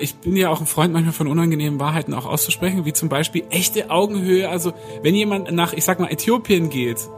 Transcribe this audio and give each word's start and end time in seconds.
Ich 0.00 0.16
bin 0.16 0.36
ja 0.36 0.50
auch 0.50 0.60
ein 0.60 0.66
Freund 0.66 0.92
manchmal 0.92 1.12
von 1.12 1.26
unangenehmen 1.26 1.78
Wahrheiten 1.78 2.14
auch 2.14 2.26
auszusprechen, 2.26 2.84
wie 2.84 2.92
zum 2.92 3.08
Beispiel 3.08 3.44
echte 3.50 3.90
Augenhöhe. 3.90 4.48
Also 4.48 4.72
wenn 5.02 5.14
jemand 5.14 5.52
nach, 5.52 5.72
ich 5.72 5.84
sag 5.84 6.00
mal, 6.00 6.10
Äthiopien 6.10 6.70
geht, 6.70 7.08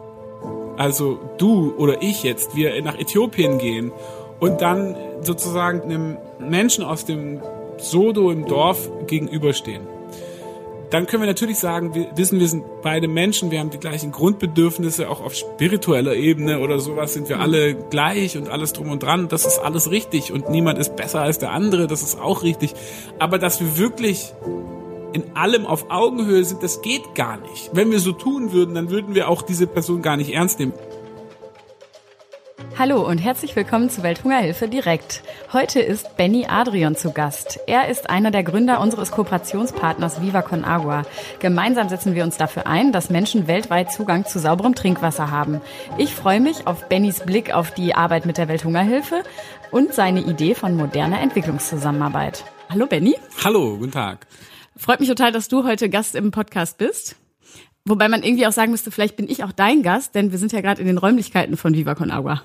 also 0.77 1.19
du 1.39 1.73
oder 1.77 2.03
ich 2.03 2.23
jetzt, 2.23 2.57
wir 2.57 2.83
nach 2.83 2.99
Äthiopien 2.99 3.59
gehen 3.59 3.93
und 4.41 4.61
dann 4.61 4.97
sozusagen 5.21 5.83
einem 5.83 6.19
Menschen 6.41 6.85
aus 6.85 7.05
dem 7.05 7.41
Sodo 7.79 8.31
im 8.31 8.47
Dorf 8.47 8.91
gegenüberstehen 9.07 9.87
dann 10.93 11.07
können 11.07 11.23
wir 11.23 11.27
natürlich 11.27 11.59
sagen, 11.59 11.95
wir 11.95 12.11
wissen, 12.17 12.39
wir 12.39 12.49
sind 12.49 12.65
beide 12.83 13.09
Menschen, 13.09 13.51
wir 13.51 13.61
haben 13.61 13.71
die 13.71 13.79
gleichen 13.79 14.13
Grundbedürfnisse, 14.13 15.09
auch 15.09 15.23
auf 15.23 15.35
spiritueller 15.35 16.15
Ebene 16.15 16.61
oder 16.61 16.81
sowas 16.81 17.15
sind 17.15 17.31
wir 17.31 17.41
alle 17.41 17.75
gleich 17.75 18.37
und 18.37 18.51
alles 18.51 18.75
drum 18.75 18.91
und 18.91 19.03
dran. 19.03 19.29
Das 19.29 19.47
ist 19.47 19.59
alles 19.59 19.91
richtig 19.91 20.33
und 20.33 20.51
niemand 20.51 20.79
ist 20.79 20.95
besser 20.95 21.23
als 21.23 21.39
der 21.39 21.51
andere, 21.51 21.87
das 21.87 22.03
ist 22.03 22.21
auch 22.21 22.43
richtig. 22.43 22.75
Aber 23.19 23.39
dass 23.39 23.61
wir 23.61 23.79
wirklich 23.79 24.35
in 25.15 25.35
allem 25.35 25.65
auf 25.67 25.91
Augenhöhe 25.91 26.45
sind, 26.45 26.63
das 26.63 26.83
geht 26.83 27.15
gar 27.15 27.39
nicht. 27.39 27.71
Wenn 27.73 27.91
wir 27.91 28.01
so 28.01 28.13
tun 28.13 28.53
würden, 28.53 28.75
dann 28.75 28.91
würden 28.91 29.15
wir 29.15 29.29
auch 29.29 29.43
diese 29.43 29.67
Person 29.67 30.03
gar 30.03 30.19
nicht 30.19 30.33
ernst 30.35 30.59
nehmen. 30.59 30.75
Hallo 32.79 33.07
und 33.07 33.19
herzlich 33.19 33.55
willkommen 33.55 33.91
zu 33.91 34.03
Welthungerhilfe 34.03 34.67
direkt. 34.67 35.23
Heute 35.53 35.81
ist 35.81 36.17
Benny 36.17 36.47
Adrian 36.49 36.97
zu 36.97 37.13
Gast. 37.13 37.61
Er 37.67 37.89
ist 37.89 38.09
einer 38.09 38.31
der 38.31 38.43
Gründer 38.43 38.81
unseres 38.81 39.11
Kooperationspartners 39.11 40.23
Viva 40.23 40.41
Con 40.41 40.65
Agua. 40.65 41.03
Gemeinsam 41.39 41.91
setzen 41.91 42.15
wir 42.15 42.25
uns 42.25 42.39
dafür 42.39 42.67
ein, 42.67 42.91
dass 42.91 43.11
Menschen 43.11 43.47
weltweit 43.47 43.93
Zugang 43.93 44.25
zu 44.25 44.39
sauberem 44.39 44.75
Trinkwasser 44.75 45.31
haben. 45.31 45.61
Ich 45.99 46.15
freue 46.15 46.41
mich 46.41 46.67
auf 46.67 46.89
Bennys 46.89 47.21
Blick 47.21 47.53
auf 47.53 47.73
die 47.73 47.95
Arbeit 47.95 48.25
mit 48.25 48.39
der 48.39 48.49
Welthungerhilfe 48.49 49.23
und 49.71 49.93
seine 49.93 50.21
Idee 50.23 50.55
von 50.55 50.75
moderner 50.75 51.21
Entwicklungszusammenarbeit. 51.21 52.45
Hallo 52.71 52.87
Benny. 52.87 53.17
Hallo, 53.45 53.77
guten 53.77 53.93
Tag. 53.93 54.27
Freut 54.77 55.01
mich 55.01 55.11
total, 55.11 55.31
dass 55.31 55.49
du 55.49 55.65
heute 55.65 55.91
Gast 55.91 56.15
im 56.15 56.31
Podcast 56.31 56.79
bist. 56.79 57.17
Wobei 57.85 58.09
man 58.09 58.23
irgendwie 58.23 58.47
auch 58.47 58.53
sagen 58.53 58.71
müsste, 58.71 58.91
vielleicht 58.91 59.17
bin 59.17 59.29
ich 59.29 59.45
auch 59.45 59.53
dein 59.53 59.83
Gast, 59.83 60.15
denn 60.15 60.33
wir 60.33 60.39
sind 60.39 60.53
ja 60.53 60.61
gerade 60.61 60.81
in 60.81 60.87
den 60.87 60.99
Räumlichkeiten 60.99 61.57
von 61.57 61.75
Viva 61.75 61.95
Con 61.95 62.11
Agua. 62.11 62.43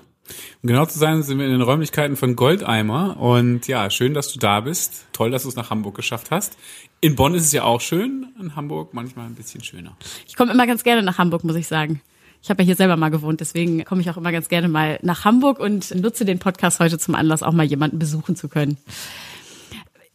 Um 0.62 0.66
genau 0.68 0.86
zu 0.86 0.98
sein, 0.98 1.22
sind 1.22 1.38
wir 1.38 1.46
in 1.46 1.52
den 1.52 1.62
Räumlichkeiten 1.62 2.16
von 2.16 2.36
Goldeimer. 2.36 3.16
Und 3.18 3.66
ja, 3.68 3.90
schön, 3.90 4.14
dass 4.14 4.32
du 4.32 4.38
da 4.38 4.60
bist. 4.60 5.06
Toll, 5.12 5.30
dass 5.30 5.42
du 5.42 5.48
es 5.48 5.56
nach 5.56 5.70
Hamburg 5.70 5.94
geschafft 5.94 6.30
hast. 6.30 6.56
In 7.00 7.14
Bonn 7.14 7.34
ist 7.34 7.44
es 7.44 7.52
ja 7.52 7.64
auch 7.64 7.80
schön, 7.80 8.28
in 8.40 8.56
Hamburg 8.56 8.92
manchmal 8.92 9.26
ein 9.26 9.34
bisschen 9.34 9.62
schöner. 9.62 9.96
Ich 10.26 10.36
komme 10.36 10.52
immer 10.52 10.66
ganz 10.66 10.82
gerne 10.82 11.02
nach 11.02 11.18
Hamburg, 11.18 11.44
muss 11.44 11.56
ich 11.56 11.68
sagen. 11.68 12.00
Ich 12.42 12.50
habe 12.50 12.62
ja 12.62 12.66
hier 12.66 12.76
selber 12.76 12.96
mal 12.96 13.08
gewohnt, 13.08 13.40
deswegen 13.40 13.84
komme 13.84 14.00
ich 14.00 14.10
auch 14.10 14.16
immer 14.16 14.32
ganz 14.32 14.48
gerne 14.48 14.68
mal 14.68 14.98
nach 15.02 15.24
Hamburg 15.24 15.58
und 15.58 15.94
nutze 15.94 16.24
den 16.24 16.38
Podcast 16.38 16.78
heute 16.80 16.98
zum 16.98 17.14
Anlass, 17.14 17.42
auch 17.42 17.52
mal 17.52 17.66
jemanden 17.66 17.98
besuchen 17.98 18.36
zu 18.36 18.48
können. 18.48 18.78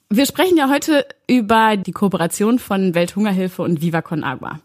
Wir 0.09 0.25
sprechen 0.25 0.58
ja 0.58 0.70
heute 0.70 1.05
über 1.27 1.75
die 1.75 1.92
Kooperation 1.92 2.59
von 2.59 2.94
Welthungerhilfe 2.94 3.61
und 3.61 3.81
Viva 3.81 4.02
Con 4.02 4.23
Agua. 4.23 4.59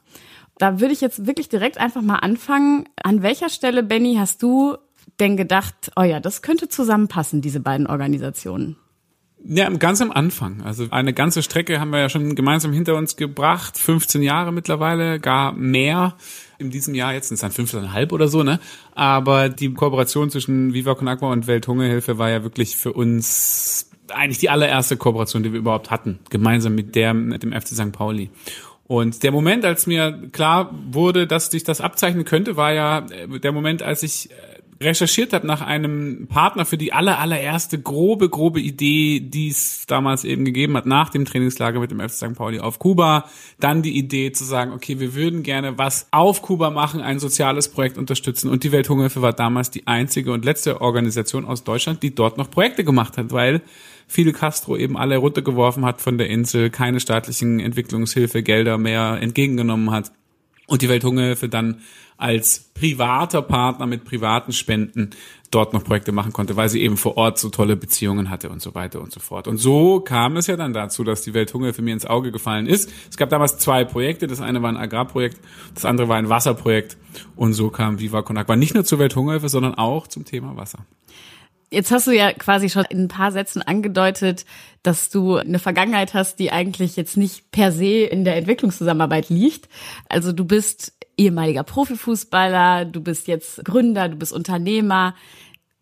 Da 0.59 0.81
würde 0.81 0.93
ich 0.93 1.01
jetzt 1.01 1.27
wirklich 1.27 1.49
direkt 1.49 1.79
einfach 1.79 2.03
mal 2.03 2.17
anfangen. 2.17 2.89
An 3.03 3.23
welcher 3.23 3.49
Stelle, 3.49 3.83
Benny, 3.83 4.17
hast 4.19 4.43
du 4.43 4.77
denn 5.21 5.37
gedacht, 5.37 5.91
oh 5.97 6.03
ja, 6.03 6.21
das 6.21 6.43
könnte 6.43 6.69
zusammenpassen, 6.69 7.41
diese 7.41 7.61
beiden 7.61 7.87
Organisationen? 7.87 8.77
Ja, 9.45 9.71
ganz 9.71 10.01
am 10.01 10.11
Anfang. 10.11 10.63
Also 10.63 10.87
eine 10.91 11.13
ganze 11.13 11.43
Strecke 11.43 11.81
haben 11.81 11.91
wir 11.91 12.01
ja 12.01 12.09
schon 12.09 12.35
gemeinsam 12.35 12.73
hinter 12.73 12.97
uns 12.97 13.17
gebracht. 13.17 13.79
15 13.79 14.21
Jahre 14.23 14.53
mittlerweile, 14.53 15.21
gar 15.21 15.53
mehr. 15.53 16.17
In 16.59 16.71
diesem 16.71 16.95
Jahr 16.95 17.13
jetzt 17.13 17.29
sind 17.29 17.37
es 17.37 17.41
dann 17.41 17.53
15,5 17.53 18.13
oder 18.13 18.29
so, 18.29 18.43
ne? 18.43 18.59
Aber 18.95 19.49
die 19.49 19.73
Kooperation 19.73 20.31
zwischen 20.31 20.75
Viva 20.75 20.95
Con 20.97 21.07
Agua 21.07 21.33
und 21.33 21.47
Welthungerhilfe 21.47 22.19
war 22.19 22.31
ja 22.31 22.43
wirklich 22.43 22.77
für 22.77 22.93
uns 22.93 23.91
eigentlich 24.09 24.39
die 24.39 24.51
allererste 24.51 24.97
Kooperation, 24.97 25.43
die 25.43 25.53
wir 25.53 25.61
überhaupt 25.61 25.91
hatten. 25.91 26.19
Gemeinsam 26.31 26.75
mit 26.75 26.97
der, 26.97 27.15
mit 27.15 27.43
dem 27.43 27.53
FC 27.53 27.69
St. 27.69 27.93
Pauli. 27.93 28.31
Und 28.89 29.23
der 29.23 29.33
Moment, 29.33 29.65
als 29.65 29.87
mir 29.87 30.31
klar 30.33 30.75
wurde, 30.91 31.27
dass 31.27 31.51
sich 31.51 31.63
das 31.63 31.81
abzeichnen 31.81 32.25
könnte, 32.25 32.57
war 32.57 32.73
ja 32.73 33.07
äh, 33.11 33.39
der 33.39 33.53
Moment, 33.53 33.83
als 33.83 34.03
ich 34.03 34.31
äh, 34.31 34.35
recherchiert 34.81 35.33
habe 35.33 35.47
nach 35.47 35.61
einem 35.61 36.29
Partner 36.29 36.65
für 36.65 36.79
die 36.79 36.93
aller, 36.93 37.19
allererste 37.19 37.81
grobe, 37.81 38.29
grobe 38.29 38.61
Idee, 38.61 39.21
die 39.21 39.49
es 39.49 39.87
damals 39.87 40.25
eben 40.25 40.45
gegeben 40.45 40.77
hat, 40.77 40.87
nach 40.87 41.11
dem 41.11 41.25
Trainingslager 41.25 41.81
mit 41.81 41.91
dem 41.91 42.01
FC 42.01 42.13
St. 42.13 42.35
Pauli 42.35 42.61
auf 42.61 42.79
Kuba, 42.79 43.29
dann 43.59 43.83
die 43.83 43.97
Idee 43.99 44.33
zu 44.33 44.45
sagen, 44.45 44.73
okay, 44.73 45.01
wir 45.01 45.15
würden 45.15 45.43
gerne 45.43 45.79
was 45.79 46.07
auf 46.13 46.43
Kuba 46.43 46.71
machen, 46.71 47.01
ein 47.01 47.19
soziales 47.19 47.69
Projekt 47.69 47.99
unterstützen 47.99 48.49
und 48.51 48.63
die 48.63 48.73
Welthungerhilfe 48.73 49.23
war 49.23 49.33
damals 49.33 49.71
die 49.71 49.87
einzige 49.87 50.33
und 50.33 50.45
letzte 50.45 50.81
Organisation 50.81 51.45
aus 51.45 51.65
Deutschland, 51.65 52.03
die 52.03 52.15
dort 52.15 52.39
noch 52.39 52.51
Projekte 52.51 52.85
gemacht 52.85 53.19
hat, 53.19 53.33
weil 53.33 53.63
Fidel 54.07 54.33
Castro 54.33 54.77
eben 54.77 54.97
alle 54.97 55.17
runtergeworfen 55.17 55.85
hat 55.85 56.01
von 56.01 56.19
der 56.19 56.31
Insel, 56.31 56.71
keine 56.71 57.01
staatlichen 57.01 57.61
Entwicklungshilfegelder 57.61 58.79
mehr 58.79 59.19
entgegengenommen 59.21 59.91
hat 59.91 60.13
und 60.69 60.83
die 60.83 60.89
Welthungerhilfe 60.89 61.49
dann 61.49 61.81
als 62.19 62.71
privater 62.75 63.43
Partner 63.43 63.87
mit 63.87 64.05
privaten 64.05 64.53
Spenden 64.53 65.11
dort 65.51 65.73
noch 65.73 65.83
Projekte 65.83 66.13
machen 66.13 66.33
konnte, 66.33 66.57
weil 66.57 66.69
sie 66.69 66.83
eben 66.83 66.99
vor 66.99 67.17
Ort 67.17 67.39
so 67.39 67.49
tolle 67.49 67.75
Beziehungen 67.75 68.29
hatte 68.29 68.51
und 68.51 68.61
so 68.61 68.75
weiter 68.75 69.01
und 69.01 69.11
so 69.11 69.19
fort. 69.19 69.49
Und 69.49 69.57
so 69.57 70.01
kam 70.01 70.37
es 70.37 70.47
ja 70.47 70.57
dann 70.57 70.75
dazu, 70.75 71.05
dass 71.05 71.23
die 71.23 71.33
Welthungerhilfe 71.33 71.81
mir 71.81 71.95
ins 71.95 72.05
Auge 72.05 72.33
gefallen 72.33 72.67
ist. 72.67 72.93
Es 73.09 73.17
gab 73.17 73.31
damals 73.31 73.57
zwei 73.57 73.85
Projekte. 73.85 74.27
Das 74.27 74.43
eine 74.43 74.61
war 74.61 74.69
ein 74.69 74.77
Agrarprojekt, 74.77 75.41
das 75.75 75.87
andere 75.87 76.09
war 76.09 76.17
ein 76.17 76.29
Wasserprojekt. 76.29 76.99
Und 77.35 77.55
so 77.55 77.71
kam 77.71 77.99
Viva 77.99 78.21
Con 78.21 78.37
Agua 78.37 78.57
nicht 78.57 78.75
nur 78.75 78.85
zur 78.85 78.99
Welthungerhilfe, 78.99 79.49
sondern 79.49 79.75
auch 79.75 80.07
zum 80.07 80.27
Thema 80.27 80.57
Wasser. 80.57 80.85
Jetzt 81.71 81.91
hast 81.91 82.07
du 82.07 82.13
ja 82.13 82.33
quasi 82.33 82.71
schon 82.71 82.85
in 82.89 83.05
ein 83.05 83.09
paar 83.09 83.31
Sätzen 83.31 83.61
angedeutet, 83.61 84.47
dass 84.83 85.11
du 85.11 85.37
eine 85.37 85.59
Vergangenheit 85.59 86.15
hast, 86.15 86.39
die 86.39 86.51
eigentlich 86.51 86.97
jetzt 86.97 87.17
nicht 87.17 87.51
per 87.51 87.73
se 87.73 88.05
in 88.05 88.25
der 88.25 88.37
Entwicklungszusammenarbeit 88.37 89.29
liegt. 89.29 89.69
Also 90.09 90.33
du 90.33 90.47
bist 90.47 90.95
ehemaliger 91.19 91.65
Profifußballer, 91.65 92.87
du 92.87 93.03
bist 93.03 93.29
jetzt 93.29 93.65
Gründer, 93.65 94.09
du 94.09 94.17
bist 94.17 94.33
Unternehmer. 94.33 95.15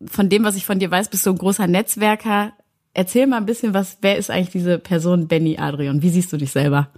Von 0.05 0.29
dem, 0.29 0.43
was 0.43 0.55
ich 0.55 0.65
von 0.65 0.79
dir 0.79 0.91
weiß, 0.91 1.09
bist 1.09 1.25
du 1.25 1.29
ein 1.29 1.37
großer 1.37 1.67
Netzwerker. 1.67 2.51
Erzähl 2.93 3.27
mal 3.27 3.37
ein 3.37 3.45
bisschen 3.45 3.73
was, 3.73 3.99
wer 4.01 4.17
ist 4.17 4.29
eigentlich 4.29 4.49
diese 4.49 4.79
Person 4.79 5.27
Benny 5.27 5.57
Adrian? 5.57 6.01
Wie 6.01 6.09
siehst 6.09 6.33
du 6.33 6.37
dich 6.37 6.51
selber? 6.51 6.89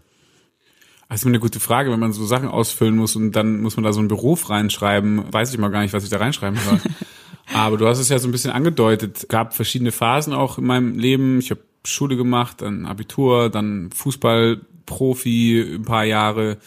Das 1.10 1.22
ist 1.22 1.26
mir 1.26 1.32
eine 1.32 1.40
gute 1.40 1.60
Frage, 1.60 1.92
wenn 1.92 2.00
man 2.00 2.14
so 2.14 2.26
Sachen 2.26 2.48
ausfüllen 2.48 2.96
muss 2.96 3.16
und 3.16 3.32
dann 3.34 3.62
muss 3.62 3.76
man 3.76 3.84
da 3.84 3.94
so 3.94 4.00
einen 4.00 4.08
Beruf 4.08 4.50
reinschreiben, 4.50 5.32
weiß 5.32 5.52
ich 5.52 5.60
mal 5.60 5.70
gar 5.70 5.82
nicht, 5.82 5.94
was 5.94 6.04
ich 6.04 6.10
da 6.10 6.18
reinschreiben 6.18 6.60
soll. 6.60 6.80
Aber 7.54 7.78
du 7.78 7.88
hast 7.88 8.00
es 8.00 8.10
ja 8.10 8.20
so 8.20 8.28
ein 8.28 8.32
bisschen 8.32 8.52
angedeutet. 8.52 9.28
gab 9.30 9.54
verschiedene 9.56 9.92
Phasen 9.92 10.34
auch 10.34 10.58
in 10.58 10.66
meinem 10.66 11.00
Leben. 11.00 11.40
Ich 11.40 11.52
habe 11.52 11.62
Schule 11.86 12.16
gemacht, 12.18 12.62
dann 12.62 12.86
Abitur, 12.86 13.50
dann 13.50 13.90
Fußballprofi 13.92 15.76
ein 15.76 15.84
paar 15.84 16.04
Jahre, 16.04 16.58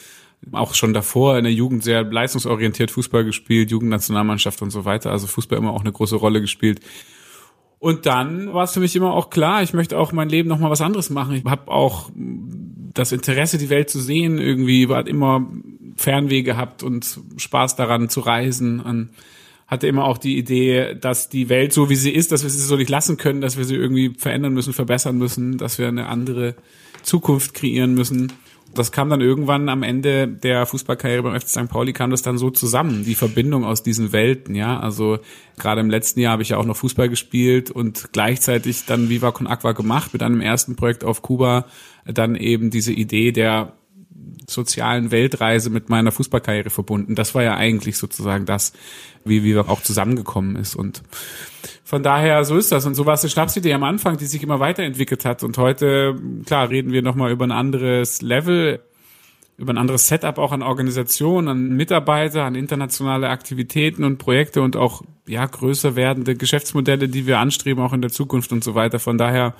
auch 0.50 0.74
schon 0.74 0.92
davor 0.92 1.38
in 1.38 1.44
der 1.44 1.52
Jugend 1.52 1.84
sehr 1.84 2.02
leistungsorientiert 2.02 2.90
Fußball 2.90 3.24
gespielt, 3.24 3.70
Jugendnationalmannschaft 3.70 4.60
und 4.62 4.70
so 4.70 4.84
weiter. 4.84 5.10
Also 5.10 5.26
Fußball 5.26 5.58
immer 5.58 5.72
auch 5.72 5.82
eine 5.82 5.92
große 5.92 6.16
Rolle 6.16 6.40
gespielt. 6.40 6.80
Und 7.78 8.06
dann 8.06 8.52
war 8.52 8.64
es 8.64 8.72
für 8.72 8.80
mich 8.80 8.94
immer 8.94 9.12
auch 9.12 9.30
klar, 9.30 9.62
ich 9.62 9.72
möchte 9.72 9.98
auch 9.98 10.12
mein 10.12 10.28
Leben 10.28 10.48
noch 10.48 10.58
mal 10.58 10.70
was 10.70 10.80
anderes 10.80 11.10
machen. 11.10 11.34
Ich 11.34 11.44
habe 11.44 11.70
auch 11.70 12.10
das 12.14 13.12
Interesse, 13.12 13.58
die 13.58 13.70
Welt 13.70 13.90
zu 13.90 14.00
sehen, 14.00 14.38
irgendwie 14.38 14.88
war 14.88 15.06
immer 15.06 15.46
Fernweh 15.96 16.42
gehabt 16.42 16.82
und 16.82 17.20
Spaß 17.36 17.76
daran 17.76 18.08
zu 18.08 18.20
reisen. 18.20 18.80
Und 18.80 19.10
hatte 19.72 19.86
immer 19.86 20.04
auch 20.04 20.18
die 20.18 20.38
Idee, 20.38 20.94
dass 20.94 21.28
die 21.28 21.48
Welt 21.48 21.72
so 21.72 21.88
wie 21.90 21.96
sie 21.96 22.10
ist, 22.10 22.30
dass 22.30 22.42
wir 22.42 22.50
sie 22.50 22.58
so 22.58 22.76
nicht 22.76 22.90
lassen 22.90 23.16
können, 23.16 23.40
dass 23.40 23.56
wir 23.56 23.64
sie 23.64 23.74
irgendwie 23.74 24.12
verändern 24.16 24.52
müssen, 24.52 24.72
verbessern 24.72 25.18
müssen, 25.18 25.58
dass 25.58 25.78
wir 25.78 25.88
eine 25.88 26.06
andere 26.06 26.54
Zukunft 27.02 27.54
kreieren 27.54 27.94
müssen 27.94 28.32
das 28.74 28.92
kam 28.92 29.10
dann 29.10 29.20
irgendwann 29.20 29.68
am 29.68 29.82
Ende 29.82 30.26
der 30.26 30.66
Fußballkarriere 30.66 31.22
beim 31.22 31.38
FC 31.38 31.48
St. 31.48 31.68
Pauli 31.68 31.92
kam 31.92 32.10
das 32.10 32.22
dann 32.22 32.38
so 32.38 32.50
zusammen, 32.50 33.04
die 33.04 33.14
Verbindung 33.14 33.64
aus 33.64 33.82
diesen 33.82 34.12
Welten, 34.12 34.54
ja. 34.54 34.78
Also 34.78 35.18
gerade 35.58 35.80
im 35.80 35.90
letzten 35.90 36.20
Jahr 36.20 36.32
habe 36.32 36.42
ich 36.42 36.50
ja 36.50 36.56
auch 36.56 36.64
noch 36.64 36.76
Fußball 36.76 37.08
gespielt 37.08 37.70
und 37.70 38.12
gleichzeitig 38.12 38.84
dann 38.86 39.08
Viva 39.08 39.30
Con 39.32 39.46
Aqua 39.46 39.72
gemacht 39.72 40.12
mit 40.12 40.22
einem 40.22 40.40
ersten 40.40 40.76
Projekt 40.76 41.04
auf 41.04 41.22
Kuba, 41.22 41.66
dann 42.06 42.34
eben 42.34 42.70
diese 42.70 42.92
Idee 42.92 43.32
der 43.32 43.74
sozialen 44.48 45.10
Weltreise 45.10 45.70
mit 45.70 45.88
meiner 45.88 46.12
Fußballkarriere 46.12 46.70
verbunden. 46.70 47.14
Das 47.14 47.34
war 47.34 47.42
ja 47.42 47.56
eigentlich 47.56 47.96
sozusagen 47.98 48.46
das, 48.46 48.72
wie 49.24 49.44
Viva 49.44 49.62
auch 49.68 49.82
zusammengekommen 49.82 50.56
ist 50.56 50.74
und 50.74 51.02
von 51.92 52.02
daher, 52.02 52.42
so 52.46 52.56
ist 52.56 52.72
das. 52.72 52.86
Und 52.86 52.94
so 52.94 53.04
war 53.04 53.12
es 53.12 53.22
eine 53.22 53.28
Schnapsidee 53.28 53.74
am 53.74 53.82
Anfang, 53.82 54.16
die 54.16 54.24
sich 54.24 54.42
immer 54.42 54.60
weiterentwickelt 54.60 55.26
hat. 55.26 55.42
Und 55.42 55.58
heute, 55.58 56.18
klar, 56.46 56.70
reden 56.70 56.90
wir 56.90 57.02
nochmal 57.02 57.30
über 57.30 57.44
ein 57.44 57.52
anderes 57.52 58.22
Level, 58.22 58.80
über 59.58 59.74
ein 59.74 59.76
anderes 59.76 60.08
Setup 60.08 60.38
auch 60.38 60.52
an 60.52 60.62
Organisationen, 60.62 61.48
an 61.48 61.76
Mitarbeiter, 61.76 62.44
an 62.44 62.54
internationale 62.54 63.28
Aktivitäten 63.28 64.04
und 64.04 64.16
Projekte 64.16 64.62
und 64.62 64.74
auch, 64.74 65.02
ja, 65.26 65.44
größer 65.44 65.94
werdende 65.94 66.34
Geschäftsmodelle, 66.34 67.10
die 67.10 67.26
wir 67.26 67.38
anstreben, 67.38 67.84
auch 67.84 67.92
in 67.92 68.00
der 68.00 68.10
Zukunft 68.10 68.52
und 68.52 68.64
so 68.64 68.74
weiter. 68.74 68.98
Von 68.98 69.18
daher, 69.18 69.54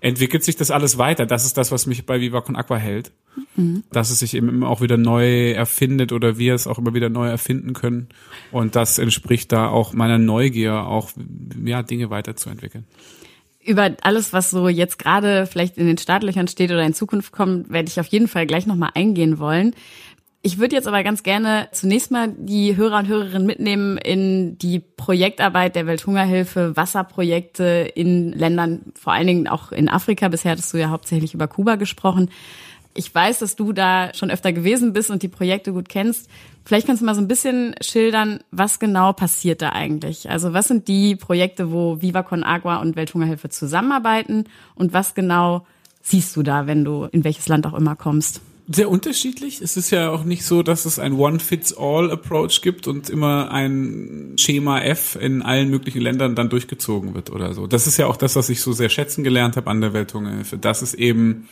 entwickelt 0.00 0.44
sich 0.44 0.56
das 0.56 0.70
alles 0.70 0.98
weiter. 0.98 1.26
Das 1.26 1.44
ist 1.44 1.56
das, 1.56 1.70
was 1.70 1.86
mich 1.86 2.06
bei 2.06 2.20
Viva 2.20 2.40
Con 2.40 2.56
Aqua 2.56 2.76
hält. 2.76 3.12
Mhm. 3.56 3.84
Dass 3.92 4.10
es 4.10 4.18
sich 4.18 4.34
eben 4.34 4.48
immer 4.48 4.68
auch 4.68 4.80
wieder 4.80 4.96
neu 4.96 5.52
erfindet 5.52 6.12
oder 6.12 6.38
wir 6.38 6.54
es 6.54 6.66
auch 6.66 6.78
immer 6.78 6.94
wieder 6.94 7.08
neu 7.08 7.28
erfinden 7.28 7.74
können. 7.74 8.08
Und 8.50 8.76
das 8.76 8.98
entspricht 8.98 9.52
da 9.52 9.68
auch 9.68 9.92
meiner 9.92 10.18
Neugier, 10.18 10.86
auch 10.86 11.10
ja, 11.64 11.82
Dinge 11.82 12.10
weiterzuentwickeln. 12.10 12.84
Über 13.62 13.94
alles, 14.02 14.32
was 14.32 14.50
so 14.50 14.68
jetzt 14.68 14.98
gerade 14.98 15.46
vielleicht 15.46 15.76
in 15.76 15.86
den 15.86 15.98
Startlöchern 15.98 16.48
steht 16.48 16.70
oder 16.70 16.82
in 16.82 16.94
Zukunft 16.94 17.30
kommt, 17.30 17.70
werde 17.70 17.88
ich 17.88 18.00
auf 18.00 18.06
jeden 18.06 18.26
Fall 18.26 18.46
gleich 18.46 18.66
nochmal 18.66 18.90
eingehen 18.94 19.38
wollen. 19.38 19.74
Ich 20.42 20.58
würde 20.58 20.74
jetzt 20.74 20.88
aber 20.88 21.02
ganz 21.02 21.22
gerne 21.22 21.68
zunächst 21.72 22.10
mal 22.10 22.28
die 22.34 22.74
Hörer 22.74 23.00
und 23.00 23.08
Hörerinnen 23.08 23.46
mitnehmen 23.46 23.98
in 23.98 24.56
die 24.56 24.78
Projektarbeit 24.78 25.76
der 25.76 25.86
Welthungerhilfe, 25.86 26.74
Wasserprojekte 26.76 27.92
in 27.94 28.32
Ländern, 28.32 28.92
vor 28.98 29.12
allen 29.12 29.26
Dingen 29.26 29.48
auch 29.48 29.70
in 29.70 29.90
Afrika. 29.90 30.28
Bisher 30.28 30.52
hattest 30.52 30.72
du 30.72 30.78
ja 30.78 30.88
hauptsächlich 30.88 31.34
über 31.34 31.46
Kuba 31.46 31.76
gesprochen. 31.76 32.30
Ich 32.94 33.14
weiß, 33.14 33.40
dass 33.40 33.54
du 33.54 33.74
da 33.74 34.14
schon 34.14 34.30
öfter 34.30 34.54
gewesen 34.54 34.94
bist 34.94 35.10
und 35.10 35.22
die 35.22 35.28
Projekte 35.28 35.74
gut 35.74 35.90
kennst. 35.90 36.30
Vielleicht 36.64 36.86
kannst 36.86 37.02
du 37.02 37.06
mal 37.06 37.14
so 37.14 37.20
ein 37.20 37.28
bisschen 37.28 37.74
schildern, 37.82 38.40
was 38.50 38.78
genau 38.78 39.12
passiert 39.12 39.60
da 39.60 39.70
eigentlich? 39.72 40.30
Also 40.30 40.54
was 40.54 40.68
sind 40.68 40.88
die 40.88 41.16
Projekte, 41.16 41.70
wo 41.70 42.00
Viva 42.00 42.22
Con 42.22 42.44
Agua 42.44 42.76
und 42.76 42.96
Welthungerhilfe 42.96 43.50
zusammenarbeiten 43.50 44.44
und 44.74 44.94
was 44.94 45.14
genau 45.14 45.66
siehst 46.00 46.34
du 46.34 46.42
da, 46.42 46.66
wenn 46.66 46.84
du 46.84 47.04
in 47.04 47.24
welches 47.24 47.46
Land 47.46 47.66
auch 47.66 47.74
immer 47.74 47.94
kommst? 47.94 48.40
Sehr 48.72 48.88
unterschiedlich. 48.88 49.60
Es 49.60 49.76
ist 49.76 49.90
ja 49.90 50.10
auch 50.10 50.22
nicht 50.22 50.44
so, 50.44 50.62
dass 50.62 50.84
es 50.84 51.00
ein 51.00 51.14
One-Fits-All-Approach 51.14 52.62
gibt 52.62 52.86
und 52.86 53.10
immer 53.10 53.50
ein 53.50 54.34
Schema 54.36 54.80
F 54.80 55.18
in 55.20 55.42
allen 55.42 55.70
möglichen 55.70 56.00
Ländern 56.00 56.36
dann 56.36 56.50
durchgezogen 56.50 57.14
wird 57.14 57.30
oder 57.30 57.52
so. 57.52 57.66
Das 57.66 57.88
ist 57.88 57.96
ja 57.96 58.06
auch 58.06 58.16
das, 58.16 58.36
was 58.36 58.48
ich 58.48 58.60
so 58.60 58.72
sehr 58.72 58.88
schätzen 58.88 59.24
gelernt 59.24 59.56
habe 59.56 59.68
an 59.68 59.80
der 59.80 59.92
Welthungerhilfe, 59.92 60.56
dass 60.56 60.82
es 60.82 60.94
eben 60.94 61.48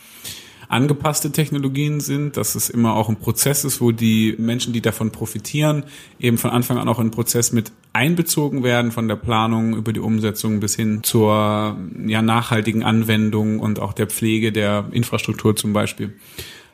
angepasste 0.69 1.31
Technologien 1.31 1.99
sind, 1.99 2.37
dass 2.37 2.55
es 2.55 2.69
immer 2.69 2.95
auch 2.95 3.09
ein 3.09 3.17
Prozess 3.17 3.65
ist, 3.65 3.81
wo 3.81 3.91
die 3.91 4.35
Menschen, 4.37 4.71
die 4.71 4.81
davon 4.81 5.11
profitieren, 5.11 5.83
eben 6.19 6.37
von 6.37 6.51
Anfang 6.51 6.77
an 6.77 6.87
auch 6.87 6.99
in 6.99 7.07
den 7.07 7.11
Prozess 7.11 7.51
mit 7.51 7.71
einbezogen 7.91 8.63
werden, 8.63 8.91
von 8.91 9.07
der 9.09 9.15
Planung 9.15 9.75
über 9.75 9.91
die 9.91 9.99
Umsetzung 9.99 10.59
bis 10.61 10.75
hin 10.75 10.99
zur 11.01 11.75
ja, 12.05 12.21
nachhaltigen 12.21 12.83
Anwendung 12.83 13.59
und 13.59 13.79
auch 13.79 13.93
der 13.93 14.07
Pflege 14.07 14.53
der 14.53 14.85
Infrastruktur 14.91 15.55
zum 15.55 15.73
Beispiel. 15.73 16.13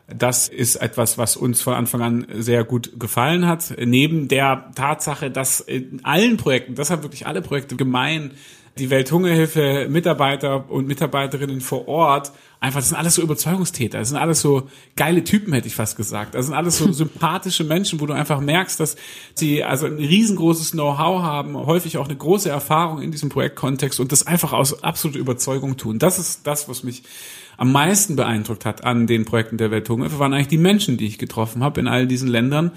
Das 0.07 0.47
ist 0.47 0.75
etwas, 0.75 1.17
was 1.17 1.35
uns 1.35 1.61
von 1.61 1.73
Anfang 1.73 2.01
an 2.01 2.27
sehr 2.35 2.63
gut 2.63 2.99
gefallen 2.99 3.47
hat. 3.47 3.73
Neben 3.83 4.27
der 4.27 4.71
Tatsache, 4.75 5.31
dass 5.31 5.59
in 5.61 6.03
allen 6.03 6.37
Projekten, 6.37 6.75
das 6.75 6.91
haben 6.91 7.01
wirklich 7.01 7.25
alle 7.25 7.41
Projekte 7.41 7.75
gemein, 7.75 8.31
die 8.77 8.89
Welthungerhilfe 8.89 9.87
Mitarbeiter 9.89 10.69
und 10.69 10.85
Mitarbeiterinnen 10.85 11.61
vor 11.61 11.87
Ort 11.87 12.33
einfach, 12.59 12.79
das 12.79 12.89
sind 12.89 12.97
alles 12.97 13.15
so 13.15 13.21
Überzeugungstäter, 13.21 13.99
das 13.99 14.09
sind 14.09 14.17
alles 14.17 14.41
so 14.41 14.69
geile 14.95 15.23
Typen, 15.23 15.53
hätte 15.53 15.67
ich 15.67 15.75
fast 15.75 15.95
gesagt. 15.95 16.35
Das 16.35 16.47
sind 16.47 16.55
alles 16.55 16.77
so 16.77 16.91
sympathische 16.91 17.63
Menschen, 17.63 18.01
wo 18.01 18.05
du 18.05 18.13
einfach 18.13 18.41
merkst, 18.41 18.79
dass 18.79 18.97
sie 19.33 19.63
also 19.63 19.85
ein 19.85 19.97
riesengroßes 19.97 20.71
Know-how 20.71 21.21
haben, 21.21 21.55
häufig 21.57 21.97
auch 21.97 22.05
eine 22.05 22.17
große 22.17 22.49
Erfahrung 22.49 23.01
in 23.01 23.11
diesem 23.11 23.29
Projektkontext 23.29 23.99
und 23.99 24.11
das 24.11 24.27
einfach 24.27 24.51
aus 24.51 24.83
absoluter 24.83 25.19
Überzeugung 25.19 25.77
tun. 25.77 25.99
Das 25.99 26.19
ist 26.19 26.45
das, 26.45 26.67
was 26.67 26.83
mich 26.83 27.03
am 27.57 27.71
meisten 27.71 28.15
beeindruckt 28.15 28.65
hat 28.65 28.83
an 28.83 29.07
den 29.07 29.25
Projekten 29.25 29.57
der 29.57 29.71
Welthungerhilfe, 29.71 30.19
waren 30.19 30.33
eigentlich 30.33 30.47
die 30.47 30.57
Menschen, 30.57 30.97
die 30.97 31.07
ich 31.07 31.17
getroffen 31.17 31.63
habe 31.63 31.79
in 31.79 31.87
all 31.87 32.07
diesen 32.07 32.27
Ländern. 32.27 32.71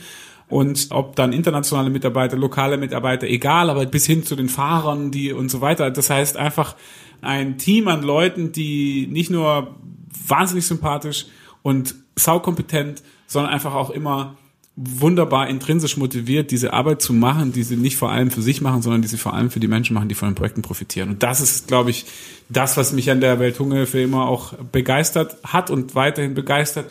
Und 0.48 0.88
ob 0.90 1.14
dann 1.16 1.32
internationale 1.32 1.90
Mitarbeiter, 1.90 2.36
lokale 2.36 2.78
Mitarbeiter, 2.78 3.26
egal, 3.26 3.68
aber 3.68 3.84
bis 3.84 4.06
hin 4.06 4.24
zu 4.24 4.34
den 4.34 4.48
Fahrern, 4.48 5.10
die 5.10 5.32
und 5.32 5.50
so 5.50 5.60
weiter. 5.60 5.90
Das 5.90 6.08
heißt 6.08 6.36
einfach 6.38 6.74
ein 7.20 7.58
Team 7.58 7.88
an 7.88 8.02
Leuten, 8.02 8.52
die 8.52 9.08
nicht 9.10 9.30
nur 9.30 9.74
wahnsinnig 10.26 10.66
sympathisch 10.66 11.26
und 11.62 11.94
saukompetent, 12.16 13.02
sondern 13.26 13.52
einfach 13.52 13.74
auch 13.74 13.90
immer 13.90 14.36
wunderbar 14.80 15.48
intrinsisch 15.48 15.96
motiviert, 15.96 16.52
diese 16.52 16.72
Arbeit 16.72 17.02
zu 17.02 17.12
machen, 17.12 17.52
die 17.52 17.64
sie 17.64 17.76
nicht 17.76 17.96
vor 17.96 18.12
allem 18.12 18.30
für 18.30 18.42
sich 18.42 18.60
machen, 18.60 18.80
sondern 18.80 19.02
die 19.02 19.08
sie 19.08 19.16
vor 19.16 19.34
allem 19.34 19.50
für 19.50 19.58
die 19.58 19.66
Menschen 19.66 19.94
machen, 19.94 20.08
die 20.08 20.14
von 20.14 20.28
den 20.28 20.36
Projekten 20.36 20.62
profitieren. 20.62 21.10
Und 21.10 21.22
das 21.24 21.40
ist, 21.40 21.66
glaube 21.66 21.90
ich, 21.90 22.04
das, 22.48 22.76
was 22.76 22.92
mich 22.92 23.10
an 23.10 23.20
der 23.20 23.40
Welthungerhilfe 23.40 24.00
immer 24.00 24.28
auch 24.28 24.52
begeistert 24.70 25.36
hat 25.42 25.70
und 25.70 25.96
weiterhin 25.96 26.34
begeistert. 26.34 26.90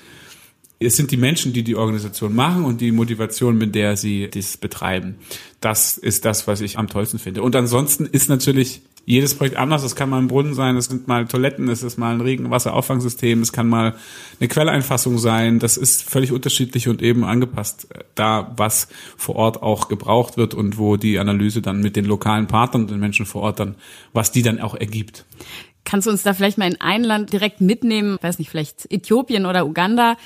Es 0.79 0.97
sind 0.97 1.11
die 1.11 1.17
Menschen, 1.17 1.53
die 1.53 1.63
die 1.63 1.77
Organisation 1.77 2.35
machen 2.35 2.65
und 2.65 2.81
die 2.81 2.91
Motivation, 2.91 3.57
mit 3.57 3.73
der 3.73 3.95
sie 3.95 4.29
das 4.29 4.57
betreiben. 4.57 5.15
Das 5.61 5.97
ist 5.97 6.25
das, 6.25 6.45
was 6.45 6.59
ich 6.59 6.77
am 6.77 6.89
tollsten 6.89 7.19
finde. 7.19 7.41
Und 7.41 7.55
ansonsten 7.55 8.05
ist 8.05 8.27
natürlich 8.27 8.81
jedes 9.07 9.35
Projekt 9.35 9.55
anders. 9.55 9.83
Es 9.83 9.95
kann 9.95 10.09
mal 10.09 10.17
ein 10.17 10.27
Brunnen 10.27 10.53
sein, 10.53 10.75
es 10.75 10.85
sind 10.85 11.07
mal 11.07 11.25
Toiletten, 11.25 11.69
es 11.69 11.81
ist 11.81 11.97
mal 11.97 12.13
ein 12.13 12.19
Regenwasserauffangsystem, 12.19 13.41
es 13.41 13.53
kann 13.53 13.69
mal 13.69 13.95
eine 14.39 14.49
Quelleinfassung 14.49 15.17
sein. 15.17 15.59
Das 15.59 15.77
ist 15.77 16.03
völlig 16.03 16.33
unterschiedlich 16.33 16.89
und 16.89 17.01
eben 17.01 17.23
angepasst 17.23 17.87
äh, 17.95 18.03
da, 18.15 18.51
was 18.57 18.89
vor 19.15 19.37
Ort 19.37 19.63
auch 19.63 19.87
gebraucht 19.87 20.35
wird 20.35 20.53
und 20.53 20.77
wo 20.77 20.97
die 20.97 21.19
Analyse 21.19 21.61
dann 21.61 21.79
mit 21.79 21.95
den 21.95 22.03
lokalen 22.03 22.47
Partnern 22.47 22.83
und 22.83 22.91
den 22.91 22.99
Menschen 22.99 23.25
vor 23.25 23.43
Ort 23.43 23.61
dann, 23.61 23.75
was 24.11 24.33
die 24.33 24.41
dann 24.41 24.59
auch 24.59 24.75
ergibt. 24.75 25.25
Kannst 25.85 26.05
du 26.05 26.11
uns 26.11 26.23
da 26.23 26.33
vielleicht 26.33 26.57
mal 26.57 26.69
in 26.69 26.81
ein 26.81 27.01
Land 27.01 27.31
direkt 27.31 27.61
mitnehmen? 27.61 28.17
weiß 28.19 28.39
nicht, 28.39 28.49
vielleicht 28.49 28.91
Äthiopien 28.91 29.45
oder 29.45 29.65
Uganda, 29.65 30.17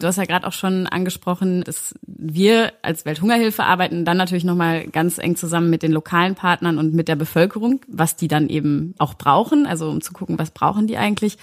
Du 0.00 0.06
hast 0.06 0.16
ja 0.16 0.26
gerade 0.26 0.46
auch 0.46 0.52
schon 0.52 0.86
angesprochen, 0.86 1.64
dass 1.64 1.92
wir 2.06 2.72
als 2.82 3.04
Welthungerhilfe 3.04 3.64
arbeiten 3.64 4.04
dann 4.04 4.16
natürlich 4.16 4.44
nochmal 4.44 4.86
ganz 4.86 5.18
eng 5.18 5.34
zusammen 5.34 5.70
mit 5.70 5.82
den 5.82 5.90
lokalen 5.90 6.36
Partnern 6.36 6.78
und 6.78 6.94
mit 6.94 7.08
der 7.08 7.16
Bevölkerung, 7.16 7.80
was 7.88 8.14
die 8.14 8.28
dann 8.28 8.48
eben 8.48 8.94
auch 8.98 9.14
brauchen, 9.14 9.66
also 9.66 9.90
um 9.90 10.00
zu 10.00 10.12
gucken, 10.12 10.38
was 10.38 10.52
brauchen 10.52 10.86
die 10.86 10.98
eigentlich. 10.98 11.36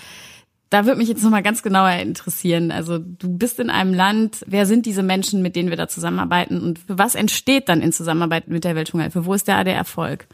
Da 0.69 0.85
würde 0.85 0.97
mich 0.97 1.09
jetzt 1.09 1.21
nochmal 1.21 1.43
ganz 1.43 1.63
genauer 1.63 1.91
interessieren. 1.99 2.71
Also 2.71 2.97
du 2.97 3.27
bist 3.27 3.59
in 3.59 3.69
einem 3.69 3.93
Land, 3.93 4.45
wer 4.47 4.65
sind 4.65 4.85
diese 4.85 5.03
Menschen, 5.03 5.41
mit 5.41 5.57
denen 5.57 5.69
wir 5.69 5.77
da 5.77 5.89
zusammenarbeiten 5.89 6.61
und 6.61 6.79
für 6.79 6.97
was 6.97 7.15
entsteht 7.15 7.67
dann 7.67 7.81
in 7.81 7.91
Zusammenarbeit 7.91 8.47
mit 8.47 8.63
der 8.63 8.75
Welthungerhilfe? 8.75 9.25
Wo 9.25 9.33
ist 9.33 9.49
da 9.49 9.65
der 9.65 9.75
Erfolg? 9.75 10.27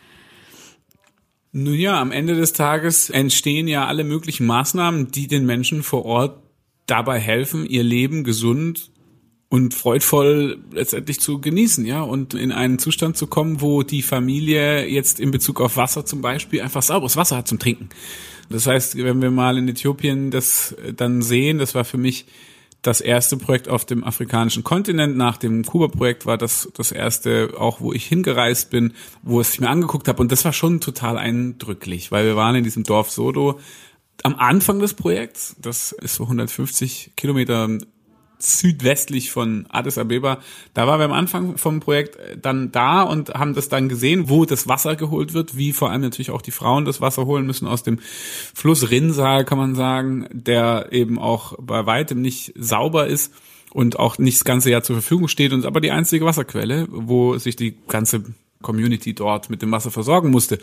Nun 1.54 1.74
ja, 1.74 2.00
am 2.00 2.12
Ende 2.12 2.36
des 2.36 2.54
Tages 2.54 3.10
entstehen 3.10 3.68
ja 3.68 3.88
alle 3.88 4.04
möglichen 4.04 4.46
Maßnahmen, 4.46 5.12
die 5.12 5.28
den 5.28 5.48
Menschen 5.48 5.82
vor 5.82 6.06
Ort 6.06 6.51
dabei 6.86 7.20
helfen, 7.20 7.66
ihr 7.66 7.84
Leben 7.84 8.24
gesund 8.24 8.92
und 9.50 9.74
freudvoll 9.74 10.60
letztendlich 10.72 11.20
zu 11.20 11.42
genießen, 11.42 11.86
ja, 11.86 12.02
und 12.02 12.34
in 12.34 12.52
einen 12.52 12.80
Zustand 12.80 13.18
zu 13.18 13.28
kommen, 13.28 13.60
wo 13.60 13.84
die 13.84 14.02
Familie 14.02 14.88
jetzt 14.88 15.20
in 15.20 15.32
Bezug 15.32 15.60
auf 15.60 15.76
Wasser 15.78 16.06
zum 16.06 16.22
Beispiel 16.22 16.62
einfach 16.62 16.82
sauberes 16.82 17.18
Wasser 17.18 17.38
hat 17.38 17.48
zum 17.48 17.60
Trinken. 17.60 17.90
Das 18.50 18.68
heißt, 18.68 18.98
wenn 18.98 19.22
wir 19.22 19.32
mal 19.32 19.58
in 19.58 19.68
Äthiopien 19.68 20.32
das 20.32 20.76
dann 20.96 21.22
sehen, 21.22 21.58
das 21.58 21.76
war 21.76 21.86
für 21.86 21.98
mich 21.98 22.26
das 22.82 23.00
erste 23.00 23.38
Projekt 23.38 23.70
auf 23.70 23.86
dem 23.86 24.04
afrikanischen 24.04 24.64
Kontinent. 24.64 25.16
Nach 25.16 25.38
dem 25.38 25.64
Kuba-Projekt 25.64 26.26
war 26.26 26.38
das 26.38 26.72
das 26.76 26.92
erste, 26.92 27.54
auch 27.58 27.80
wo 27.80 27.94
ich 27.94 28.06
hingereist 28.06 28.72
bin, 28.72 28.94
wo 29.22 29.40
es 29.40 29.54
ich 29.54 29.60
mir 29.60 29.70
angeguckt 29.70 30.08
habe. 30.08 30.22
Und 30.22 30.32
das 30.32 30.46
war 30.46 30.54
schon 30.54 30.80
total 30.80 31.18
eindrücklich, 31.18 32.12
weil 32.12 32.26
wir 32.26 32.36
waren 32.36 32.56
in 32.56 32.64
diesem 32.64 32.84
Dorf 32.84 33.12
Sodo, 33.12 33.60
am 34.24 34.36
Anfang 34.36 34.80
des 34.80 34.94
Projekts, 34.94 35.56
das 35.60 35.92
ist 35.92 36.16
so 36.16 36.24
150 36.24 37.12
Kilometer 37.16 37.70
südwestlich 38.44 39.32
von 39.32 39.66
Addis 39.70 39.98
Abeba. 39.98 40.40
Da 40.74 40.88
waren 40.88 41.00
wir 41.00 41.06
am 41.06 41.12
Anfang 41.12 41.58
vom 41.58 41.80
Projekt 41.80 42.18
dann 42.42 42.72
da 42.72 43.04
und 43.04 43.34
haben 43.34 43.54
das 43.54 43.70
dann 43.70 43.90
gesehen, 43.90 44.30
wo 44.30 44.46
das 44.46 44.68
Wasser 44.68 44.96
geholt 44.96 45.34
wird, 45.34 45.58
wie 45.58 45.74
vor 45.74 45.92
allem 45.92 46.02
natürlich 46.02 46.32
auch 46.32 46.42
die 46.42 46.52
Frauen 46.52 46.86
das 46.86 47.02
Wasser 47.02 47.26
holen 47.26 47.46
müssen 47.46 47.68
aus 47.68 47.84
dem 47.84 48.00
Fluss 48.54 48.90
Rinnsal, 48.90 49.46
kann 49.46 49.58
man 49.58 49.76
sagen, 49.76 50.28
der 50.32 50.88
eben 50.92 51.20
auch 51.20 51.54
bei 51.60 51.86
weitem 51.86 52.22
nicht 52.22 52.54
sauber 52.58 53.08
ist 53.08 53.32
und 53.72 54.00
auch 54.00 54.18
nicht 54.18 54.40
das 54.40 54.46
ganze 54.46 54.72
Jahr 54.72 54.84
zur 54.84 54.96
Verfügung 54.96 55.28
steht 55.28 55.54
und 55.54 55.66
aber 55.66 55.82
die 55.82 55.92
einzige 55.92 56.26
Wasserquelle, 56.26 56.88
wo 56.90 57.38
sich 57.38 57.56
die 57.56 57.76
ganze 57.88 58.24
Community 58.62 59.14
dort 59.14 59.50
mit 59.50 59.62
dem 59.62 59.72
Wasser 59.72 59.92
versorgen 59.92 60.30
musste. 60.30 60.60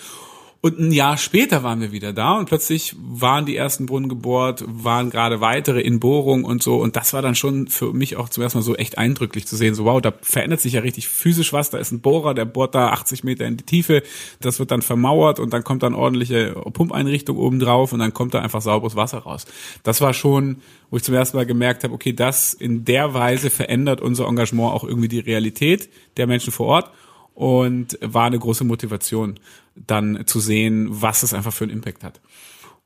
Und 0.60 0.80
ein 0.80 0.90
Jahr 0.90 1.16
später 1.16 1.62
waren 1.62 1.80
wir 1.80 1.92
wieder 1.92 2.12
da 2.12 2.36
und 2.36 2.46
plötzlich 2.46 2.96
waren 2.98 3.46
die 3.46 3.54
ersten 3.54 3.86
Brunnen 3.86 4.08
gebohrt, 4.08 4.64
waren 4.66 5.08
gerade 5.08 5.40
weitere 5.40 5.80
in 5.80 6.00
Bohrung 6.00 6.42
und 6.42 6.64
so. 6.64 6.78
Und 6.78 6.96
das 6.96 7.12
war 7.12 7.22
dann 7.22 7.36
schon 7.36 7.68
für 7.68 7.92
mich 7.92 8.16
auch 8.16 8.28
zum 8.28 8.42
ersten 8.42 8.58
Mal 8.58 8.64
so 8.64 8.74
echt 8.74 8.98
eindrücklich 8.98 9.46
zu 9.46 9.54
sehen. 9.54 9.76
So, 9.76 9.84
wow, 9.84 10.02
da 10.02 10.12
verändert 10.20 10.60
sich 10.60 10.72
ja 10.72 10.80
richtig 10.80 11.06
physisch 11.06 11.52
was. 11.52 11.70
Da 11.70 11.78
ist 11.78 11.92
ein 11.92 12.00
Bohrer, 12.00 12.34
der 12.34 12.44
bohrt 12.44 12.74
da 12.74 12.88
80 12.88 13.22
Meter 13.22 13.46
in 13.46 13.56
die 13.56 13.64
Tiefe. 13.64 14.02
Das 14.40 14.58
wird 14.58 14.72
dann 14.72 14.82
vermauert 14.82 15.38
und 15.38 15.52
dann 15.52 15.62
kommt 15.62 15.84
dann 15.84 15.94
ordentliche 15.94 16.54
Pumpeinrichtung 16.72 17.36
oben 17.38 17.60
drauf 17.60 17.92
und 17.92 18.00
dann 18.00 18.12
kommt 18.12 18.34
da 18.34 18.40
einfach 18.40 18.60
sauberes 18.60 18.96
Wasser 18.96 19.18
raus. 19.18 19.46
Das 19.84 20.00
war 20.00 20.12
schon, 20.12 20.56
wo 20.90 20.96
ich 20.96 21.04
zum 21.04 21.14
ersten 21.14 21.36
Mal 21.36 21.46
gemerkt 21.46 21.84
habe, 21.84 21.94
okay, 21.94 22.12
das 22.12 22.52
in 22.52 22.84
der 22.84 23.14
Weise 23.14 23.50
verändert 23.50 24.00
unser 24.00 24.26
Engagement 24.26 24.74
auch 24.74 24.82
irgendwie 24.82 25.08
die 25.08 25.20
Realität 25.20 25.88
der 26.16 26.26
Menschen 26.26 26.52
vor 26.52 26.66
Ort 26.66 26.90
und 27.38 27.96
war 28.02 28.24
eine 28.24 28.40
große 28.40 28.64
Motivation, 28.64 29.38
dann 29.86 30.24
zu 30.26 30.40
sehen, 30.40 30.88
was 30.90 31.22
es 31.22 31.34
einfach 31.34 31.52
für 31.52 31.64
einen 31.64 31.72
Impact 31.72 32.04
hat. 32.04 32.20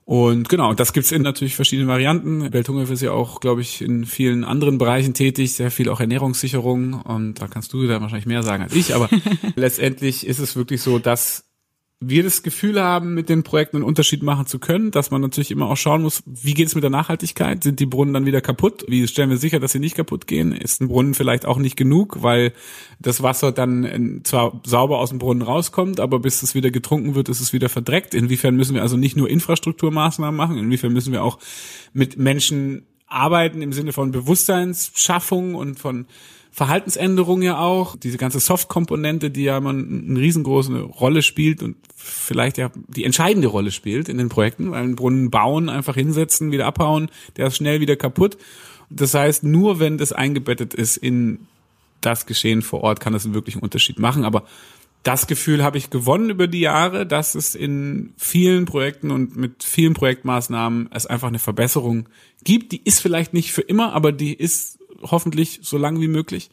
Und 0.04 0.48
genau, 0.48 0.74
das 0.74 0.92
gibt's 0.92 1.12
in 1.12 1.22
natürlich 1.22 1.54
verschiedenen 1.54 1.88
Varianten. 1.88 2.52
Welthungerhilfe 2.52 2.94
ist 2.94 3.02
ja 3.02 3.12
auch, 3.12 3.40
glaube 3.40 3.60
ich, 3.60 3.82
in 3.82 4.04
vielen 4.04 4.42
anderen 4.42 4.76
Bereichen 4.76 5.14
tätig, 5.14 5.52
sehr 5.52 5.70
viel 5.70 5.88
auch 5.88 6.00
Ernährungssicherung. 6.00 6.94
Und 6.94 7.40
da 7.40 7.46
kannst 7.46 7.72
du 7.72 7.86
da 7.86 8.00
wahrscheinlich 8.00 8.26
mehr 8.26 8.42
sagen 8.42 8.64
als 8.64 8.74
ich. 8.74 8.94
Aber 8.94 9.08
letztendlich 9.54 10.26
ist 10.26 10.40
es 10.40 10.56
wirklich 10.56 10.82
so, 10.82 10.98
dass 10.98 11.51
wir 12.08 12.22
das 12.22 12.42
Gefühl 12.42 12.82
haben, 12.82 13.14
mit 13.14 13.28
den 13.28 13.42
Projekten 13.42 13.76
einen 13.76 13.84
Unterschied 13.84 14.22
machen 14.22 14.46
zu 14.46 14.58
können, 14.58 14.90
dass 14.90 15.10
man 15.10 15.20
natürlich 15.20 15.50
immer 15.50 15.68
auch 15.68 15.76
schauen 15.76 16.02
muss, 16.02 16.22
wie 16.26 16.54
geht 16.54 16.66
es 16.66 16.74
mit 16.74 16.82
der 16.82 16.90
Nachhaltigkeit? 16.90 17.62
Sind 17.62 17.80
die 17.80 17.86
Brunnen 17.86 18.12
dann 18.12 18.26
wieder 18.26 18.40
kaputt? 18.40 18.84
Wie 18.88 19.06
stellen 19.06 19.30
wir 19.30 19.36
sicher, 19.36 19.60
dass 19.60 19.72
sie 19.72 19.78
nicht 19.78 19.94
kaputt 19.94 20.26
gehen? 20.26 20.52
Ist 20.52 20.80
ein 20.80 20.88
Brunnen 20.88 21.14
vielleicht 21.14 21.46
auch 21.46 21.58
nicht 21.58 21.76
genug, 21.76 22.22
weil 22.22 22.52
das 22.98 23.22
Wasser 23.22 23.52
dann 23.52 24.20
zwar 24.24 24.60
sauber 24.64 24.98
aus 24.98 25.10
dem 25.10 25.18
Brunnen 25.18 25.42
rauskommt, 25.42 26.00
aber 26.00 26.18
bis 26.18 26.42
es 26.42 26.54
wieder 26.54 26.70
getrunken 26.70 27.14
wird, 27.14 27.28
ist 27.28 27.40
es 27.40 27.52
wieder 27.52 27.68
verdreckt. 27.68 28.14
Inwiefern 28.14 28.56
müssen 28.56 28.74
wir 28.74 28.82
also 28.82 28.96
nicht 28.96 29.16
nur 29.16 29.28
Infrastrukturmaßnahmen 29.28 30.36
machen, 30.36 30.58
inwiefern 30.58 30.92
müssen 30.92 31.12
wir 31.12 31.22
auch 31.22 31.38
mit 31.92 32.18
Menschen 32.18 32.86
arbeiten 33.06 33.62
im 33.62 33.72
Sinne 33.72 33.92
von 33.92 34.10
Bewusstseinsschaffung 34.10 35.54
und 35.54 35.78
von 35.78 36.06
Verhaltensänderung 36.54 37.40
ja 37.40 37.58
auch, 37.58 37.96
diese 37.96 38.18
ganze 38.18 38.38
Soft-Komponente, 38.38 39.30
die 39.30 39.44
ja 39.44 39.56
immer 39.56 39.70
eine 39.70 40.20
riesengroße 40.20 40.82
Rolle 40.82 41.22
spielt 41.22 41.62
und 41.62 41.76
vielleicht 41.96 42.58
ja 42.58 42.70
die 42.88 43.04
entscheidende 43.04 43.48
Rolle 43.48 43.70
spielt 43.70 44.10
in 44.10 44.18
den 44.18 44.28
Projekten, 44.28 44.70
weil 44.70 44.82
einen 44.82 44.94
Brunnen 44.94 45.30
bauen, 45.30 45.70
einfach 45.70 45.94
hinsetzen, 45.94 46.52
wieder 46.52 46.66
abhauen, 46.66 47.10
der 47.38 47.46
ist 47.46 47.56
schnell 47.56 47.80
wieder 47.80 47.96
kaputt. 47.96 48.36
Das 48.90 49.14
heißt, 49.14 49.44
nur 49.44 49.80
wenn 49.80 49.96
das 49.96 50.12
eingebettet 50.12 50.74
ist 50.74 50.98
in 50.98 51.46
das 52.02 52.26
Geschehen 52.26 52.60
vor 52.60 52.82
Ort, 52.82 53.00
kann 53.00 53.14
das 53.14 53.24
einen 53.24 53.34
wirklichen 53.34 53.62
Unterschied 53.62 53.98
machen. 53.98 54.26
Aber 54.26 54.44
das 55.02 55.26
Gefühl 55.26 55.64
habe 55.64 55.78
ich 55.78 55.88
gewonnen 55.88 56.28
über 56.28 56.48
die 56.48 56.60
Jahre, 56.60 57.06
dass 57.06 57.34
es 57.34 57.54
in 57.54 58.12
vielen 58.18 58.66
Projekten 58.66 59.10
und 59.10 59.36
mit 59.36 59.64
vielen 59.64 59.94
Projektmaßnahmen 59.94 60.90
es 60.92 61.06
einfach 61.06 61.28
eine 61.28 61.38
Verbesserung 61.38 62.08
gibt. 62.44 62.72
Die 62.72 62.82
ist 62.84 63.00
vielleicht 63.00 63.32
nicht 63.32 63.52
für 63.52 63.62
immer, 63.62 63.94
aber 63.94 64.12
die 64.12 64.34
ist 64.34 64.78
hoffentlich 65.02 65.60
so 65.62 65.78
lang 65.78 66.00
wie 66.00 66.08
möglich. 66.08 66.50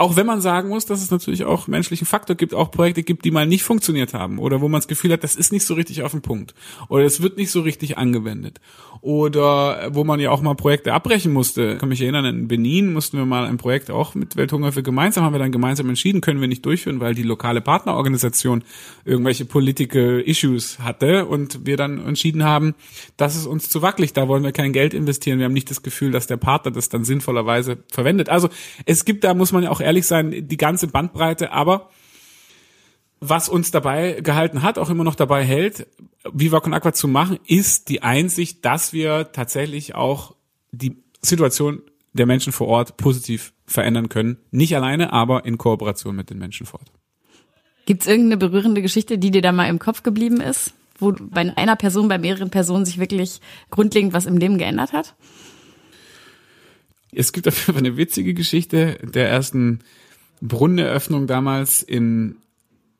Auch 0.00 0.16
wenn 0.16 0.24
man 0.24 0.40
sagen 0.40 0.70
muss, 0.70 0.86
dass 0.86 1.02
es 1.02 1.10
natürlich 1.10 1.44
auch 1.44 1.66
menschlichen 1.66 2.06
Faktor 2.06 2.34
gibt, 2.34 2.54
auch 2.54 2.70
Projekte 2.70 3.02
gibt, 3.02 3.22
die 3.26 3.30
mal 3.30 3.46
nicht 3.46 3.64
funktioniert 3.64 4.14
haben 4.14 4.38
oder 4.38 4.62
wo 4.62 4.68
man 4.70 4.78
das 4.78 4.88
Gefühl 4.88 5.12
hat, 5.12 5.22
das 5.22 5.36
ist 5.36 5.52
nicht 5.52 5.66
so 5.66 5.74
richtig 5.74 6.02
auf 6.02 6.12
den 6.12 6.22
Punkt 6.22 6.54
oder 6.88 7.04
es 7.04 7.20
wird 7.20 7.36
nicht 7.36 7.50
so 7.50 7.60
richtig 7.60 7.98
angewendet 7.98 8.60
oder 9.02 9.94
wo 9.94 10.04
man 10.04 10.18
ja 10.18 10.30
auch 10.30 10.40
mal 10.40 10.54
Projekte 10.54 10.94
abbrechen 10.94 11.32
musste. 11.32 11.72
Ich 11.72 11.78
kann 11.78 11.90
mich 11.90 12.00
erinnern, 12.00 12.24
in 12.24 12.48
Benin 12.48 12.94
mussten 12.94 13.18
wir 13.18 13.26
mal 13.26 13.44
ein 13.44 13.58
Projekt 13.58 13.90
auch 13.90 14.14
mit 14.14 14.36
Welthunger 14.36 14.72
für 14.72 14.82
gemeinsam, 14.82 15.24
haben 15.24 15.34
wir 15.34 15.38
dann 15.38 15.52
gemeinsam 15.52 15.88
entschieden, 15.90 16.22
können 16.22 16.40
wir 16.40 16.48
nicht 16.48 16.64
durchführen, 16.64 17.00
weil 17.00 17.14
die 17.14 17.22
lokale 17.22 17.60
Partnerorganisation 17.60 18.64
irgendwelche 19.04 19.44
political 19.44 20.22
Issues 20.24 20.78
hatte 20.78 21.26
und 21.26 21.66
wir 21.66 21.76
dann 21.76 22.06
entschieden 22.06 22.44
haben, 22.44 22.74
das 23.18 23.36
ist 23.36 23.46
uns 23.46 23.68
zu 23.68 23.82
wackelig, 23.82 24.14
da 24.14 24.28
wollen 24.28 24.44
wir 24.44 24.52
kein 24.52 24.72
Geld 24.72 24.94
investieren, 24.94 25.38
wir 25.38 25.44
haben 25.44 25.52
nicht 25.52 25.70
das 25.70 25.82
Gefühl, 25.82 26.10
dass 26.10 26.26
der 26.26 26.38
Partner 26.38 26.70
das 26.70 26.88
dann 26.88 27.04
sinnvollerweise 27.04 27.78
verwendet. 27.92 28.30
Also 28.30 28.48
es 28.86 29.04
gibt, 29.04 29.24
da 29.24 29.34
muss 29.34 29.52
man 29.52 29.62
ja 29.62 29.70
auch 29.70 29.80
ehrlich 29.90 30.06
sein, 30.06 30.46
die 30.46 30.56
ganze 30.56 30.86
Bandbreite, 30.86 31.50
aber 31.50 31.90
was 33.18 33.48
uns 33.48 33.72
dabei 33.72 34.20
gehalten 34.20 34.62
hat, 34.62 34.78
auch 34.78 34.88
immer 34.88 35.04
noch 35.04 35.16
dabei 35.16 35.44
hält, 35.44 35.88
Viva 36.32 36.60
Con 36.60 36.72
Aqua 36.72 36.92
zu 36.92 37.08
machen, 37.08 37.38
ist 37.44 37.88
die 37.88 38.02
Einsicht, 38.02 38.64
dass 38.64 38.92
wir 38.92 39.32
tatsächlich 39.32 39.96
auch 39.96 40.36
die 40.70 40.96
Situation 41.20 41.82
der 42.12 42.26
Menschen 42.26 42.52
vor 42.52 42.68
Ort 42.68 42.96
positiv 42.96 43.52
verändern 43.66 44.08
können. 44.08 44.38
Nicht 44.52 44.76
alleine, 44.76 45.12
aber 45.12 45.44
in 45.44 45.58
Kooperation 45.58 46.14
mit 46.14 46.30
den 46.30 46.38
Menschen 46.38 46.66
vor 46.66 46.80
Ort. 46.80 46.92
Gibt 47.84 48.02
es 48.02 48.08
irgendeine 48.08 48.36
berührende 48.36 48.82
Geschichte, 48.82 49.18
die 49.18 49.32
dir 49.32 49.42
da 49.42 49.50
mal 49.50 49.68
im 49.68 49.80
Kopf 49.80 50.04
geblieben 50.04 50.40
ist, 50.40 50.72
wo 50.98 51.12
bei 51.12 51.56
einer 51.56 51.76
Person, 51.76 52.08
bei 52.08 52.18
mehreren 52.18 52.50
Personen 52.50 52.84
sich 52.84 52.98
wirklich 52.98 53.40
grundlegend 53.70 54.12
was 54.12 54.26
im 54.26 54.36
Leben 54.36 54.56
geändert 54.56 54.92
hat? 54.92 55.16
Es 57.12 57.32
gibt 57.32 57.52
Fall 57.52 57.76
eine 57.76 57.96
witzige 57.96 58.34
Geschichte 58.34 58.98
der 59.02 59.28
ersten 59.28 59.80
Brunneneröffnung 60.40 61.26
damals 61.26 61.82
in 61.82 62.36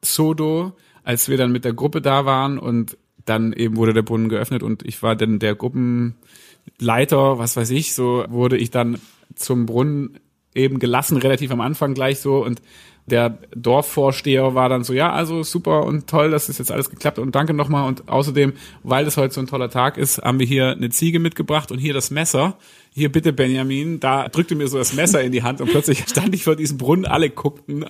Sodo, 0.02 0.76
als 1.02 1.28
wir 1.28 1.36
dann 1.36 1.52
mit 1.52 1.64
der 1.64 1.72
Gruppe 1.72 2.00
da 2.00 2.24
waren 2.24 2.58
und 2.58 2.96
dann 3.24 3.52
eben 3.52 3.76
wurde 3.76 3.94
der 3.94 4.02
Brunnen 4.02 4.28
geöffnet 4.28 4.62
und 4.62 4.84
ich 4.84 5.02
war 5.02 5.16
dann 5.16 5.38
der 5.38 5.54
Gruppenleiter, 5.54 7.38
was 7.38 7.56
weiß 7.56 7.70
ich, 7.70 7.94
so 7.94 8.24
wurde 8.28 8.56
ich 8.56 8.70
dann 8.70 8.98
zum 9.34 9.66
Brunnen 9.66 10.18
eben 10.54 10.78
gelassen, 10.78 11.16
relativ 11.16 11.50
am 11.50 11.60
Anfang 11.60 11.94
gleich 11.94 12.20
so 12.20 12.44
und 12.44 12.60
der 13.06 13.38
Dorfvorsteher 13.54 14.54
war 14.54 14.68
dann 14.68 14.84
so, 14.84 14.92
ja, 14.92 15.12
also 15.12 15.42
super 15.42 15.84
und 15.84 16.06
toll, 16.06 16.30
dass 16.30 16.46
das 16.46 16.58
jetzt 16.58 16.70
alles 16.70 16.90
geklappt 16.90 17.18
hat 17.18 17.22
und 17.24 17.34
danke 17.34 17.54
nochmal 17.54 17.88
und 17.88 18.08
außerdem, 18.08 18.52
weil 18.82 19.04
das 19.04 19.16
heute 19.16 19.34
so 19.34 19.40
ein 19.40 19.46
toller 19.46 19.70
Tag 19.70 19.98
ist, 19.98 20.18
haben 20.18 20.38
wir 20.38 20.46
hier 20.46 20.70
eine 20.70 20.90
Ziege 20.90 21.18
mitgebracht 21.18 21.72
und 21.72 21.78
hier 21.78 21.92
das 21.92 22.10
Messer. 22.10 22.56
Hier 22.92 23.10
bitte 23.10 23.32
Benjamin, 23.32 24.00
da 24.00 24.28
drückte 24.28 24.54
mir 24.54 24.68
so 24.68 24.78
das 24.78 24.92
Messer 24.92 25.22
in 25.22 25.32
die 25.32 25.42
Hand 25.42 25.60
und 25.60 25.70
plötzlich 25.70 26.04
stand 26.08 26.34
ich 26.34 26.44
vor 26.44 26.56
diesem 26.56 26.78
Brunnen, 26.78 27.04
alle 27.04 27.30
guckten 27.30 27.84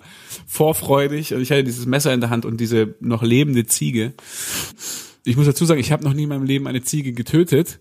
vorfreudig 0.46 1.34
und 1.34 1.40
ich 1.40 1.50
hatte 1.50 1.64
dieses 1.64 1.86
Messer 1.86 2.12
in 2.12 2.20
der 2.20 2.30
Hand 2.30 2.44
und 2.44 2.58
diese 2.58 2.94
noch 3.00 3.22
lebende 3.22 3.66
Ziege. 3.66 4.14
Ich 5.24 5.36
muss 5.36 5.46
dazu 5.46 5.64
sagen, 5.64 5.80
ich 5.80 5.92
habe 5.92 6.04
noch 6.04 6.14
nie 6.14 6.22
in 6.24 6.28
meinem 6.28 6.44
Leben 6.44 6.66
eine 6.66 6.82
Ziege 6.82 7.12
getötet. 7.12 7.78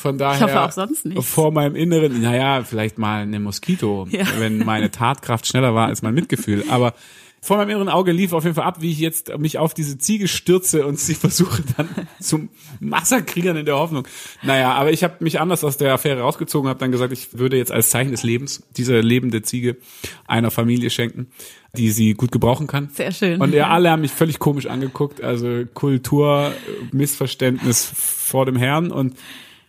Von 0.00 0.16
daher 0.16 0.36
ich 0.36 0.42
hoffe 0.42 0.62
auch 0.62 0.72
sonst 0.72 1.04
nicht. 1.04 1.22
vor 1.22 1.52
meinem 1.52 1.76
Inneren, 1.76 2.22
naja, 2.22 2.64
vielleicht 2.64 2.96
mal 2.96 3.22
eine 3.22 3.38
Moskito, 3.38 4.06
ja. 4.10 4.24
wenn 4.38 4.58
meine 4.58 4.90
Tatkraft 4.90 5.46
schneller 5.46 5.74
war 5.74 5.88
als 5.88 6.00
mein 6.00 6.14
Mitgefühl. 6.14 6.64
Aber 6.70 6.94
vor 7.42 7.58
meinem 7.58 7.70
inneren 7.70 7.88
Auge 7.90 8.12
lief 8.12 8.32
auf 8.32 8.44
jeden 8.44 8.54
Fall 8.54 8.64
ab, 8.64 8.80
wie 8.80 8.90
ich 8.90 8.98
jetzt 8.98 9.36
mich 9.38 9.58
auf 9.58 9.74
diese 9.74 9.98
Ziege 9.98 10.26
stürze 10.26 10.86
und 10.86 10.98
sie 10.98 11.14
versuche 11.14 11.62
dann 11.76 11.88
zum 12.20 12.48
Massakrieren 12.80 13.58
in 13.58 13.66
der 13.66 13.76
Hoffnung. 13.76 14.08
Naja, 14.42 14.72
aber 14.72 14.90
ich 14.90 15.04
habe 15.04 15.16
mich 15.20 15.38
anders 15.38 15.64
aus 15.64 15.76
der 15.76 15.92
Affäre 15.92 16.20
rausgezogen, 16.20 16.70
habe 16.70 16.80
dann 16.80 16.92
gesagt, 16.92 17.12
ich 17.12 17.38
würde 17.38 17.58
jetzt 17.58 17.72
als 17.72 17.90
Zeichen 17.90 18.10
des 18.10 18.22
Lebens 18.22 18.62
diese 18.76 19.00
lebende 19.00 19.42
Ziege 19.42 19.76
einer 20.26 20.50
Familie 20.50 20.88
schenken, 20.88 21.28
die 21.76 21.90
sie 21.90 22.14
gut 22.14 22.32
gebrauchen 22.32 22.66
kann. 22.66 22.88
Sehr 22.94 23.12
schön. 23.12 23.40
Und 23.40 23.52
ja, 23.52 23.68
alle 23.68 23.90
haben 23.90 24.00
mich 24.00 24.12
völlig 24.12 24.38
komisch 24.38 24.66
angeguckt, 24.66 25.22
also 25.22 25.64
Kultur, 25.74 26.52
Missverständnis 26.90 27.90
vor 27.94 28.46
dem 28.46 28.56
Herrn 28.56 28.90
und 28.90 29.14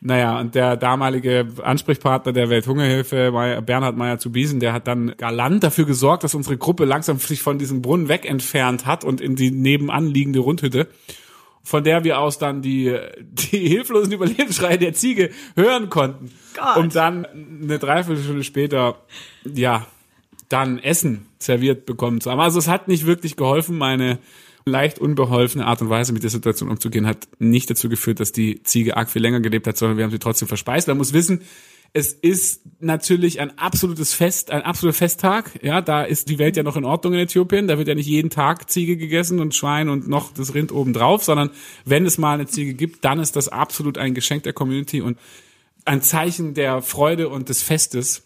naja, 0.03 0.39
und 0.39 0.55
der 0.55 0.77
damalige 0.77 1.48
Ansprechpartner 1.62 2.34
der 2.34 2.50
Welthungerhilfe, 2.50 3.31
Bernhard 3.63 3.98
Meyer 3.98 4.17
zu 4.17 4.31
Biesen, 4.31 4.60
der 4.60 4.74
hat 4.74 4.88
dann 4.88 5.13
galant 5.15 5.63
dafür 5.63 5.86
gesorgt, 5.86 6.24
dass 6.24 6.34
unsere 6.34 6.58
Gruppe 6.58 6.86
langsam 6.86 7.20
sich 7.20 7.43
von 7.43 7.60
diesem 7.60 7.84
Brunnen 7.84 8.10
weg 8.10 8.27
entfernt 8.27 8.88
hat 8.88 9.03
und 9.03 9.22
in 9.22 9.36
die 9.36 9.51
nebenan 9.51 10.08
liegende 10.08 10.39
Rundhütte, 10.39 10.88
von 11.62 11.84
der 11.84 12.03
wir 12.03 12.20
aus 12.20 12.39
dann 12.39 12.63
die, 12.63 12.98
die 13.22 13.70
hilflosen 13.70 14.12
Überlebensschreie 14.12 14.79
der 14.79 14.93
Ziege 14.93 15.29
hören 15.55 15.89
konnten. 15.91 16.31
Gott. 16.55 16.77
Und 16.77 16.96
dann 16.96 17.27
eine 17.63 17.77
Dreiviertelstunde 17.77 18.43
später, 18.43 18.98
ja, 19.43 19.86
dann 20.50 20.79
Essen 20.79 21.27
serviert 21.38 21.86
bekommen 21.86 22.22
zu 22.22 22.31
haben. 22.31 22.39
Also 22.39 22.58
es 22.58 22.67
hat 22.67 22.88
nicht 22.88 23.05
wirklich 23.05 23.36
geholfen, 23.36 23.77
meine 23.77 24.17
leicht 24.65 25.00
unbeholfene 25.00 25.65
Art 25.65 25.82
und 25.82 25.89
Weise 25.89 26.13
mit 26.13 26.24
der 26.24 26.30
Situation 26.30 26.70
umzugehen, 26.70 27.08
hat 27.08 27.27
nicht 27.39 27.70
dazu 27.70 27.89
geführt, 27.89 28.20
dass 28.20 28.32
die 28.32 28.63
Ziege 28.63 28.98
arg 28.98 29.10
viel 29.10 29.22
länger 29.22 29.39
gelebt 29.39 29.68
hat, 29.68 29.77
sondern 29.77 29.98
wir 29.98 30.03
haben 30.03 30.12
sie 30.12 30.20
trotzdem 30.20 30.48
verspeist. 30.48 30.88
Man 30.88 30.98
muss 30.98 31.13
wissen, 31.13 31.41
es 31.94 32.13
ist 32.13 32.62
natürlich 32.80 33.41
ein 33.41 33.58
absolutes 33.58 34.13
Fest, 34.13 34.50
ein 34.51 34.62
absoluter 34.62 34.98
Festtag. 34.98 35.51
Ja, 35.62 35.82
da 35.82 36.03
ist 36.03 36.30
die 36.30 36.39
Welt 36.39 36.56
ja 36.56 36.63
noch 36.63 36.77
in 36.77 36.86
Ordnung 36.86 37.13
in 37.13 37.20
Äthiopien. 37.20 37.68
Da 37.68 37.77
wird 37.77 37.89
ja 37.89 37.96
nicht 37.96 38.08
jeden 38.08 38.30
Tag 38.30 38.70
Ziege 38.70 38.96
gegessen 38.96 39.41
und 39.41 39.56
Schwein 39.56 39.89
und 39.89 40.08
noch 40.08 40.34
das 40.34 40.53
Rind 40.53 40.72
oben 40.72 40.94
drauf, 40.94 41.24
sondern 41.24 41.50
wenn 41.84 42.06
es 42.06 42.18
mal 42.18 42.36
eine 42.36 42.46
Ziege 42.46 42.75
gibt, 42.75 43.03
dann 43.03 43.20
ist 43.20 43.36
das 43.36 43.50
absolut 43.50 43.98
ein 43.98 44.13
Geschenk 44.13 44.44
der 44.44 44.53
Community 44.53 45.01
und 45.01 45.18
ein 45.84 46.01
Zeichen 46.01 46.53
der 46.53 46.82
Freude 46.82 47.27
und 47.27 47.50
des 47.50 47.62
Festes 47.62 48.24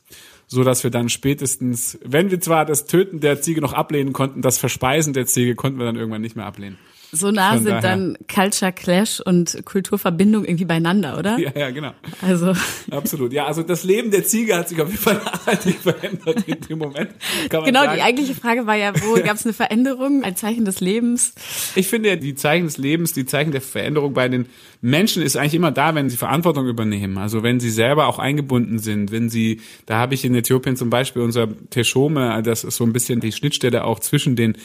so 0.47 0.63
dass 0.63 0.83
wir 0.83 0.91
dann 0.91 1.09
spätestens, 1.09 1.97
wenn 2.03 2.31
wir 2.31 2.39
zwar 2.39 2.65
das 2.65 2.85
Töten 2.85 3.19
der 3.19 3.41
Ziege 3.41 3.61
noch 3.61 3.73
ablehnen 3.73 4.13
konnten, 4.13 4.41
das 4.41 4.57
Verspeisen 4.57 5.13
der 5.13 5.25
Ziege 5.25 5.55
konnten 5.55 5.79
wir 5.79 5.85
dann 5.85 5.95
irgendwann 5.95 6.21
nicht 6.21 6.35
mehr 6.35 6.45
ablehnen. 6.45 6.77
So 7.15 7.31
nah 7.31 7.53
Von 7.53 7.63
sind 7.63 7.67
daher. 7.71 7.81
dann 7.81 8.17
Culture 8.33 8.73
Clash 8.73 9.21
und 9.21 9.65
Kulturverbindung 9.65 10.43
irgendwie 10.43 10.65
beieinander, 10.65 11.17
oder? 11.17 11.39
Ja, 11.39 11.51
ja, 11.55 11.69
genau. 11.71 11.91
Also. 12.21 12.53
Absolut. 12.91 13.31
Ja, 13.31 13.45
also 13.45 13.63
das 13.63 13.83
Leben 13.83 14.11
der 14.11 14.25
Ziege 14.25 14.55
hat 14.57 14.69
sich 14.69 14.81
auf 14.81 14.89
jeden 14.89 15.01
Fall 15.01 15.15
nachhaltig 15.25 15.79
verändert 15.79 16.43
in 16.45 16.59
dem 16.61 16.79
Moment. 16.79 17.11
genau, 17.49 17.63
sagen. 17.63 17.95
die 17.95 18.01
eigentliche 18.01 18.35
Frage 18.35 18.67
war 18.67 18.75
ja, 18.75 18.93
wo 19.03 19.13
gab 19.23 19.37
es 19.37 19.45
eine 19.45 19.53
Veränderung, 19.53 20.23
ein 20.23 20.35
Zeichen 20.35 20.65
des 20.65 20.81
Lebens? 20.81 21.33
Ich 21.75 21.87
finde 21.87 22.09
ja, 22.09 22.15
die 22.17 22.35
Zeichen 22.35 22.65
des 22.65 22.77
Lebens, 22.77 23.13
die 23.13 23.25
Zeichen 23.25 23.51
der 23.51 23.61
Veränderung 23.61 24.13
bei 24.13 24.27
den 24.27 24.47
Menschen 24.81 25.23
ist 25.23 25.37
eigentlich 25.37 25.55
immer 25.55 25.71
da, 25.71 25.95
wenn 25.95 26.09
sie 26.09 26.17
Verantwortung 26.17 26.67
übernehmen. 26.67 27.17
Also 27.17 27.43
wenn 27.43 27.59
sie 27.59 27.71
selber 27.71 28.07
auch 28.07 28.19
eingebunden 28.19 28.79
sind, 28.79 29.11
wenn 29.11 29.29
sie, 29.29 29.61
da 29.85 29.97
habe 29.97 30.13
ich 30.13 30.25
in 30.25 30.35
Äthiopien 30.35 30.75
zum 30.75 30.89
Beispiel 30.89 31.21
unser 31.21 31.47
Teschome, 31.69 32.43
das 32.43 32.63
ist 32.63 32.75
so 32.75 32.83
ein 32.83 32.93
bisschen 32.93 33.19
die 33.19 33.31
Schnittstelle 33.31 33.85
auch 33.85 33.99
zwischen 33.99 34.35
den 34.35 34.57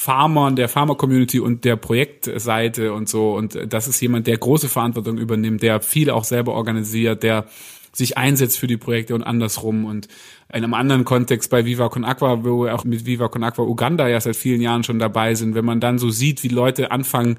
Farmern, 0.00 0.54
der 0.54 0.68
Farmer-Community 0.68 1.40
und 1.40 1.64
der 1.64 1.74
Projektseite 1.74 2.92
und 2.92 3.08
so. 3.08 3.34
Und 3.34 3.58
das 3.66 3.88
ist 3.88 4.00
jemand, 4.00 4.28
der 4.28 4.38
große 4.38 4.68
Verantwortung 4.68 5.18
übernimmt, 5.18 5.60
der 5.60 5.80
viel 5.80 6.10
auch 6.10 6.22
selber 6.22 6.54
organisiert, 6.54 7.24
der 7.24 7.46
sich 7.92 8.16
einsetzt 8.16 8.60
für 8.60 8.68
die 8.68 8.76
Projekte 8.76 9.16
und 9.16 9.24
andersrum. 9.24 9.86
Und 9.86 10.06
in 10.50 10.62
einem 10.62 10.74
anderen 10.74 11.04
Kontext 11.04 11.50
bei 11.50 11.64
Viva 11.64 11.88
Con 11.88 12.04
Aqua, 12.04 12.44
wo 12.44 12.64
wir 12.64 12.76
auch 12.76 12.84
mit 12.84 13.06
Viva 13.06 13.26
Con 13.26 13.42
Aqua 13.42 13.64
Uganda 13.64 14.06
ja 14.06 14.20
seit 14.20 14.36
vielen 14.36 14.60
Jahren 14.60 14.84
schon 14.84 15.00
dabei 15.00 15.34
sind, 15.34 15.56
wenn 15.56 15.64
man 15.64 15.80
dann 15.80 15.98
so 15.98 16.10
sieht, 16.10 16.44
wie 16.44 16.48
Leute 16.48 16.92
anfangen, 16.92 17.38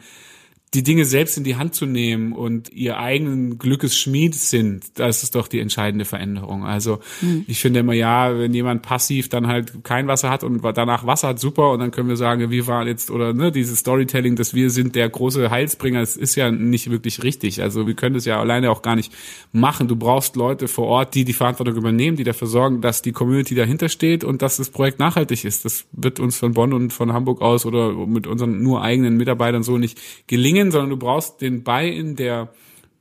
die 0.76 0.84
Dinge 0.84 1.06
selbst 1.06 1.36
in 1.36 1.44
die 1.44 1.56
Hand 1.56 1.74
zu 1.74 1.88
nehmen 1.88 2.32
und 2.32 2.72
ihr 2.72 3.00
eigenen 3.00 3.58
Glückes 3.58 3.98
Schmied 3.98 4.36
sind, 4.36 5.00
das 5.00 5.24
ist 5.24 5.34
doch 5.34 5.48
die 5.48 5.60
entscheidende 5.60 6.06
Veränderung. 6.06 6.64
Also 6.64 7.00
mhm. 7.22 7.44
ich 7.48 7.60
finde 7.60 7.80
immer, 7.80 7.94
ja, 7.94 8.38
wenn 8.38 8.54
jemand 8.54 8.84
passiv 8.84 9.30
dann 9.30 9.48
halt 9.48 9.84
kein 9.84 10.08
Wasser 10.08 10.30
hat 10.30 10.44
und 10.44 10.62
danach 10.76 11.08
Wasser 11.08 11.30
hat, 11.30 11.40
super, 11.40 11.72
und 11.72 11.80
dann 11.80 11.90
können 11.90 12.08
wir 12.08 12.18
sagen, 12.18 12.52
wir 12.52 12.68
waren 12.68 12.88
jetzt, 12.88 13.10
oder 13.10 13.34
ne, 13.34 13.52
dieses 13.52 13.80
Storytelling, 13.80 14.36
dass 14.36 14.54
wir 14.54 14.70
sind 14.70 14.94
der 14.94 15.10
große 15.10 15.50
Heilsbringer, 15.50 16.02
das 16.02 16.16
ist 16.16 16.36
ja 16.36 16.52
nicht 16.52 16.92
wirklich 16.92 17.24
richtig. 17.24 17.64
Also 17.64 17.88
wir 17.88 17.96
können 17.96 18.14
das 18.14 18.26
ja 18.26 18.40
alleine 18.40 18.70
auch 18.70 18.84
gar 18.84 18.96
nicht 18.96 19.12
machen. 19.52 19.88
Du 19.88 19.96
brauchst 19.96 20.36
Leute 20.36 20.68
vor 20.68 20.86
Ort, 20.86 21.16
die 21.16 21.26
die 21.26 21.34
Verantwortung 21.34 21.78
übernehmen, 21.78 22.16
die 22.16 22.24
dafür 22.24 22.48
sorgen, 22.48 22.80
dass 22.80 23.02
die 23.02 23.12
Community 23.12 23.56
dahinter 23.56 23.90
steht 23.90 24.24
und 24.24 24.44
dass 24.44 24.58
das 24.58 24.70
Projekt 24.70 25.00
nachhaltig 25.00 25.46
ist. 25.46 25.66
Das 25.66 25.86
wird 25.94 26.20
uns 26.20 26.38
von 26.38 26.54
Bonn 26.54 26.74
und 26.74 26.94
von 26.94 27.12
Hamburg 27.12 27.42
aus 27.42 27.66
oder 27.66 27.92
mit 28.06 28.28
unseren 28.28 28.62
nur 28.62 28.84
eigenen 28.84 29.18
Mitarbeitern 29.18 29.64
so 29.64 29.80
nicht 29.80 30.00
gelingen 30.28 30.59
bringen, 30.60 30.72
sondern 30.72 30.90
du 30.90 30.98
brauchst 30.98 31.42
den 31.42 31.64
Buy-in 31.64 32.16
der 32.16 32.50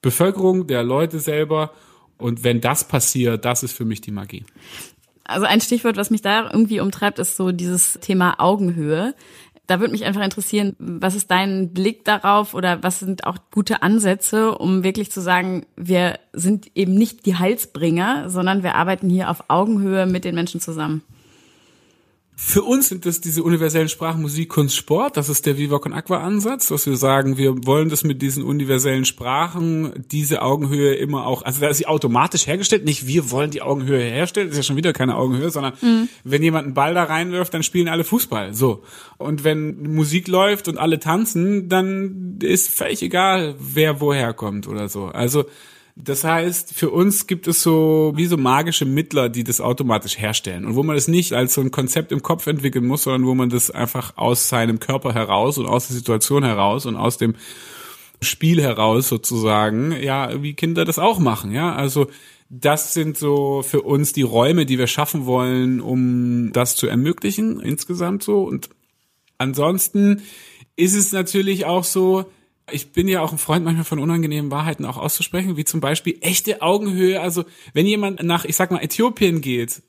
Bevölkerung, 0.00 0.66
der 0.66 0.82
Leute 0.82 1.18
selber. 1.18 1.72
Und 2.16 2.44
wenn 2.44 2.60
das 2.60 2.86
passiert, 2.86 3.44
das 3.44 3.62
ist 3.62 3.72
für 3.72 3.84
mich 3.84 4.00
die 4.00 4.10
Magie. 4.10 4.44
Also 5.24 5.46
ein 5.46 5.60
Stichwort, 5.60 5.96
was 5.96 6.10
mich 6.10 6.22
da 6.22 6.50
irgendwie 6.50 6.80
umtreibt, 6.80 7.18
ist 7.18 7.36
so 7.36 7.52
dieses 7.52 7.98
Thema 8.00 8.36
Augenhöhe. 8.38 9.14
Da 9.66 9.80
würde 9.80 9.92
mich 9.92 10.06
einfach 10.06 10.22
interessieren, 10.22 10.74
was 10.78 11.14
ist 11.14 11.30
dein 11.30 11.74
Blick 11.74 12.04
darauf 12.04 12.54
oder 12.54 12.82
was 12.82 13.00
sind 13.00 13.26
auch 13.26 13.36
gute 13.50 13.82
Ansätze, 13.82 14.56
um 14.56 14.82
wirklich 14.82 15.10
zu 15.10 15.20
sagen, 15.20 15.66
wir 15.76 16.18
sind 16.32 16.70
eben 16.74 16.94
nicht 16.94 17.26
die 17.26 17.36
Heilsbringer, 17.36 18.30
sondern 18.30 18.62
wir 18.62 18.76
arbeiten 18.76 19.10
hier 19.10 19.28
auf 19.28 19.44
Augenhöhe 19.48 20.06
mit 20.06 20.24
den 20.24 20.34
Menschen 20.34 20.60
zusammen. 20.60 21.02
Für 22.40 22.62
uns 22.62 22.88
sind 22.88 23.04
das 23.04 23.20
diese 23.20 23.42
universellen 23.42 23.88
Sprachen 23.88 24.22
Musik, 24.22 24.48
Kunst, 24.50 24.76
Sport. 24.76 25.16
Das 25.16 25.28
ist 25.28 25.44
der 25.44 25.58
Viva 25.58 25.80
Con 25.80 25.92
Aqua 25.92 26.18
Ansatz, 26.18 26.70
was 26.70 26.86
wir 26.86 26.96
sagen, 26.96 27.36
wir 27.36 27.66
wollen 27.66 27.88
das 27.88 28.04
mit 28.04 28.22
diesen 28.22 28.44
universellen 28.44 29.04
Sprachen, 29.04 30.06
diese 30.12 30.40
Augenhöhe 30.40 30.94
immer 30.94 31.26
auch, 31.26 31.42
also 31.42 31.60
da 31.60 31.68
ist 31.68 31.78
sie 31.78 31.88
automatisch 31.88 32.46
hergestellt. 32.46 32.84
Nicht 32.84 33.08
wir 33.08 33.32
wollen 33.32 33.50
die 33.50 33.60
Augenhöhe 33.60 34.00
herstellen, 34.00 34.46
das 34.46 34.56
ist 34.56 34.64
ja 34.64 34.68
schon 34.68 34.76
wieder 34.76 34.92
keine 34.92 35.16
Augenhöhe, 35.16 35.50
sondern 35.50 35.72
mhm. 35.80 36.08
wenn 36.22 36.44
jemand 36.44 36.66
einen 36.66 36.74
Ball 36.74 36.94
da 36.94 37.02
reinwirft, 37.02 37.52
dann 37.52 37.64
spielen 37.64 37.88
alle 37.88 38.04
Fußball. 38.04 38.54
So. 38.54 38.84
Und 39.16 39.42
wenn 39.42 39.92
Musik 39.92 40.28
läuft 40.28 40.68
und 40.68 40.78
alle 40.78 41.00
tanzen, 41.00 41.68
dann 41.68 42.38
ist 42.40 42.70
völlig 42.70 43.02
egal, 43.02 43.56
wer 43.58 44.00
woher 44.00 44.32
kommt 44.32 44.68
oder 44.68 44.88
so. 44.88 45.06
Also, 45.06 45.46
das 46.00 46.22
heißt, 46.22 46.74
für 46.74 46.90
uns 46.90 47.26
gibt 47.26 47.48
es 47.48 47.60
so 47.60 48.12
wie 48.14 48.26
so 48.26 48.36
magische 48.36 48.84
Mittler, 48.84 49.28
die 49.28 49.42
das 49.42 49.60
automatisch 49.60 50.16
herstellen 50.16 50.64
und 50.64 50.76
wo 50.76 50.84
man 50.84 50.94
das 50.94 51.08
nicht 51.08 51.32
als 51.32 51.54
so 51.54 51.60
ein 51.60 51.72
Konzept 51.72 52.12
im 52.12 52.22
Kopf 52.22 52.46
entwickeln 52.46 52.86
muss, 52.86 53.02
sondern 53.02 53.26
wo 53.26 53.34
man 53.34 53.50
das 53.50 53.70
einfach 53.72 54.16
aus 54.16 54.48
seinem 54.48 54.78
Körper 54.78 55.12
heraus 55.12 55.58
und 55.58 55.66
aus 55.66 55.88
der 55.88 55.96
Situation 55.96 56.44
heraus 56.44 56.86
und 56.86 56.96
aus 56.96 57.18
dem 57.18 57.34
Spiel 58.22 58.62
heraus 58.62 59.08
sozusagen, 59.08 59.92
ja, 60.00 60.40
wie 60.40 60.54
Kinder 60.54 60.84
das 60.84 61.00
auch 61.00 61.18
machen, 61.18 61.50
ja. 61.50 61.74
Also 61.74 62.06
das 62.48 62.94
sind 62.94 63.18
so 63.18 63.62
für 63.62 63.82
uns 63.82 64.12
die 64.12 64.22
Räume, 64.22 64.66
die 64.66 64.78
wir 64.78 64.86
schaffen 64.86 65.26
wollen, 65.26 65.80
um 65.80 66.52
das 66.52 66.76
zu 66.76 66.86
ermöglichen, 66.86 67.58
insgesamt 67.58 68.22
so. 68.22 68.44
Und 68.44 68.70
ansonsten 69.36 70.22
ist 70.76 70.94
es 70.94 71.10
natürlich 71.10 71.66
auch 71.66 71.84
so, 71.84 72.26
ich 72.70 72.92
bin 72.92 73.08
ja 73.08 73.20
auch 73.22 73.32
ein 73.32 73.38
Freund 73.38 73.64
manchmal 73.64 73.84
von 73.84 73.98
unangenehmen 73.98 74.50
Wahrheiten 74.50 74.84
auch 74.84 74.96
auszusprechen, 74.96 75.56
wie 75.56 75.64
zum 75.64 75.80
Beispiel 75.80 76.18
echte 76.20 76.62
Augenhöhe. 76.62 77.20
Also 77.20 77.44
wenn 77.72 77.86
jemand 77.86 78.22
nach, 78.22 78.44
ich 78.44 78.56
sag 78.56 78.70
mal, 78.70 78.82
Äthiopien 78.82 79.40
geht, 79.40 79.82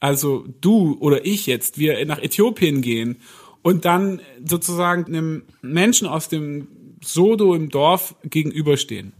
also 0.00 0.44
du 0.60 0.96
oder 1.00 1.24
ich 1.24 1.46
jetzt, 1.46 1.78
wir 1.78 2.04
nach 2.06 2.18
Äthiopien 2.18 2.82
gehen 2.82 3.16
und 3.62 3.84
dann 3.84 4.20
sozusagen 4.44 5.06
einem 5.06 5.44
Menschen 5.62 6.08
aus 6.08 6.28
dem 6.28 6.68
Sodo 7.02 7.54
im 7.54 7.68
Dorf 7.68 8.14
gegenüberstehen 8.24 9.12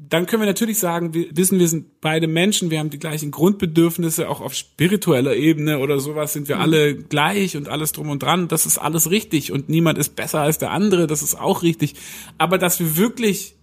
dann 0.00 0.26
können 0.26 0.42
wir 0.42 0.46
natürlich 0.46 0.78
sagen, 0.78 1.12
wir 1.12 1.26
wissen, 1.36 1.58
wir 1.58 1.66
sind 1.66 2.00
beide 2.00 2.28
Menschen, 2.28 2.70
wir 2.70 2.78
haben 2.78 2.90
die 2.90 3.00
gleichen 3.00 3.32
Grundbedürfnisse, 3.32 4.28
auch 4.28 4.40
auf 4.40 4.54
spiritueller 4.54 5.34
Ebene 5.34 5.80
oder 5.80 5.98
sowas 5.98 6.32
sind 6.32 6.48
wir 6.48 6.56
mhm. 6.56 6.62
alle 6.62 6.94
gleich 6.96 7.56
und 7.56 7.68
alles 7.68 7.90
drum 7.90 8.08
und 8.08 8.22
dran. 8.22 8.46
Das 8.46 8.64
ist 8.64 8.78
alles 8.78 9.10
richtig 9.10 9.50
und 9.50 9.68
niemand 9.68 9.98
ist 9.98 10.14
besser 10.14 10.40
als 10.40 10.58
der 10.58 10.70
andere, 10.70 11.08
das 11.08 11.22
ist 11.22 11.34
auch 11.34 11.64
richtig. 11.64 11.94
Aber 12.38 12.58
dass 12.58 12.78
wir 12.78 12.96
wirklich 12.96 13.56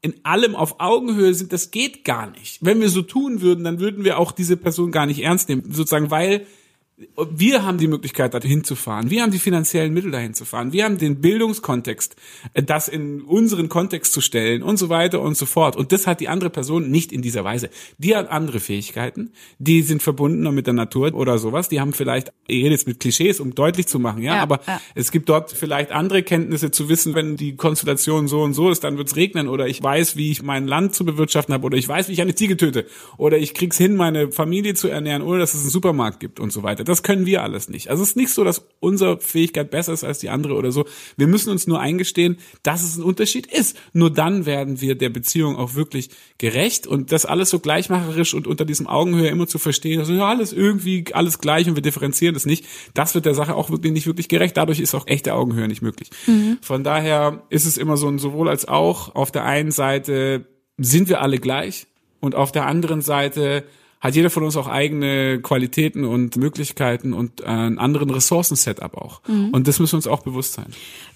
in 0.00 0.14
allem 0.22 0.54
auf 0.54 0.80
Augenhöhe 0.80 1.34
sind, 1.34 1.52
das 1.52 1.70
geht 1.70 2.04
gar 2.04 2.30
nicht. 2.30 2.64
Wenn 2.64 2.80
wir 2.80 2.88
so 2.88 3.02
tun 3.02 3.42
würden, 3.42 3.64
dann 3.64 3.78
würden 3.78 4.04
wir 4.04 4.18
auch 4.18 4.32
diese 4.32 4.56
Person 4.56 4.90
gar 4.90 5.04
nicht 5.04 5.22
ernst 5.22 5.50
nehmen, 5.50 5.64
sozusagen, 5.70 6.10
weil 6.10 6.46
wir 7.30 7.64
haben 7.64 7.78
die 7.78 7.86
Möglichkeit, 7.86 8.34
dahin 8.34 8.64
zu 8.64 8.74
fahren. 8.74 9.10
Wir 9.10 9.22
haben 9.22 9.30
die 9.30 9.38
finanziellen 9.38 9.94
Mittel, 9.94 10.10
dahin 10.10 10.34
zu 10.34 10.44
fahren. 10.44 10.72
Wir 10.72 10.84
haben 10.84 10.98
den 10.98 11.20
Bildungskontext, 11.20 12.16
äh, 12.54 12.62
das 12.62 12.88
in 12.88 13.22
unseren 13.22 13.68
Kontext 13.68 14.12
zu 14.12 14.20
stellen 14.20 14.62
und 14.64 14.78
so 14.78 14.88
weiter 14.88 15.20
und 15.20 15.36
so 15.36 15.46
fort. 15.46 15.76
Und 15.76 15.92
das 15.92 16.08
hat 16.08 16.18
die 16.18 16.28
andere 16.28 16.50
Person 16.50 16.90
nicht 16.90 17.12
in 17.12 17.22
dieser 17.22 17.44
Weise. 17.44 17.70
Die 17.98 18.16
hat 18.16 18.28
andere 18.30 18.58
Fähigkeiten, 18.58 19.30
die 19.58 19.82
sind 19.82 20.02
verbunden 20.02 20.52
mit 20.52 20.66
der 20.66 20.74
Natur 20.74 21.14
oder 21.14 21.38
sowas. 21.38 21.68
Die 21.68 21.80
haben 21.80 21.92
vielleicht, 21.92 22.32
ich 22.48 22.64
rede 22.64 22.70
jetzt 22.70 22.88
mit 22.88 22.98
Klischees, 22.98 23.38
um 23.38 23.54
deutlich 23.54 23.86
zu 23.86 24.00
machen, 24.00 24.22
ja, 24.22 24.36
ja 24.36 24.42
aber 24.42 24.60
ja. 24.66 24.80
es 24.94 25.12
gibt 25.12 25.28
dort 25.28 25.52
vielleicht 25.52 25.92
andere 25.92 26.24
Kenntnisse 26.24 26.72
zu 26.72 26.88
wissen, 26.88 27.14
wenn 27.14 27.36
die 27.36 27.54
Konstellation 27.54 28.26
so 28.26 28.42
und 28.42 28.54
so 28.54 28.70
ist, 28.70 28.82
dann 28.82 28.98
wird 28.98 29.08
es 29.08 29.16
regnen 29.16 29.48
oder 29.48 29.68
ich 29.68 29.80
weiß, 29.80 30.16
wie 30.16 30.32
ich 30.32 30.42
mein 30.42 30.66
Land 30.66 30.94
zu 30.94 31.04
bewirtschaften 31.04 31.54
habe 31.54 31.64
oder 31.64 31.76
ich 31.76 31.86
weiß, 31.86 32.08
wie 32.08 32.12
ich 32.12 32.20
eine 32.20 32.34
Ziege 32.34 32.56
töte 32.56 32.86
oder 33.16 33.38
ich 33.38 33.54
krieg's 33.54 33.76
hin, 33.76 33.94
meine 33.94 34.32
Familie 34.32 34.74
zu 34.74 34.88
ernähren, 34.88 35.22
ohne 35.22 35.38
dass 35.38 35.54
es 35.54 35.60
einen 35.60 35.70
Supermarkt 35.70 36.18
gibt 36.18 36.40
und 36.40 36.52
so 36.52 36.64
weiter. 36.64 36.87
Das 36.88 37.02
können 37.02 37.26
wir 37.26 37.42
alles 37.42 37.68
nicht. 37.68 37.90
Also 37.90 38.02
es 38.02 38.10
ist 38.10 38.16
nicht 38.16 38.30
so, 38.30 38.44
dass 38.44 38.66
unsere 38.80 39.20
Fähigkeit 39.20 39.70
besser 39.70 39.92
ist 39.92 40.04
als 40.04 40.18
die 40.18 40.28
andere 40.28 40.54
oder 40.54 40.72
so. 40.72 40.86
Wir 41.16 41.26
müssen 41.26 41.50
uns 41.50 41.66
nur 41.66 41.80
eingestehen, 41.80 42.38
dass 42.62 42.82
es 42.82 42.96
ein 42.96 43.02
Unterschied 43.02 43.46
ist. 43.46 43.76
Nur 43.92 44.12
dann 44.12 44.46
werden 44.46 44.80
wir 44.80 44.94
der 44.94 45.10
Beziehung 45.10 45.56
auch 45.56 45.74
wirklich 45.74 46.10
gerecht 46.38 46.86
und 46.86 47.12
das 47.12 47.26
alles 47.26 47.50
so 47.50 47.58
gleichmacherisch 47.58 48.34
und 48.34 48.46
unter 48.46 48.64
diesem 48.64 48.86
Augenhöhe 48.86 49.28
immer 49.28 49.46
zu 49.46 49.58
verstehen, 49.58 50.00
also 50.00 50.12
ja, 50.12 50.28
alles 50.28 50.52
irgendwie 50.52 51.04
alles 51.12 51.38
gleich 51.38 51.68
und 51.68 51.74
wir 51.74 51.82
differenzieren 51.82 52.34
das 52.34 52.46
nicht. 52.46 52.64
Das 52.94 53.14
wird 53.14 53.26
der 53.26 53.34
Sache 53.34 53.54
auch 53.54 53.70
wirklich 53.70 53.92
nicht 53.92 54.06
wirklich 54.06 54.28
gerecht. 54.28 54.56
Dadurch 54.56 54.80
ist 54.80 54.94
auch 54.94 55.06
echte 55.06 55.34
Augenhöhe 55.34 55.68
nicht 55.68 55.82
möglich. 55.82 56.10
Mhm. 56.26 56.58
Von 56.62 56.84
daher 56.84 57.42
ist 57.50 57.66
es 57.66 57.76
immer 57.76 57.96
so 57.96 58.08
ein 58.08 58.18
sowohl 58.18 58.48
als 58.48 58.66
auch. 58.66 59.14
Auf 59.14 59.30
der 59.30 59.44
einen 59.44 59.70
Seite 59.70 60.46
sind 60.78 61.08
wir 61.08 61.20
alle 61.20 61.38
gleich 61.38 61.86
und 62.20 62.34
auf 62.34 62.52
der 62.52 62.66
anderen 62.66 63.02
Seite 63.02 63.64
hat 64.00 64.14
jeder 64.14 64.30
von 64.30 64.44
uns 64.44 64.56
auch 64.56 64.68
eigene 64.68 65.40
Qualitäten 65.40 66.04
und 66.04 66.36
Möglichkeiten 66.36 67.12
und 67.12 67.42
einen 67.42 67.78
anderen 67.78 68.10
Ressourcen-Setup 68.10 68.96
auch. 68.96 69.20
Mhm. 69.26 69.50
Und 69.50 69.66
das 69.66 69.80
müssen 69.80 69.94
wir 69.94 69.98
uns 69.98 70.06
auch 70.06 70.22
bewusst 70.22 70.52
sein. 70.54 70.66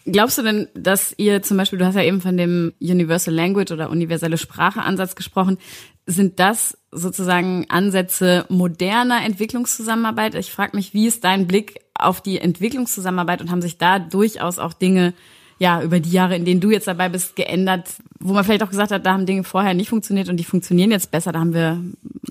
Glaubst 0.04 0.38
du 0.38 0.42
denn, 0.42 0.68
dass 0.74 1.14
ihr 1.16 1.42
zum 1.42 1.56
Beispiel, 1.56 1.78
du 1.78 1.86
hast 1.86 1.94
ja 1.94 2.02
eben 2.02 2.20
von 2.20 2.36
dem 2.36 2.72
Universal 2.80 3.34
Language 3.34 3.70
oder 3.70 3.90
universelle 3.90 4.36
Sprache-Ansatz 4.36 5.14
gesprochen, 5.14 5.58
sind 6.06 6.40
das 6.40 6.76
sozusagen 6.90 7.66
Ansätze 7.68 8.46
moderner 8.48 9.24
Entwicklungszusammenarbeit? 9.24 10.34
Ich 10.34 10.50
frage 10.50 10.76
mich, 10.76 10.92
wie 10.92 11.06
ist 11.06 11.22
dein 11.22 11.46
Blick 11.46 11.80
auf 11.94 12.20
die 12.20 12.38
Entwicklungszusammenarbeit 12.38 13.40
und 13.40 13.50
haben 13.52 13.62
sich 13.62 13.78
da 13.78 14.00
durchaus 14.00 14.58
auch 14.58 14.72
Dinge 14.72 15.14
ja, 15.62 15.80
über 15.80 16.00
die 16.00 16.10
Jahre, 16.10 16.34
in 16.34 16.44
denen 16.44 16.60
du 16.60 16.72
jetzt 16.72 16.88
dabei 16.88 17.08
bist, 17.08 17.36
geändert, 17.36 17.88
wo 18.18 18.32
man 18.32 18.42
vielleicht 18.42 18.64
auch 18.64 18.68
gesagt 18.68 18.90
hat, 18.90 19.06
da 19.06 19.12
haben 19.12 19.26
Dinge 19.26 19.44
vorher 19.44 19.74
nicht 19.74 19.90
funktioniert 19.90 20.28
und 20.28 20.36
die 20.36 20.42
funktionieren 20.42 20.90
jetzt 20.90 21.12
besser, 21.12 21.30
da 21.30 21.38
haben 21.38 21.54
wir. 21.54 21.80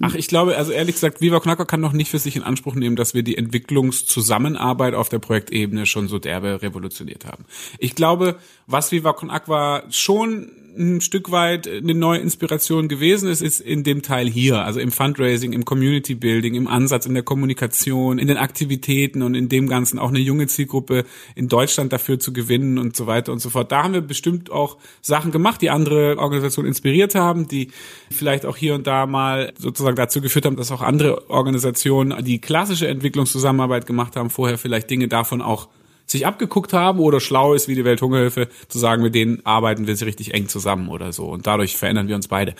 Ach, 0.01 0.15
ich 0.15 0.27
glaube, 0.27 0.57
also 0.57 0.73
ehrlich 0.73 0.95
gesagt, 0.95 1.21
Viva 1.21 1.39
Knacker 1.39 1.65
kann 1.65 1.79
noch 1.79 1.93
nicht 1.93 2.11
für 2.11 2.19
sich 2.19 2.35
in 2.35 2.43
Anspruch 2.43 2.75
nehmen, 2.75 2.97
dass 2.97 3.13
wir 3.13 3.23
die 3.23 3.37
Entwicklungszusammenarbeit 3.37 4.95
auf 4.95 5.07
der 5.07 5.19
Projektebene 5.19 5.85
schon 5.85 6.09
so 6.09 6.19
derbe 6.19 6.61
revolutioniert 6.61 7.25
haben. 7.25 7.45
Ich 7.79 7.95
glaube, 7.95 8.35
was 8.67 8.91
Viva 8.91 9.13
Con 9.13 9.29
Aqua 9.29 9.83
schon 9.89 10.51
ein 10.77 11.01
Stück 11.01 11.31
weit 11.31 11.67
eine 11.67 11.93
neue 11.93 12.19
Inspiration 12.19 12.87
gewesen 12.87 13.29
ist, 13.29 13.41
ist 13.41 13.59
in 13.59 13.83
dem 13.83 14.01
Teil 14.01 14.27
hier, 14.27 14.63
also 14.63 14.79
im 14.79 14.91
Fundraising, 14.91 15.53
im 15.53 15.65
Community 15.65 16.15
Building, 16.15 16.55
im 16.55 16.67
Ansatz, 16.67 17.05
in 17.05 17.13
der 17.13 17.23
Kommunikation, 17.23 18.17
in 18.17 18.27
den 18.27 18.37
Aktivitäten 18.37 19.21
und 19.21 19.35
in 19.35 19.49
dem 19.49 19.67
Ganzen 19.67 19.99
auch 19.99 20.09
eine 20.09 20.19
junge 20.19 20.47
Zielgruppe 20.47 21.05
in 21.35 21.47
Deutschland 21.47 21.91
dafür 21.93 22.19
zu 22.19 22.33
gewinnen 22.33 22.77
und 22.77 22.95
so 22.95 23.07
weiter 23.07 23.31
und 23.31 23.39
so 23.39 23.49
fort. 23.49 23.71
Da 23.71 23.83
haben 23.83 23.93
wir 23.93 24.01
bestimmt 24.01 24.51
auch 24.51 24.77
Sachen 25.01 25.31
gemacht, 25.31 25.61
die 25.61 25.69
andere 25.69 26.17
Organisationen 26.17 26.67
inspiriert 26.67 27.15
haben, 27.15 27.47
die 27.47 27.71
vielleicht 28.09 28.45
auch 28.45 28.57
hier 28.57 28.75
und 28.75 28.87
da 28.87 29.05
mal 29.05 29.53
sozusagen 29.57 29.95
dazu 29.95 30.21
geführt 30.21 30.45
haben, 30.45 30.55
dass 30.55 30.71
auch 30.71 30.81
andere 30.81 31.29
Organisationen, 31.29 32.23
die 32.23 32.39
klassische 32.39 32.87
Entwicklungszusammenarbeit 32.87 33.85
gemacht 33.85 34.15
haben, 34.15 34.29
vorher 34.29 34.57
vielleicht 34.57 34.89
Dinge 34.89 35.07
davon 35.07 35.41
auch 35.41 35.67
sich 36.11 36.25
abgeguckt 36.25 36.73
haben 36.73 36.99
oder 36.99 37.19
schlau 37.19 37.53
ist 37.53 37.67
wie 37.67 37.75
die 37.75 37.85
Welthungerhilfe, 37.85 38.49
zu 38.67 38.77
sagen, 38.77 39.01
mit 39.03 39.15
denen 39.15 39.45
arbeiten 39.45 39.87
wir 39.87 39.99
richtig 40.01 40.33
eng 40.33 40.47
zusammen 40.47 40.89
oder 40.89 41.13
so. 41.13 41.25
Und 41.25 41.47
dadurch 41.47 41.77
verändern 41.77 42.07
wir 42.07 42.15
uns 42.15 42.27
beide. 42.27 42.55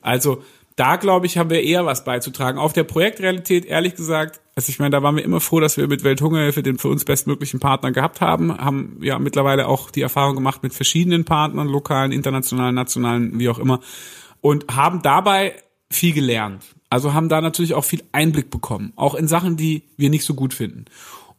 Also 0.00 0.42
da 0.76 0.96
glaube 0.96 1.24
ich, 1.24 1.38
haben 1.38 1.50
wir 1.50 1.62
eher 1.62 1.86
was 1.86 2.04
beizutragen. 2.04 2.58
Auf 2.58 2.74
der 2.74 2.84
Projektrealität, 2.84 3.64
ehrlich 3.64 3.94
gesagt, 3.94 4.40
also 4.54 4.68
ich 4.68 4.78
meine, 4.78 4.90
da 4.90 5.02
waren 5.02 5.16
wir 5.16 5.24
immer 5.24 5.40
froh, 5.40 5.58
dass 5.58 5.78
wir 5.78 5.88
mit 5.88 6.04
Welthungerhilfe 6.04 6.62
den 6.62 6.78
für 6.78 6.88
uns 6.88 7.04
bestmöglichen 7.04 7.60
Partner 7.60 7.92
gehabt 7.92 8.20
haben, 8.20 8.56
haben 8.56 8.98
ja 9.02 9.18
mittlerweile 9.18 9.68
auch 9.68 9.90
die 9.90 10.02
Erfahrung 10.02 10.34
gemacht 10.34 10.62
mit 10.62 10.74
verschiedenen 10.74 11.24
Partnern, 11.24 11.66
lokalen, 11.66 12.12
internationalen, 12.12 12.74
nationalen, 12.74 13.38
wie 13.38 13.48
auch 13.48 13.58
immer, 13.58 13.80
und 14.42 14.66
haben 14.74 15.00
dabei 15.02 15.54
viel 15.90 16.12
gelernt. 16.12 16.62
Also 16.90 17.14
haben 17.14 17.28
da 17.28 17.40
natürlich 17.40 17.74
auch 17.74 17.84
viel 17.84 18.02
Einblick 18.12 18.50
bekommen, 18.50 18.92
auch 18.96 19.14
in 19.14 19.28
Sachen, 19.28 19.56
die 19.56 19.82
wir 19.96 20.10
nicht 20.10 20.24
so 20.24 20.34
gut 20.34 20.54
finden 20.54 20.84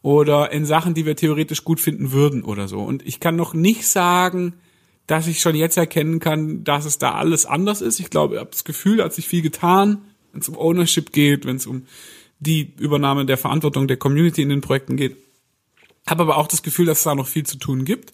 oder 0.02 0.52
in 0.52 0.64
Sachen, 0.64 0.94
die 0.94 1.06
wir 1.06 1.16
theoretisch 1.16 1.64
gut 1.64 1.80
finden 1.80 2.12
würden 2.12 2.42
oder 2.44 2.68
so. 2.68 2.80
Und 2.80 3.06
ich 3.06 3.20
kann 3.20 3.36
noch 3.36 3.54
nicht 3.54 3.86
sagen, 3.86 4.54
dass 5.06 5.26
ich 5.26 5.40
schon 5.40 5.56
jetzt 5.56 5.76
erkennen 5.76 6.20
kann, 6.20 6.64
dass 6.64 6.84
es 6.84 6.98
da 6.98 7.12
alles 7.12 7.46
anders 7.46 7.80
ist. 7.80 7.98
Ich 7.98 8.10
glaube, 8.10 8.34
ich 8.34 8.40
habe 8.40 8.50
das 8.50 8.64
Gefühl, 8.64 9.02
hat 9.02 9.14
sich 9.14 9.26
viel 9.26 9.42
getan, 9.42 10.02
wenn 10.32 10.42
es 10.42 10.48
um 10.48 10.56
Ownership 10.56 11.12
geht, 11.12 11.46
wenn 11.46 11.56
es 11.56 11.66
um 11.66 11.86
die 12.40 12.74
Übernahme 12.78 13.26
der 13.26 13.38
Verantwortung 13.38 13.88
der 13.88 13.96
Community 13.96 14.42
in 14.42 14.50
den 14.50 14.60
Projekten 14.60 14.96
geht. 14.96 15.16
Habe 16.06 16.22
aber 16.22 16.36
auch 16.36 16.46
das 16.46 16.62
Gefühl, 16.62 16.86
dass 16.86 16.98
es 16.98 17.04
da 17.04 17.14
noch 17.14 17.26
viel 17.26 17.44
zu 17.44 17.58
tun 17.58 17.84
gibt. 17.84 18.12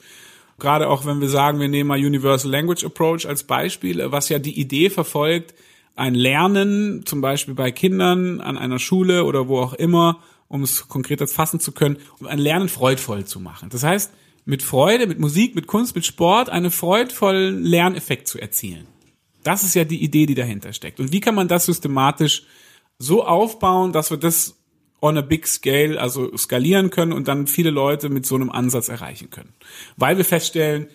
Gerade 0.58 0.88
auch 0.88 1.04
wenn 1.04 1.20
wir 1.20 1.28
sagen, 1.28 1.60
wir 1.60 1.68
nehmen 1.68 1.88
mal 1.88 1.98
Universal 1.98 2.50
Language 2.50 2.84
Approach 2.84 3.26
als 3.26 3.42
Beispiel, 3.42 4.00
was 4.10 4.28
ja 4.28 4.38
die 4.38 4.58
Idee 4.58 4.88
verfolgt, 4.88 5.54
ein 5.96 6.14
Lernen, 6.14 7.04
zum 7.06 7.20
Beispiel 7.20 7.54
bei 7.54 7.70
Kindern 7.70 8.40
an 8.40 8.56
einer 8.56 8.78
Schule 8.78 9.24
oder 9.24 9.48
wo 9.48 9.58
auch 9.58 9.74
immer, 9.74 10.20
um 10.54 10.62
es 10.62 10.86
konkret 10.86 11.20
als 11.20 11.32
fassen 11.32 11.58
zu 11.58 11.72
können, 11.72 11.96
um 12.20 12.28
ein 12.28 12.38
Lernen 12.38 12.68
freudvoll 12.68 13.24
zu 13.24 13.40
machen. 13.40 13.70
Das 13.70 13.82
heißt, 13.82 14.12
mit 14.44 14.62
Freude, 14.62 15.08
mit 15.08 15.18
Musik, 15.18 15.56
mit 15.56 15.66
Kunst, 15.66 15.96
mit 15.96 16.06
Sport 16.06 16.48
einen 16.48 16.70
freudvollen 16.70 17.64
Lerneffekt 17.64 18.28
zu 18.28 18.38
erzielen. 18.38 18.86
Das 19.42 19.64
ist 19.64 19.74
ja 19.74 19.82
die 19.82 20.00
Idee, 20.00 20.26
die 20.26 20.36
dahinter 20.36 20.72
steckt. 20.72 21.00
Und 21.00 21.12
wie 21.12 21.18
kann 21.18 21.34
man 21.34 21.48
das 21.48 21.66
systematisch 21.66 22.44
so 22.98 23.24
aufbauen, 23.24 23.92
dass 23.92 24.12
wir 24.12 24.16
das 24.16 24.54
on 25.00 25.18
a 25.18 25.22
big 25.22 25.48
scale, 25.48 26.00
also 26.00 26.34
skalieren 26.36 26.90
können 26.90 27.12
und 27.12 27.26
dann 27.26 27.48
viele 27.48 27.70
Leute 27.70 28.08
mit 28.08 28.24
so 28.24 28.36
einem 28.36 28.50
Ansatz 28.50 28.88
erreichen 28.88 29.30
können. 29.30 29.54
Weil 29.96 30.18
wir 30.18 30.24
feststellen, 30.24 30.86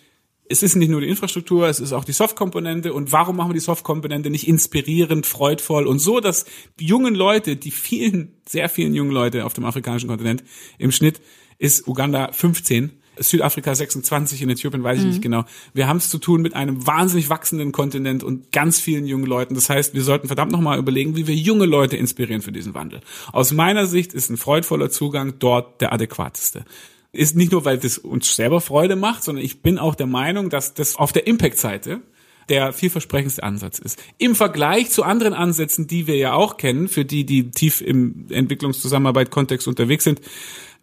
es 0.50 0.64
ist 0.64 0.76
nicht 0.76 0.90
nur 0.90 1.00
die 1.00 1.08
Infrastruktur, 1.08 1.68
es 1.68 1.80
ist 1.80 1.94
auch 1.94 2.04
die 2.04 2.12
Soft-Komponente. 2.12 2.92
Und 2.92 3.12
warum 3.12 3.38
machen 3.38 3.52
wir 3.52 3.54
die 3.54 3.60
Soft-Komponente 3.60 4.32
nicht 4.32 4.48
inspirierend, 4.48 5.28
freudvoll 5.28 5.86
und 5.86 6.00
so, 6.00 6.20
dass 6.20 6.46
die 6.80 6.86
jungen 6.86 7.14
Leute, 7.14 7.56
die 7.56 7.72
vielen, 7.72 8.34
sehr 8.48 8.68
vielen 8.68 8.96
jungen 8.96 9.12
Leute 9.12 9.46
auf 9.46 9.54
dem 9.54 9.64
afrikanischen 9.64 10.10
Kontinent, 10.10 10.44
im 10.80 10.92
Schnitt 10.92 11.22
ist 11.60 11.88
Uganda 11.88 12.32
15, 12.32 12.92
Südafrika 13.20 13.76
26, 13.76 14.42
in 14.42 14.50
Äthiopien 14.50 14.82
weiß 14.82 14.98
ich 14.98 15.04
mhm. 15.04 15.10
nicht 15.10 15.22
genau. 15.22 15.44
Wir 15.74 15.88
haben 15.88 15.98
es 15.98 16.10
zu 16.10 16.18
tun 16.18 16.42
mit 16.42 16.56
einem 16.56 16.88
wahnsinnig 16.88 17.30
wachsenden 17.30 17.72
Kontinent 17.72 18.24
und 18.24 18.52
ganz 18.52 18.80
vielen 18.80 19.06
jungen 19.06 19.26
Leuten. 19.26 19.54
Das 19.54 19.70
heißt, 19.70 19.94
wir 19.94 20.04
sollten 20.04 20.28
verdammt 20.28 20.52
nochmal 20.52 20.80
überlegen, 20.80 21.16
wie 21.16 21.28
wir 21.28 21.36
junge 21.36 21.66
Leute 21.66 21.96
inspirieren 21.96 22.42
für 22.42 22.52
diesen 22.52 22.74
Wandel. 22.74 23.02
Aus 23.34 23.52
meiner 23.52 23.86
Sicht 23.86 24.14
ist 24.14 24.30
ein 24.30 24.38
freudvoller 24.38 24.90
Zugang 24.90 25.36
dort 25.38 25.82
der 25.82 25.94
adäquateste 25.94 26.66
ist 27.12 27.36
nicht 27.36 27.52
nur, 27.52 27.66
weil 27.66 27.78
das 27.78 27.98
uns 27.98 28.36
selber 28.36 28.62
Freude 28.62 28.96
macht, 28.96 29.24
sondern 29.24 29.44
ich 29.44 29.62
bin 29.62 29.80
auch 29.80 29.96
der 29.96 30.08
Meinung, 30.08 30.50
dass 30.50 30.74
das 30.74 30.96
auf 30.96 31.12
der 31.12 31.28
Impact-Seite 31.28 32.02
der 32.50 32.74
vielversprechendste 32.74 33.44
Ansatz 33.44 33.80
ist. 33.80 34.02
Im 34.18 34.36
Vergleich 34.36 34.90
zu 34.90 35.04
anderen 35.04 35.34
Ansätzen, 35.34 35.86
die 35.86 36.08
wir 36.08 36.18
ja 36.18 36.34
auch 36.34 36.58
kennen, 36.58 36.88
für 36.88 37.06
die, 37.06 37.24
die 37.24 37.52
tief 37.52 37.82
im 37.82 38.26
Entwicklungszusammenarbeit 38.30 39.30
Kontext 39.30 39.68
unterwegs 39.68 40.04
sind, 40.04 40.20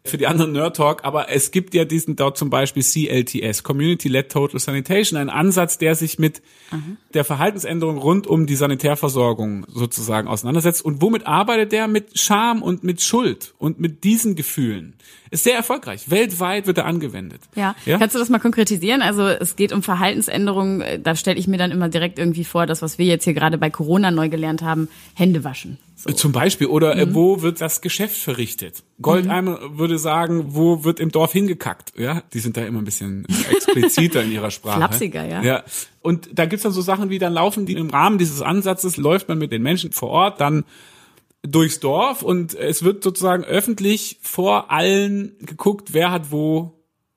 für 0.08 0.18
die 0.18 0.26
anderen 0.26 0.52
Nerd 0.52 0.76
Talk, 0.76 1.04
aber 1.04 1.30
es 1.30 1.50
gibt 1.50 1.74
ja 1.74 1.84
diesen 1.84 2.16
dort 2.16 2.38
zum 2.38 2.50
Beispiel 2.50 2.82
CLTS, 2.82 3.62
Community 3.62 4.08
Led 4.08 4.30
Total 4.30 4.58
Sanitation, 4.58 5.18
ein 5.18 5.30
Ansatz, 5.30 5.78
der 5.78 5.94
sich 5.94 6.18
mit 6.18 6.42
mhm. 6.70 6.96
der 7.14 7.24
Verhaltensänderung 7.24 7.98
rund 7.98 8.26
um 8.26 8.46
die 8.46 8.56
Sanitärversorgung 8.56 9.66
sozusagen 9.68 10.28
auseinandersetzt. 10.28 10.84
Und 10.84 11.02
womit 11.02 11.26
arbeitet 11.26 11.72
der? 11.72 11.88
Mit 11.88 12.18
Scham 12.18 12.62
und 12.62 12.84
mit 12.84 13.02
Schuld 13.02 13.54
und 13.58 13.80
mit 13.80 14.04
diesen 14.04 14.34
Gefühlen. 14.36 14.94
Ist 15.30 15.44
sehr 15.44 15.56
erfolgreich. 15.56 16.10
Weltweit 16.10 16.66
wird 16.66 16.78
er 16.78 16.86
angewendet. 16.86 17.40
Ja. 17.54 17.74
ja. 17.84 17.98
Kannst 17.98 18.14
du 18.14 18.18
das 18.18 18.28
mal 18.28 18.38
konkretisieren? 18.38 19.02
Also 19.02 19.26
es 19.26 19.56
geht 19.56 19.72
um 19.72 19.82
Verhaltensänderungen. 19.82 21.02
Da 21.02 21.16
stelle 21.16 21.38
ich 21.38 21.48
mir 21.48 21.58
dann 21.58 21.72
immer 21.72 21.88
direkt 21.88 22.18
irgendwie 22.18 22.44
vor, 22.44 22.66
das, 22.66 22.82
was 22.82 22.98
wir 22.98 23.06
jetzt 23.06 23.24
hier 23.24 23.34
gerade 23.34 23.58
bei 23.58 23.70
Corona 23.70 24.10
neu 24.10 24.28
gelernt 24.28 24.62
haben, 24.62 24.88
Hände 25.14 25.42
waschen. 25.42 25.78
So. 26.08 26.14
Zum 26.14 26.32
Beispiel. 26.32 26.66
Oder 26.66 26.96
äh, 26.96 27.06
mhm. 27.06 27.14
wo 27.14 27.42
wird 27.42 27.60
das 27.60 27.80
Geschäft 27.80 28.16
verrichtet? 28.16 28.82
Goldeimer 29.00 29.60
mhm. 29.60 29.78
würde 29.78 29.98
sagen, 29.98 30.54
wo 30.54 30.84
wird 30.84 31.00
im 31.00 31.10
Dorf 31.10 31.32
hingekackt? 31.32 31.92
Ja, 31.98 32.22
die 32.32 32.40
sind 32.40 32.56
da 32.56 32.64
immer 32.64 32.80
ein 32.80 32.84
bisschen 32.84 33.26
expliziter 33.50 34.22
in 34.22 34.32
ihrer 34.32 34.50
Sprache. 34.50 34.78
Flapsiger, 34.78 35.26
ja. 35.26 35.42
ja. 35.42 35.64
Und 36.02 36.28
da 36.32 36.46
gibt's 36.46 36.62
dann 36.62 36.72
so 36.72 36.80
Sachen 36.80 37.10
wie, 37.10 37.18
dann 37.18 37.32
laufen 37.32 37.66
die 37.66 37.74
im 37.74 37.90
Rahmen 37.90 38.18
dieses 38.18 38.42
Ansatzes, 38.42 38.96
läuft 38.96 39.28
man 39.28 39.38
mit 39.38 39.52
den 39.52 39.62
Menschen 39.62 39.92
vor 39.92 40.10
Ort 40.10 40.40
dann 40.40 40.64
durchs 41.42 41.80
Dorf 41.80 42.22
und 42.22 42.54
es 42.54 42.82
wird 42.82 43.02
sozusagen 43.02 43.44
öffentlich 43.44 44.18
vor 44.22 44.70
allen 44.70 45.36
geguckt, 45.40 45.92
wer 45.92 46.10
hat 46.10 46.30
wo 46.30 46.72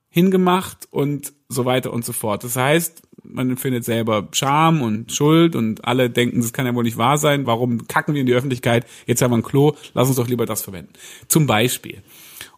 hingemacht 0.10 0.88
und 0.91 1.34
so 1.47 1.65
weiter 1.65 1.93
und 1.93 2.06
so 2.06 2.13
fort. 2.13 2.43
Das 2.43 2.56
heißt, 2.56 3.02
man 3.30 3.50
empfindet 3.50 3.86
selber 3.86 4.28
Scham 4.32 4.82
und 4.82 5.12
Schuld 5.12 5.56
und 5.56 5.86
alle 5.86 6.10
denken, 6.10 6.42
das 6.42 6.54
kann 6.54 6.65
ja 6.65 6.76
wohl 6.76 6.84
nicht 6.84 6.98
wahr 6.98 7.18
sein. 7.18 7.46
Warum 7.46 7.88
kacken 7.88 8.13
wir 8.13 8.22
in 8.22 8.28
die 8.28 8.34
Öffentlichkeit? 8.34 8.86
Jetzt 9.06 9.22
haben 9.22 9.32
wir 9.32 9.38
ein 9.38 9.44
Klo, 9.44 9.74
lass 9.94 10.08
uns 10.08 10.18
doch 10.18 10.28
lieber 10.28 10.46
das 10.46 10.62
verwenden. 10.62 10.94
Zum 11.28 11.48
Beispiel. 11.48 12.02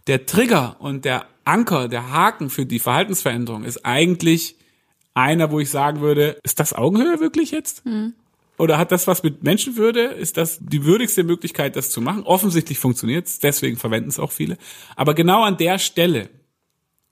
Der 0.08 0.26
Trigger 0.26 0.78
und 0.80 1.06
der 1.06 1.26
Anker, 1.46 1.88
der 1.88 2.12
Haken 2.12 2.50
für 2.50 2.66
die 2.66 2.80
Verhaltensveränderung 2.80 3.64
ist 3.64 3.86
eigentlich 3.86 4.56
einer, 5.14 5.52
wo 5.52 5.60
ich 5.60 5.70
sagen 5.70 6.02
würde, 6.02 6.38
ist 6.44 6.60
das 6.60 6.74
Augenhöhe 6.74 7.20
wirklich 7.20 7.52
jetzt? 7.52 7.86
Mhm. 7.86 8.14
Oder 8.58 8.78
hat 8.78 8.92
das 8.92 9.08
was 9.08 9.24
mit 9.24 9.44
Menschenwürde? 9.44 10.02
Ist 10.02 10.38
das 10.38 10.60
die 10.62 10.86
würdigste 10.86 11.24
Möglichkeit, 11.24 11.76
das 11.76 11.90
zu 11.90 12.00
machen? 12.00 12.24
Offensichtlich 12.24 12.78
funktioniert 12.78 13.28
es, 13.28 13.40
deswegen 13.40 13.78
verwenden 13.78 14.10
es 14.10 14.20
auch 14.20 14.32
viele. 14.32 14.58
Aber 14.96 15.16
genau 15.16 15.44
an 15.44 15.58
der 15.58 15.80
Stelle, 15.80 16.30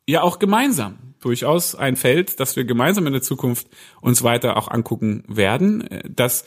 ja 0.08 0.22
auch 0.22 0.40
gemeinsam, 0.40 1.09
durchaus 1.20 1.76
ein 1.76 1.96
Feld, 1.96 2.40
das 2.40 2.56
wir 2.56 2.66
gemeinsam 2.66 3.08
in 3.08 3.14
der 3.14 3.22
Zukunft 3.22 3.68
uns 4.02 4.24
weiter 4.24 4.58
auch 4.58 4.70
angucken 4.70 5.24
werden. 5.28 5.88
Das 6.08 6.46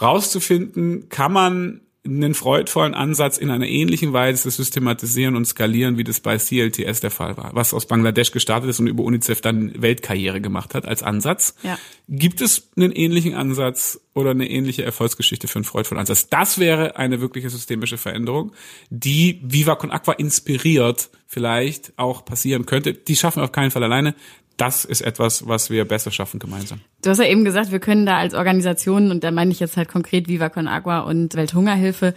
rauszufinden, 0.00 1.08
kann 1.08 1.32
man 1.32 1.80
einen 2.06 2.34
freudvollen 2.34 2.94
Ansatz 2.94 3.38
in 3.38 3.50
einer 3.50 3.66
ähnlichen 3.66 4.12
Weise 4.12 4.50
systematisieren 4.50 5.36
und 5.36 5.46
skalieren, 5.46 5.96
wie 5.96 6.04
das 6.04 6.20
bei 6.20 6.36
CLTS 6.36 7.00
der 7.00 7.10
Fall 7.10 7.36
war, 7.38 7.50
was 7.54 7.72
aus 7.72 7.86
Bangladesch 7.86 8.30
gestartet 8.30 8.68
ist 8.68 8.78
und 8.78 8.88
über 8.88 9.02
UNICEF 9.04 9.40
dann 9.40 9.80
Weltkarriere 9.80 10.42
gemacht 10.42 10.74
hat 10.74 10.86
als 10.86 11.02
Ansatz. 11.02 11.54
Ja. 11.62 11.78
Gibt 12.08 12.42
es 12.42 12.68
einen 12.76 12.92
ähnlichen 12.92 13.34
Ansatz 13.34 14.00
oder 14.12 14.32
eine 14.32 14.50
ähnliche 14.50 14.84
Erfolgsgeschichte 14.84 15.48
für 15.48 15.56
einen 15.56 15.64
freudvollen 15.64 16.00
Ansatz? 16.00 16.28
Das 16.28 16.58
wäre 16.58 16.96
eine 16.96 17.22
wirkliche 17.22 17.48
systemische 17.48 17.96
Veränderung, 17.96 18.52
die 18.90 19.40
Viva 19.42 19.74
Con 19.74 19.90
Aqua 19.90 20.12
inspiriert 20.12 21.08
vielleicht 21.26 21.94
auch 21.96 22.24
passieren 22.24 22.64
könnte. 22.66 22.92
Die 22.92 23.16
schaffen 23.16 23.40
wir 23.40 23.44
auf 23.44 23.52
keinen 23.52 23.70
Fall 23.70 23.82
alleine 23.82 24.14
das 24.56 24.84
ist 24.84 25.00
etwas, 25.00 25.48
was 25.48 25.70
wir 25.70 25.84
besser 25.84 26.10
schaffen 26.10 26.38
gemeinsam. 26.38 26.80
Du 27.02 27.10
hast 27.10 27.18
ja 27.18 27.26
eben 27.26 27.44
gesagt, 27.44 27.72
wir 27.72 27.80
können 27.80 28.06
da 28.06 28.18
als 28.18 28.34
Organisation, 28.34 29.10
und 29.10 29.24
da 29.24 29.30
meine 29.30 29.50
ich 29.50 29.60
jetzt 29.60 29.76
halt 29.76 29.88
konkret 29.88 30.28
Viva 30.28 30.48
Con 30.48 30.68
Agua 30.68 31.00
und 31.00 31.34
Welthungerhilfe, 31.34 32.14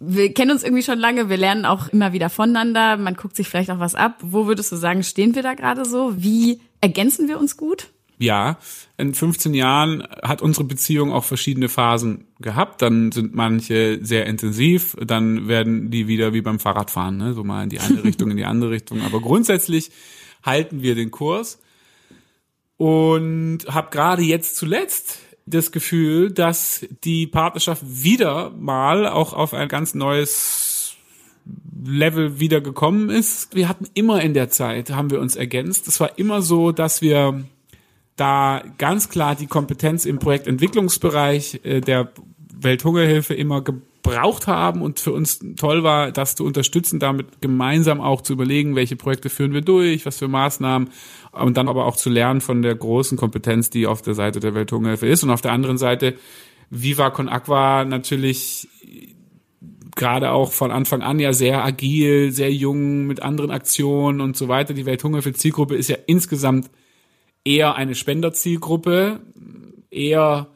wir 0.00 0.32
kennen 0.32 0.50
uns 0.50 0.64
irgendwie 0.64 0.82
schon 0.82 0.98
lange, 0.98 1.28
wir 1.28 1.36
lernen 1.36 1.66
auch 1.66 1.88
immer 1.88 2.12
wieder 2.14 2.30
voneinander, 2.30 2.96
man 2.96 3.14
guckt 3.14 3.36
sich 3.36 3.48
vielleicht 3.48 3.70
auch 3.70 3.80
was 3.80 3.94
ab. 3.94 4.16
Wo 4.22 4.46
würdest 4.46 4.72
du 4.72 4.76
sagen, 4.76 5.02
stehen 5.02 5.34
wir 5.34 5.42
da 5.42 5.52
gerade 5.52 5.84
so? 5.84 6.14
Wie 6.16 6.60
ergänzen 6.80 7.28
wir 7.28 7.38
uns 7.38 7.58
gut? 7.58 7.88
Ja, 8.18 8.58
in 8.98 9.14
15 9.14 9.54
Jahren 9.54 10.06
hat 10.22 10.42
unsere 10.42 10.64
Beziehung 10.64 11.12
auch 11.12 11.24
verschiedene 11.24 11.68
Phasen 11.68 12.26
gehabt. 12.38 12.82
Dann 12.82 13.12
sind 13.12 13.34
manche 13.34 13.98
sehr 14.02 14.26
intensiv, 14.26 14.96
dann 15.02 15.48
werden 15.48 15.90
die 15.90 16.06
wieder 16.06 16.32
wie 16.34 16.42
beim 16.42 16.60
Fahrradfahren, 16.60 17.16
ne? 17.16 17.34
so 17.34 17.44
mal 17.44 17.62
in 17.62 17.70
die 17.70 17.80
eine 17.80 18.02
Richtung, 18.04 18.30
in 18.30 18.36
die 18.36 18.44
andere 18.44 18.70
Richtung. 18.70 19.02
Aber 19.02 19.20
grundsätzlich 19.20 19.90
halten 20.42 20.82
wir 20.82 20.94
den 20.94 21.10
Kurs. 21.10 21.60
Und 22.76 23.60
habe 23.68 23.90
gerade 23.90 24.22
jetzt 24.22 24.56
zuletzt 24.56 25.18
das 25.46 25.72
Gefühl, 25.72 26.30
dass 26.30 26.86
die 27.04 27.26
Partnerschaft 27.26 27.82
wieder 27.84 28.50
mal 28.50 29.06
auch 29.06 29.32
auf 29.32 29.52
ein 29.52 29.68
ganz 29.68 29.94
neues 29.94 30.96
Level 31.84 32.40
wieder 32.40 32.60
gekommen 32.60 33.10
ist. 33.10 33.54
Wir 33.54 33.68
hatten 33.68 33.86
immer 33.94 34.22
in 34.22 34.34
der 34.34 34.50
Zeit, 34.50 34.90
haben 34.90 35.10
wir 35.10 35.20
uns 35.20 35.36
ergänzt. 35.36 35.88
Es 35.88 36.00
war 36.00 36.18
immer 36.18 36.42
so, 36.42 36.72
dass 36.72 37.02
wir 37.02 37.44
da 38.16 38.62
ganz 38.78 39.08
klar 39.08 39.34
die 39.34 39.46
Kompetenz 39.46 40.04
im 40.04 40.18
Projektentwicklungsbereich 40.18 41.60
äh, 41.64 41.80
der 41.80 42.12
Welthungerhilfe 42.60 43.34
immer 43.34 43.62
gebraucht 44.02 44.46
haben 44.46 44.82
und 44.82 45.00
für 45.00 45.12
uns 45.12 45.40
toll 45.56 45.82
war, 45.82 46.12
das 46.12 46.34
zu 46.34 46.44
unterstützen, 46.44 46.98
damit 46.98 47.40
gemeinsam 47.40 48.00
auch 48.00 48.22
zu 48.22 48.32
überlegen, 48.32 48.76
welche 48.76 48.96
Projekte 48.96 49.30
führen 49.30 49.52
wir 49.52 49.60
durch, 49.60 50.06
was 50.06 50.18
für 50.18 50.28
Maßnahmen 50.28 50.90
und 51.32 51.56
dann 51.56 51.68
aber 51.68 51.86
auch 51.86 51.96
zu 51.96 52.10
lernen 52.10 52.40
von 52.40 52.62
der 52.62 52.74
großen 52.74 53.18
Kompetenz, 53.18 53.70
die 53.70 53.86
auf 53.86 54.02
der 54.02 54.14
Seite 54.14 54.40
der 54.40 54.54
Welthungerhilfe 54.54 55.06
ist 55.06 55.22
und 55.22 55.30
auf 55.30 55.42
der 55.42 55.52
anderen 55.52 55.78
Seite 55.78 56.16
Viva 56.70 57.10
Con 57.10 57.28
Aqua 57.28 57.84
natürlich 57.84 58.68
gerade 59.96 60.30
auch 60.30 60.52
von 60.52 60.70
Anfang 60.70 61.02
an 61.02 61.18
ja 61.18 61.32
sehr 61.32 61.64
agil, 61.64 62.32
sehr 62.32 62.52
jung 62.52 63.06
mit 63.06 63.22
anderen 63.22 63.50
Aktionen 63.50 64.20
und 64.20 64.36
so 64.36 64.48
weiter. 64.48 64.72
Die 64.72 64.86
Welthungerhilfe 64.86 65.34
Zielgruppe 65.34 65.74
ist 65.76 65.88
ja 65.88 65.96
insgesamt 66.06 66.70
eher 67.44 67.74
eine 67.74 67.94
Spenderzielgruppe, 67.94 69.20
eher 69.90 70.48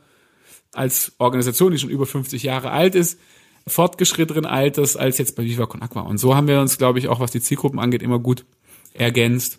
als 0.72 1.12
Organisation, 1.18 1.72
die 1.72 1.78
schon 1.78 1.90
über 1.90 2.06
50 2.06 2.42
Jahre 2.42 2.70
alt 2.70 2.94
ist, 2.94 3.18
fortgeschrittenen 3.66 4.46
Alters 4.46 4.96
als 4.96 5.18
jetzt 5.18 5.36
bei 5.36 5.44
Viva 5.44 5.66
Con 5.66 5.82
Aqua. 5.82 6.02
Und 6.02 6.18
so 6.18 6.34
haben 6.34 6.48
wir 6.48 6.60
uns, 6.60 6.78
glaube 6.78 6.98
ich, 6.98 7.08
auch 7.08 7.20
was 7.20 7.30
die 7.30 7.40
Zielgruppen 7.40 7.78
angeht, 7.78 8.02
immer 8.02 8.18
gut 8.18 8.44
ergänzt. 8.92 9.58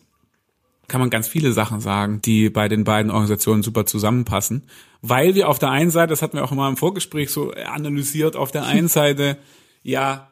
Kann 0.88 1.02
man 1.02 1.10
ganz 1.10 1.28
viele 1.28 1.52
Sachen 1.52 1.82
sagen, 1.82 2.22
die 2.22 2.50
bei 2.50 2.68
den 2.68 2.84
beiden 2.84 3.10
Organisationen 3.10 3.64
super 3.64 3.86
zusammenpassen. 3.86 4.64
Weil 5.02 5.34
wir 5.34 5.50
auf 5.50 5.58
der 5.58 5.72
einen 5.72 5.90
Seite, 5.90 6.10
das 6.10 6.22
hatten 6.22 6.38
wir 6.38 6.44
auch 6.44 6.52
immer 6.52 6.70
im 6.70 6.78
Vorgespräch 6.78 7.32
so 7.32 7.52
analysiert, 7.52 8.36
auf 8.36 8.52
der 8.52 8.64
einen 8.66 8.88
Seite 8.88 9.38
ja 9.82 10.32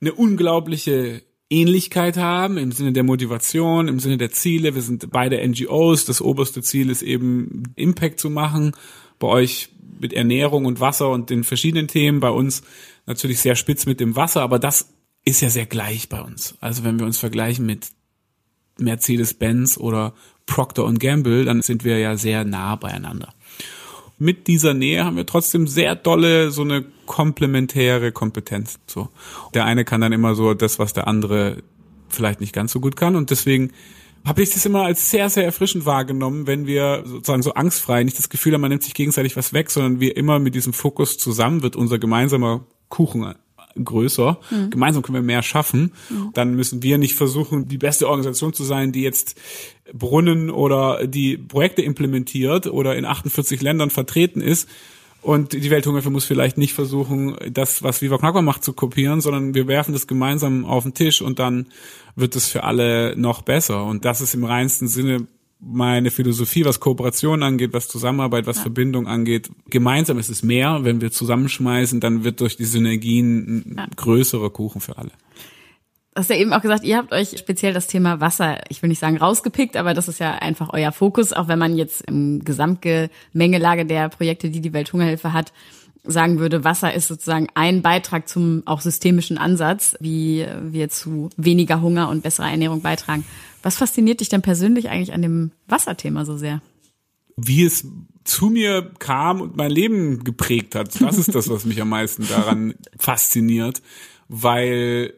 eine 0.00 0.12
unglaubliche 0.12 1.22
Ähnlichkeit 1.48 2.16
haben 2.16 2.58
im 2.58 2.72
Sinne 2.72 2.92
der 2.92 3.04
Motivation, 3.04 3.88
im 3.88 4.00
Sinne 4.00 4.18
der 4.18 4.32
Ziele. 4.32 4.74
Wir 4.74 4.82
sind 4.82 5.10
beide 5.10 5.46
NGOs. 5.46 6.04
Das 6.04 6.20
oberste 6.20 6.60
Ziel 6.60 6.90
ist 6.90 7.02
eben 7.02 7.62
Impact 7.76 8.18
zu 8.18 8.30
machen. 8.30 8.72
Bei 9.18 9.28
euch 9.28 9.70
mit 10.00 10.12
Ernährung 10.12 10.64
und 10.66 10.80
Wasser 10.80 11.10
und 11.10 11.30
den 11.30 11.44
verschiedenen 11.44 11.88
Themen. 11.88 12.20
Bei 12.20 12.30
uns 12.30 12.62
natürlich 13.06 13.40
sehr 13.40 13.56
spitz 13.56 13.86
mit 13.86 14.00
dem 14.00 14.16
Wasser, 14.16 14.42
aber 14.42 14.58
das 14.58 14.88
ist 15.24 15.40
ja 15.40 15.50
sehr 15.50 15.66
gleich 15.66 16.08
bei 16.08 16.20
uns. 16.20 16.56
Also 16.60 16.84
wenn 16.84 16.98
wir 16.98 17.06
uns 17.06 17.18
vergleichen 17.18 17.66
mit 17.66 17.88
Mercedes-Benz 18.78 19.78
oder 19.78 20.14
Procter 20.46 20.90
Gamble, 20.92 21.44
dann 21.44 21.62
sind 21.62 21.84
wir 21.84 21.98
ja 21.98 22.16
sehr 22.16 22.44
nah 22.44 22.76
beieinander. 22.76 23.34
Mit 24.18 24.46
dieser 24.46 24.72
Nähe 24.72 25.04
haben 25.04 25.16
wir 25.16 25.26
trotzdem 25.26 25.66
sehr 25.66 25.94
dolle 25.94 26.50
so 26.50 26.62
eine 26.62 26.84
komplementäre 27.04 28.12
Kompetenz. 28.12 28.78
So, 28.86 29.08
der 29.52 29.64
eine 29.64 29.84
kann 29.84 30.00
dann 30.00 30.12
immer 30.12 30.34
so 30.34 30.54
das, 30.54 30.78
was 30.78 30.92
der 30.92 31.06
andere 31.06 31.62
vielleicht 32.08 32.40
nicht 32.40 32.52
ganz 32.52 32.72
so 32.72 32.80
gut 32.80 32.96
kann 32.96 33.16
und 33.16 33.30
deswegen 33.30 33.72
habe 34.24 34.42
ich 34.42 34.50
das 34.50 34.66
immer 34.66 34.82
als 34.82 35.10
sehr, 35.10 35.30
sehr 35.30 35.44
erfrischend 35.44 35.86
wahrgenommen, 35.86 36.48
wenn 36.48 36.66
wir 36.66 37.04
sozusagen 37.06 37.42
so 37.42 37.54
angstfrei 37.54 38.02
nicht 38.02 38.18
das 38.18 38.28
Gefühl 38.28 38.54
haben, 38.54 38.60
man 38.60 38.70
nimmt 38.70 38.82
sich 38.82 38.94
gegenseitig 38.94 39.36
was 39.36 39.52
weg, 39.52 39.70
sondern 39.70 40.00
wir 40.00 40.16
immer 40.16 40.40
mit 40.40 40.56
diesem 40.56 40.72
Fokus 40.72 41.16
zusammen 41.16 41.62
wird 41.62 41.76
unser 41.76 42.00
gemeinsamer 42.00 42.66
Kuchen 42.88 43.34
größer. 43.82 44.38
Mhm. 44.50 44.70
Gemeinsam 44.70 45.02
können 45.02 45.16
wir 45.16 45.22
mehr 45.22 45.42
schaffen. 45.42 45.92
Mhm. 46.08 46.30
Dann 46.32 46.54
müssen 46.54 46.82
wir 46.82 46.98
nicht 46.98 47.14
versuchen, 47.14 47.68
die 47.68 47.78
beste 47.78 48.08
Organisation 48.08 48.52
zu 48.54 48.64
sein, 48.64 48.92
die 48.92 49.02
jetzt 49.02 49.38
Brunnen 49.92 50.50
oder 50.50 51.06
die 51.06 51.36
Projekte 51.36 51.82
implementiert 51.82 52.66
oder 52.66 52.96
in 52.96 53.04
48 53.04 53.60
Ländern 53.60 53.90
vertreten 53.90 54.40
ist, 54.40 54.68
und 55.26 55.54
die 55.54 55.70
Welthungerhilfe 55.72 56.10
muss 56.10 56.24
vielleicht 56.24 56.56
nicht 56.56 56.72
versuchen, 56.72 57.36
das, 57.50 57.82
was 57.82 58.00
Viva 58.00 58.16
Con 58.16 58.44
macht, 58.44 58.62
zu 58.62 58.72
kopieren, 58.72 59.20
sondern 59.20 59.54
wir 59.54 59.66
werfen 59.66 59.92
das 59.92 60.06
gemeinsam 60.06 60.64
auf 60.64 60.84
den 60.84 60.94
Tisch 60.94 61.20
und 61.20 61.40
dann 61.40 61.66
wird 62.14 62.36
es 62.36 62.46
für 62.46 62.62
alle 62.62 63.16
noch 63.16 63.42
besser. 63.42 63.84
Und 63.86 64.04
das 64.04 64.20
ist 64.20 64.34
im 64.34 64.44
reinsten 64.44 64.86
Sinne 64.86 65.26
meine 65.58 66.10
Philosophie, 66.10 66.64
was 66.64 66.80
Kooperation 66.80 67.42
angeht, 67.42 67.72
was 67.72 67.88
Zusammenarbeit, 67.88 68.46
was 68.46 68.56
ja. 68.56 68.62
Verbindung 68.62 69.06
angeht. 69.06 69.50
Gemeinsam 69.70 70.18
ist 70.18 70.28
es 70.28 70.42
mehr. 70.42 70.80
Wenn 70.82 71.00
wir 71.00 71.10
zusammenschmeißen, 71.10 72.00
dann 72.00 72.24
wird 72.24 72.40
durch 72.40 72.56
die 72.56 72.64
Synergien 72.64 73.46
ein 73.46 73.74
ja. 73.76 73.86
größerer 73.96 74.50
Kuchen 74.50 74.80
für 74.80 74.98
alle 74.98 75.12
hast 76.16 76.30
ja 76.30 76.36
eben 76.36 76.52
auch 76.52 76.62
gesagt, 76.62 76.82
ihr 76.84 76.96
habt 76.96 77.12
euch 77.12 77.36
speziell 77.38 77.74
das 77.74 77.86
Thema 77.86 78.20
Wasser, 78.20 78.60
ich 78.70 78.82
will 78.82 78.88
nicht 78.88 78.98
sagen 78.98 79.18
rausgepickt, 79.18 79.76
aber 79.76 79.94
das 79.94 80.08
ist 80.08 80.18
ja 80.18 80.32
einfach 80.32 80.70
euer 80.72 80.90
Fokus, 80.92 81.32
auch 81.32 81.46
wenn 81.46 81.58
man 81.58 81.76
jetzt 81.76 82.02
im 82.02 82.42
Gesamtgemengelage 82.42 83.84
der 83.84 84.08
Projekte, 84.08 84.50
die 84.50 84.60
die 84.60 84.72
Welthungerhilfe 84.72 85.32
hat, 85.32 85.52
sagen 86.04 86.38
würde, 86.38 86.64
Wasser 86.64 86.94
ist 86.94 87.08
sozusagen 87.08 87.48
ein 87.54 87.82
Beitrag 87.82 88.28
zum 88.28 88.62
auch 88.64 88.80
systemischen 88.80 89.38
Ansatz, 89.38 89.96
wie 90.00 90.46
wir 90.62 90.88
zu 90.88 91.30
weniger 91.36 91.82
Hunger 91.82 92.08
und 92.08 92.22
besserer 92.22 92.50
Ernährung 92.50 92.80
beitragen. 92.80 93.24
Was 93.66 93.78
fasziniert 93.78 94.20
dich 94.20 94.28
denn 94.28 94.42
persönlich 94.42 94.90
eigentlich 94.90 95.12
an 95.12 95.22
dem 95.22 95.50
Wasserthema 95.66 96.24
so 96.24 96.36
sehr? 96.36 96.62
Wie 97.36 97.64
es 97.64 97.84
zu 98.22 98.46
mir 98.46 98.92
kam 99.00 99.40
und 99.40 99.56
mein 99.56 99.72
Leben 99.72 100.22
geprägt 100.22 100.76
hat. 100.76 101.00
Das 101.00 101.18
ist 101.18 101.34
das, 101.34 101.50
was 101.50 101.64
mich 101.64 101.82
am 101.82 101.88
meisten 101.88 102.28
daran 102.28 102.74
fasziniert, 102.96 103.82
weil 104.28 105.14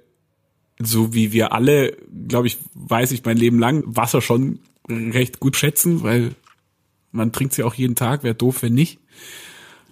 so 0.78 1.12
wie 1.12 1.32
wir 1.32 1.52
alle, 1.52 1.98
glaube 2.26 2.46
ich, 2.46 2.56
weiß 2.72 3.12
ich 3.12 3.22
mein 3.22 3.36
Leben 3.36 3.58
lang 3.58 3.82
Wasser 3.84 4.22
schon 4.22 4.60
recht 4.88 5.40
gut 5.40 5.54
schätzen, 5.54 6.02
weil 6.02 6.34
man 7.12 7.32
trinkt 7.32 7.52
sie 7.52 7.64
auch 7.64 7.74
jeden 7.74 7.96
Tag, 7.96 8.22
wäre 8.22 8.34
doof, 8.34 8.62
wenn 8.62 8.72
nicht. 8.72 8.98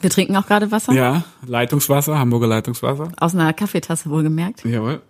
Wir 0.00 0.08
trinken 0.08 0.34
auch 0.34 0.46
gerade 0.46 0.70
Wasser? 0.70 0.94
Ja, 0.94 1.26
Leitungswasser, 1.46 2.18
Hamburger 2.18 2.46
Leitungswasser. 2.46 3.12
Aus 3.18 3.34
einer 3.34 3.52
Kaffeetasse 3.52 4.08
wohlgemerkt. 4.08 4.64
Jawohl. 4.64 5.02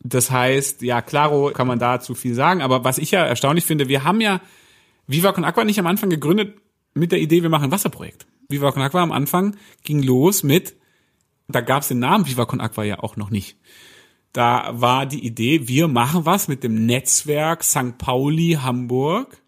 Das 0.00 0.30
heißt, 0.30 0.82
ja, 0.82 1.02
klaro 1.02 1.50
kann 1.50 1.66
man 1.66 1.78
dazu 1.78 2.14
viel 2.14 2.34
sagen, 2.34 2.62
aber 2.62 2.84
was 2.84 2.98
ich 2.98 3.10
ja 3.10 3.24
erstaunlich 3.24 3.64
finde, 3.64 3.88
wir 3.88 4.04
haben 4.04 4.20
ja 4.20 4.40
Viva 5.06 5.32
Con 5.32 5.44
Aqua 5.44 5.64
nicht 5.64 5.78
am 5.78 5.86
Anfang 5.86 6.10
gegründet 6.10 6.56
mit 6.94 7.12
der 7.12 7.20
Idee, 7.20 7.42
wir 7.42 7.50
machen 7.50 7.64
ein 7.64 7.70
Wasserprojekt. 7.70 8.26
Viva 8.48 8.72
Con 8.72 8.82
Aqua 8.82 9.02
am 9.02 9.12
Anfang 9.12 9.56
ging 9.82 10.02
los 10.02 10.42
mit, 10.42 10.76
da 11.48 11.60
gab 11.60 11.82
es 11.82 11.88
den 11.88 11.98
Namen 11.98 12.26
Viva 12.26 12.44
Con 12.44 12.60
Aqua 12.60 12.84
ja 12.84 13.00
auch 13.00 13.16
noch 13.16 13.30
nicht. 13.30 13.58
Da 14.32 14.70
war 14.80 15.06
die 15.06 15.24
Idee, 15.24 15.68
wir 15.68 15.88
machen 15.88 16.26
was 16.26 16.48
mit 16.48 16.62
dem 16.62 16.86
Netzwerk 16.86 17.64
St. 17.64 17.98
Pauli 17.98 18.58
Hamburg, 18.60 19.42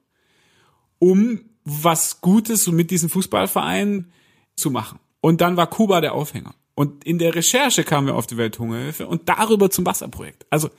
um 0.98 1.40
was 1.64 2.20
Gutes 2.20 2.66
mit 2.68 2.90
diesem 2.90 3.10
Fußballverein 3.10 4.12
zu 4.56 4.70
machen. 4.70 4.98
Und 5.20 5.40
dann 5.40 5.56
war 5.56 5.68
Kuba 5.68 6.00
der 6.00 6.14
Aufhänger. 6.14 6.54
Und 6.80 7.04
in 7.04 7.18
der 7.18 7.34
Recherche 7.34 7.84
kamen 7.84 8.06
wir 8.06 8.14
auf 8.14 8.26
die 8.26 8.38
Welthungerhilfe 8.38 9.06
und 9.06 9.28
darüber 9.28 9.68
zum 9.68 9.84
Wasserprojekt. 9.84 10.46
Also 10.48 10.70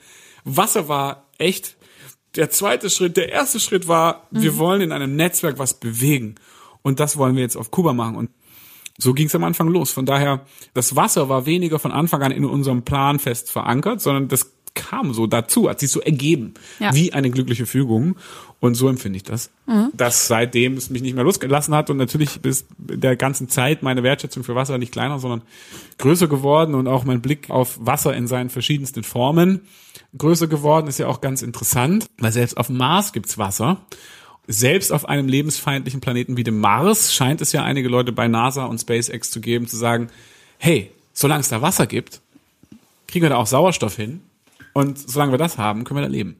Wasser 0.42 0.88
war 0.88 1.28
echt 1.38 1.76
der 2.34 2.50
zweite 2.50 2.90
Schritt. 2.90 3.16
Der 3.16 3.28
erste 3.28 3.60
Schritt 3.60 3.86
war, 3.86 4.26
mhm. 4.32 4.42
wir 4.42 4.58
wollen 4.58 4.80
in 4.80 4.90
einem 4.90 5.14
Netzwerk 5.14 5.60
was 5.60 5.78
bewegen. 5.78 6.34
Und 6.82 6.98
das 6.98 7.18
wollen 7.18 7.36
wir 7.36 7.42
jetzt 7.42 7.54
auf 7.54 7.70
Kuba 7.70 7.92
machen. 7.92 8.16
Und 8.16 8.30
so 8.98 9.14
ging 9.14 9.28
es 9.28 9.34
am 9.36 9.44
Anfang 9.44 9.68
los. 9.68 9.92
Von 9.92 10.04
daher, 10.04 10.44
das 10.74 10.96
Wasser 10.96 11.28
war 11.28 11.46
weniger 11.46 11.78
von 11.78 11.92
Anfang 11.92 12.20
an 12.24 12.32
in 12.32 12.46
unserem 12.46 12.82
Plan 12.82 13.20
fest 13.20 13.52
verankert, 13.52 14.00
sondern 14.00 14.26
das 14.26 14.52
kam 14.74 15.12
so 15.12 15.26
dazu, 15.26 15.68
hat 15.68 15.80
sich 15.80 15.90
so 15.90 16.00
ergeben, 16.00 16.54
ja. 16.80 16.94
wie 16.94 17.12
eine 17.12 17.30
glückliche 17.30 17.66
Fügung. 17.66 18.16
Und 18.60 18.74
so 18.74 18.88
empfinde 18.88 19.16
ich 19.16 19.24
das. 19.24 19.50
Mhm. 19.66 19.90
Dass 19.92 20.28
seitdem 20.28 20.76
es 20.76 20.88
mich 20.88 21.02
nicht 21.02 21.14
mehr 21.14 21.24
losgelassen 21.24 21.74
hat 21.74 21.90
und 21.90 21.96
natürlich 21.96 22.40
bis 22.40 22.64
der 22.78 23.16
ganzen 23.16 23.48
Zeit 23.48 23.82
meine 23.82 24.02
Wertschätzung 24.02 24.44
für 24.44 24.54
Wasser 24.54 24.78
nicht 24.78 24.92
kleiner, 24.92 25.18
sondern 25.18 25.42
größer 25.98 26.28
geworden 26.28 26.74
und 26.74 26.86
auch 26.86 27.04
mein 27.04 27.20
Blick 27.20 27.50
auf 27.50 27.78
Wasser 27.80 28.14
in 28.14 28.28
seinen 28.28 28.50
verschiedensten 28.50 29.02
Formen 29.02 29.62
größer 30.16 30.46
geworden, 30.46 30.86
ist 30.86 30.98
ja 30.98 31.08
auch 31.08 31.20
ganz 31.20 31.42
interessant, 31.42 32.06
weil 32.18 32.32
selbst 32.32 32.56
auf 32.56 32.68
dem 32.68 32.76
Mars 32.76 33.12
gibt's 33.12 33.38
Wasser 33.38 33.78
selbst 34.46 34.92
auf 34.92 35.08
einem 35.08 35.28
lebensfeindlichen 35.28 36.00
Planeten 36.00 36.36
wie 36.36 36.44
dem 36.44 36.58
Mars 36.58 37.14
scheint 37.14 37.40
es 37.40 37.52
ja 37.52 37.62
einige 37.62 37.88
Leute 37.88 38.12
bei 38.12 38.28
NASA 38.28 38.64
und 38.64 38.80
SpaceX 38.80 39.30
zu 39.30 39.40
geben, 39.40 39.68
zu 39.68 39.76
sagen, 39.76 40.10
hey, 40.58 40.90
solange 41.12 41.40
es 41.40 41.48
da 41.48 41.62
Wasser 41.62 41.86
gibt, 41.86 42.20
kriegen 43.06 43.22
wir 43.22 43.30
da 43.30 43.36
auch 43.36 43.46
Sauerstoff 43.46 43.96
hin. 43.96 44.20
Und 44.72 44.98
solange 44.98 45.32
wir 45.32 45.38
das 45.38 45.58
haben, 45.58 45.84
können 45.84 46.00
wir 46.00 46.06
da 46.06 46.12
leben. 46.12 46.36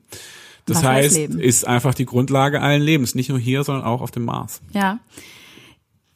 Das 0.66 0.78
Wasser 0.78 0.88
heißt, 0.88 1.18
ist, 1.18 1.34
ist 1.34 1.66
einfach 1.66 1.94
die 1.94 2.06
Grundlage 2.06 2.60
allen 2.60 2.82
Lebens, 2.82 3.14
nicht 3.14 3.28
nur 3.28 3.38
hier, 3.38 3.64
sondern 3.64 3.84
auch 3.84 4.00
auf 4.00 4.10
dem 4.10 4.24
Mars. 4.24 4.60
Ja. 4.72 5.00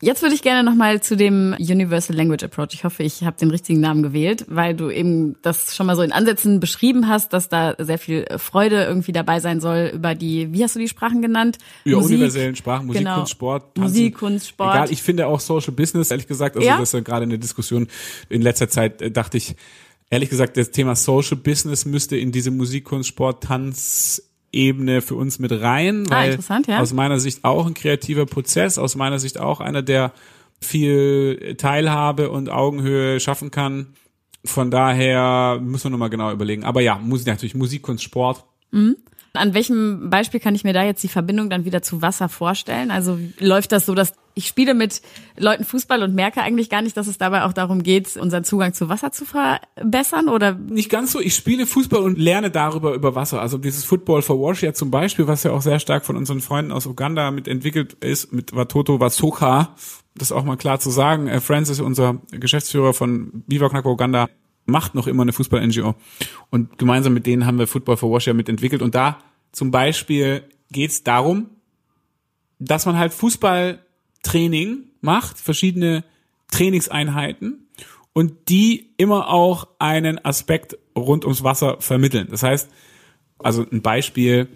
Jetzt 0.03 0.21
würde 0.21 0.35
ich 0.35 0.43
gerne 0.43 0.63
nochmal 0.63 1.03
zu 1.03 1.17
dem 1.17 1.57
Universal 1.59 2.15
Language 2.15 2.45
Approach. 2.45 2.69
Ich 2.75 2.85
hoffe, 2.85 3.03
ich 3.03 3.25
habe 3.25 3.39
den 3.39 3.51
richtigen 3.51 3.81
Namen 3.81 4.03
gewählt, 4.03 4.45
weil 4.47 4.75
du 4.75 4.91
eben 4.91 5.37
das 5.41 5.75
schon 5.75 5.87
mal 5.87 5.97
so 5.97 6.03
in 6.03 6.13
Ansätzen 6.13 6.61
beschrieben 6.61 7.09
hast, 7.09 7.33
dass 7.33 7.49
da 7.49 7.75
sehr 7.79 7.97
viel 7.97 8.27
Freude 8.37 8.85
irgendwie 8.85 9.13
dabei 9.13 9.41
sein 9.41 9.59
soll 9.59 9.91
über 9.95 10.15
die, 10.15 10.53
wie 10.53 10.63
hast 10.63 10.75
du 10.75 10.81
die 10.81 10.89
Sprachen 10.89 11.23
genannt? 11.23 11.57
Über 11.85 11.97
Musik, 11.97 12.17
universellen 12.17 12.57
Sprachen, 12.57 12.87
Musik, 12.89 13.01
genau. 13.01 13.17
Kunst, 13.17 13.33
Sport, 13.33 13.75
Tanzen. 13.75 13.83
Musik, 13.83 14.19
Kunst, 14.19 14.49
Sport. 14.49 14.75
Egal, 14.75 14.93
ich 14.93 15.03
finde 15.03 15.27
auch 15.29 15.41
Social 15.41 15.73
Business, 15.73 16.11
ehrlich 16.11 16.27
gesagt, 16.27 16.57
also 16.57 16.69
ja? 16.69 16.77
das 16.77 16.91
ist 16.91 16.93
ja 16.93 17.01
gerade 17.01 17.23
eine 17.23 17.39
Diskussion 17.39 17.89
in 18.29 18.43
letzter 18.43 18.69
Zeit, 18.69 19.01
äh, 19.01 19.11
dachte 19.11 19.39
ich, 19.39 19.57
ehrlich 20.11 20.31
gesagt, 20.31 20.57
das 20.57 20.71
Thema 20.71 20.97
Social 20.97 21.37
Business 21.37 21.85
müsste 21.85 22.17
in 22.17 22.33
diese 22.33 22.51
Musik, 22.51 22.85
Kunst, 22.85 23.09
Sport, 23.09 23.45
Tanz 23.45 24.23
Ebene 24.53 25.03
für 25.03 25.17
uns 25.17 25.39
mit 25.39 25.53
rein, 25.53 26.07
ah, 26.09 26.17
weil 26.17 26.39
ja. 26.67 26.81
aus 26.81 26.93
meiner 26.93 27.21
Sicht 27.21 27.45
auch 27.45 27.67
ein 27.67 27.75
kreativer 27.75 28.27
Prozess, 28.27 28.79
aus 28.79 28.97
meiner 28.97 29.19
Sicht 29.19 29.39
auch 29.39 29.61
einer, 29.61 29.83
der 29.83 30.13
viel 30.61 31.57
Teilhabe 31.59 32.31
und 32.31 32.49
Augenhöhe 32.49 33.21
schaffen 33.21 33.51
kann. 33.51 33.89
Von 34.45 34.71
daher 34.71 35.59
müssen 35.61 35.87
wir 35.87 35.91
nochmal 35.91 36.11
genau 36.11 36.33
überlegen. 36.33 36.65
Aber 36.65 36.81
ja, 36.81 36.97
Musik 36.97 37.27
natürlich 37.27 37.55
Musik, 37.55 37.83
Kunst, 37.83 38.05
Sport. 38.05 38.45
Mhm. 38.71 38.97
An 39.37 39.55
welchem 39.55 40.11
Beispiel 40.11 40.41
kann 40.41 40.55
ich 40.55 40.65
mir 40.65 40.73
da 40.73 40.85
jetzt 40.85 41.03
die 41.03 41.09
Verbindung 41.09 41.51
dann 41.51 41.65
wieder 41.65 41.83
zu 41.83 42.03
Wasser 42.03 42.29
vorstellen? 42.29 42.91
Also 42.91 43.19
läuft 43.39 43.73
das 43.73 43.87
so, 43.87 43.95
dass 43.95 44.15
ich 44.35 44.47
spiele 44.47 44.75
mit 44.75 45.01
Leuten 45.39 45.65
Fußball 45.65 46.03
und 46.03 46.15
merke 46.15 46.43
eigentlich 46.43 46.69
gar 46.69 46.83
nicht, 46.83 46.97
dass 46.97 47.07
es 47.07 47.17
dabei 47.17 47.45
auch 47.45 47.55
darum 47.55 47.83
geht, 47.83 48.19
unseren 48.19 48.45
Zugang 48.45 48.75
zu 48.75 48.91
Wasser 48.91 49.11
zu 49.11 49.25
verbessern 49.25 50.29
oder? 50.29 50.53
Nicht 50.53 50.91
ganz 50.91 51.13
so. 51.13 51.21
Ich 51.21 51.35
spiele 51.35 51.67
Fußball 51.67 52.03
und 52.03 52.19
lerne 52.19 52.51
darüber 52.51 52.93
über 52.93 53.15
Wasser. 53.15 53.41
Also 53.41 53.57
dieses 53.57 53.85
Football 53.85 54.21
for 54.21 54.39
Wash 54.39 54.63
ja 54.63 54.75
zum 54.75 54.91
Beispiel, 54.91 55.27
was 55.27 55.43
ja 55.43 55.53
auch 55.53 55.63
sehr 55.63 55.81
stark 55.81 56.05
von 56.05 56.17
unseren 56.17 56.43
Freunden 56.43 56.71
aus 56.71 56.87
Uganda 56.87 57.31
mit 57.31 57.49
entwickelt 57.49 57.95
ist, 57.95 58.31
mit 58.33 58.55
Watoto 58.55 59.01
Wasoka. 59.01 59.75
Das 60.15 60.33
auch 60.33 60.45
mal 60.45 60.57
klar 60.57 60.81
zu 60.81 60.91
sagen. 60.91 61.29
Äh, 61.29 61.41
Francis, 61.41 61.81
unser 61.81 62.21
Geschäftsführer 62.31 62.93
von 62.93 63.43
Viva 63.47 63.71
Knacko 63.71 63.93
Uganda, 63.93 64.29
macht 64.67 64.95
noch 64.95 65.07
immer 65.07 65.23
eine 65.23 65.33
Fußball-NGO. 65.33 65.95
Und 66.51 66.79
gemeinsam 66.79 67.15
mit 67.15 67.27
denen 67.27 67.47
haben 67.47 67.59
wir 67.59 67.67
Football 67.67 67.97
for 67.97 68.13
Wash 68.13 68.27
ja 68.27 68.35
mitentwickelt. 68.35 68.83
Und 68.83 68.95
da 68.95 69.19
zum 69.53 69.71
Beispiel 69.71 70.43
geht 70.71 70.91
es 70.91 71.05
darum, 71.05 71.49
dass 72.59 72.87
man 72.87 72.99
halt 72.99 73.13
Fußballtraining 73.15 74.85
macht, 75.01 75.39
verschiedene 75.39 76.05
Trainingseinheiten 76.51 77.69
und 78.13 78.49
die 78.49 78.95
immer 78.97 79.29
auch 79.29 79.69
einen 79.79 80.25
Aspekt 80.25 80.79
rund 80.97 81.25
ums 81.25 81.43
Wasser 81.43 81.81
vermitteln. 81.81 82.29
Das 82.31 82.43
heißt, 82.43 82.71
also 83.39 83.67
ein 83.71 83.83
Beispiel, 83.83 84.49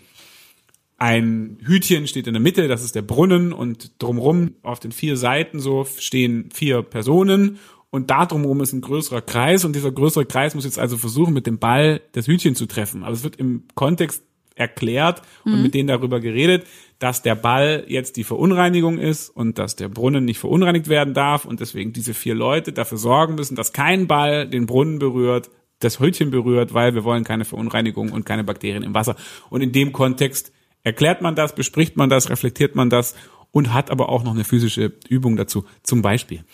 ein 0.97 1.59
Hütchen 1.63 2.07
steht 2.07 2.27
in 2.27 2.35
der 2.35 2.43
Mitte, 2.43 2.69
das 2.69 2.83
ist 2.83 2.95
der 2.95 3.03
Brunnen 3.03 3.53
und 3.53 4.03
drumrum 4.03 4.55
auf 4.63 4.81
den 4.81 4.93
vier 4.93 5.17
Seiten 5.17 5.61
so 5.61 5.85
stehen 5.85 6.51
vier 6.53 6.83
Personen 6.83 7.59
und 7.91 8.11
da 8.11 8.25
drumherum 8.27 8.61
ist 8.61 8.73
ein 8.73 8.81
größerer 8.81 9.23
Kreis 9.23 9.65
und 9.65 9.75
dieser 9.75 9.91
größere 9.91 10.25
Kreis 10.25 10.55
muss 10.55 10.65
jetzt 10.65 10.79
also 10.79 10.97
versuchen, 10.97 11.35
mit 11.35 11.47
dem 11.47 11.59
Ball 11.59 12.01
das 12.13 12.29
Hütchen 12.29 12.55
zu 12.55 12.67
treffen. 12.67 13.03
Aber 13.03 13.13
es 13.13 13.25
wird 13.25 13.37
im 13.37 13.65
Kontext 13.75 14.23
erklärt 14.55 15.23
und 15.45 15.57
mhm. 15.57 15.63
mit 15.63 15.75
denen 15.75 15.89
darüber 15.89 16.21
geredet, 16.21 16.67
dass 16.99 17.23
der 17.23 17.35
Ball 17.35 17.85
jetzt 17.89 18.17
die 18.17 18.25
Verunreinigung 18.25 18.99
ist 18.99 19.31
und 19.31 19.59
dass 19.59 19.75
der 19.75 19.89
Brunnen 19.89 20.25
nicht 20.25 20.39
verunreinigt 20.39 20.89
werden 20.89 21.15
darf 21.15 21.47
und 21.47 21.61
deswegen 21.61 21.93
diese 21.93 22.15
vier 22.15 22.35
Leute 22.35 22.73
dafür 22.73 22.99
sorgen 22.99 23.35
müssen, 23.35 23.57
dass 23.57 23.73
kein 23.73 24.07
Ball 24.07 24.47
den 24.47 24.67
Brunnen 24.67 24.99
berührt, 24.99 25.51
das 25.81 25.99
Hütchen 25.99 26.31
berührt, 26.31 26.75
weil 26.75 26.95
wir 26.95 27.05
wollen 27.05 27.25
keine 27.25 27.47
Verunreinigung 27.47 28.13
und 28.13 28.25
keine 28.25 28.45
Bakterien 28.45 28.83
im 28.83 28.95
Wasser. 28.95 29.17
Und 29.49 29.63
in 29.63 29.73
dem 29.73 29.93
Kontext 29.93 30.53
erklärt 30.85 31.23
man 31.23 31.35
das, 31.35 31.55
bespricht 31.55 31.97
man 31.97 32.11
das, 32.11 32.29
reflektiert 32.29 32.75
man 32.75 32.91
das 32.91 33.15
und 33.51 33.73
hat 33.73 33.91
aber 33.91 34.11
auch 34.11 34.23
noch 34.23 34.35
eine 34.35 34.45
physische 34.45 34.93
Übung 35.09 35.37
dazu. 35.37 35.65
Zum 35.83 36.03
Beispiel. 36.03 36.45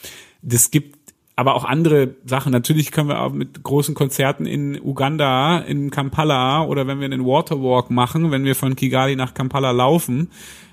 Das 0.42 0.70
gibt 0.70 0.95
aber 1.36 1.54
auch 1.54 1.64
andere 1.64 2.16
Sachen. 2.24 2.50
Natürlich 2.50 2.90
können 2.90 3.10
wir 3.10 3.20
auch 3.20 3.32
mit 3.32 3.62
großen 3.62 3.94
Konzerten 3.94 4.46
in 4.46 4.80
Uganda, 4.80 5.58
in 5.58 5.90
Kampala 5.90 6.64
oder 6.64 6.86
wenn 6.86 6.98
wir 6.98 7.04
einen 7.04 7.26
Waterwalk 7.26 7.90
machen, 7.90 8.30
wenn 8.30 8.44
wir 8.44 8.54
von 8.54 8.74
Kigali 8.74 9.16
nach 9.16 9.34
Kampala 9.34 9.70
laufen, 9.70 10.30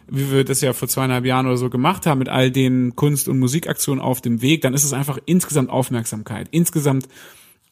wie 0.09 0.31
wir 0.31 0.45
das 0.45 0.61
ja 0.61 0.71
vor 0.71 0.87
zweieinhalb 0.87 1.25
Jahren 1.25 1.47
oder 1.47 1.57
so 1.57 1.69
gemacht 1.69 2.05
haben, 2.05 2.19
mit 2.19 2.29
all 2.29 2.49
den 2.49 2.95
Kunst- 2.95 3.27
und 3.27 3.39
Musikaktionen 3.39 4.01
auf 4.01 4.21
dem 4.21 4.41
Weg, 4.41 4.61
dann 4.61 4.73
ist 4.73 4.85
es 4.85 4.93
einfach 4.93 5.19
insgesamt 5.25 5.69
Aufmerksamkeit, 5.69 6.47
insgesamt 6.51 7.09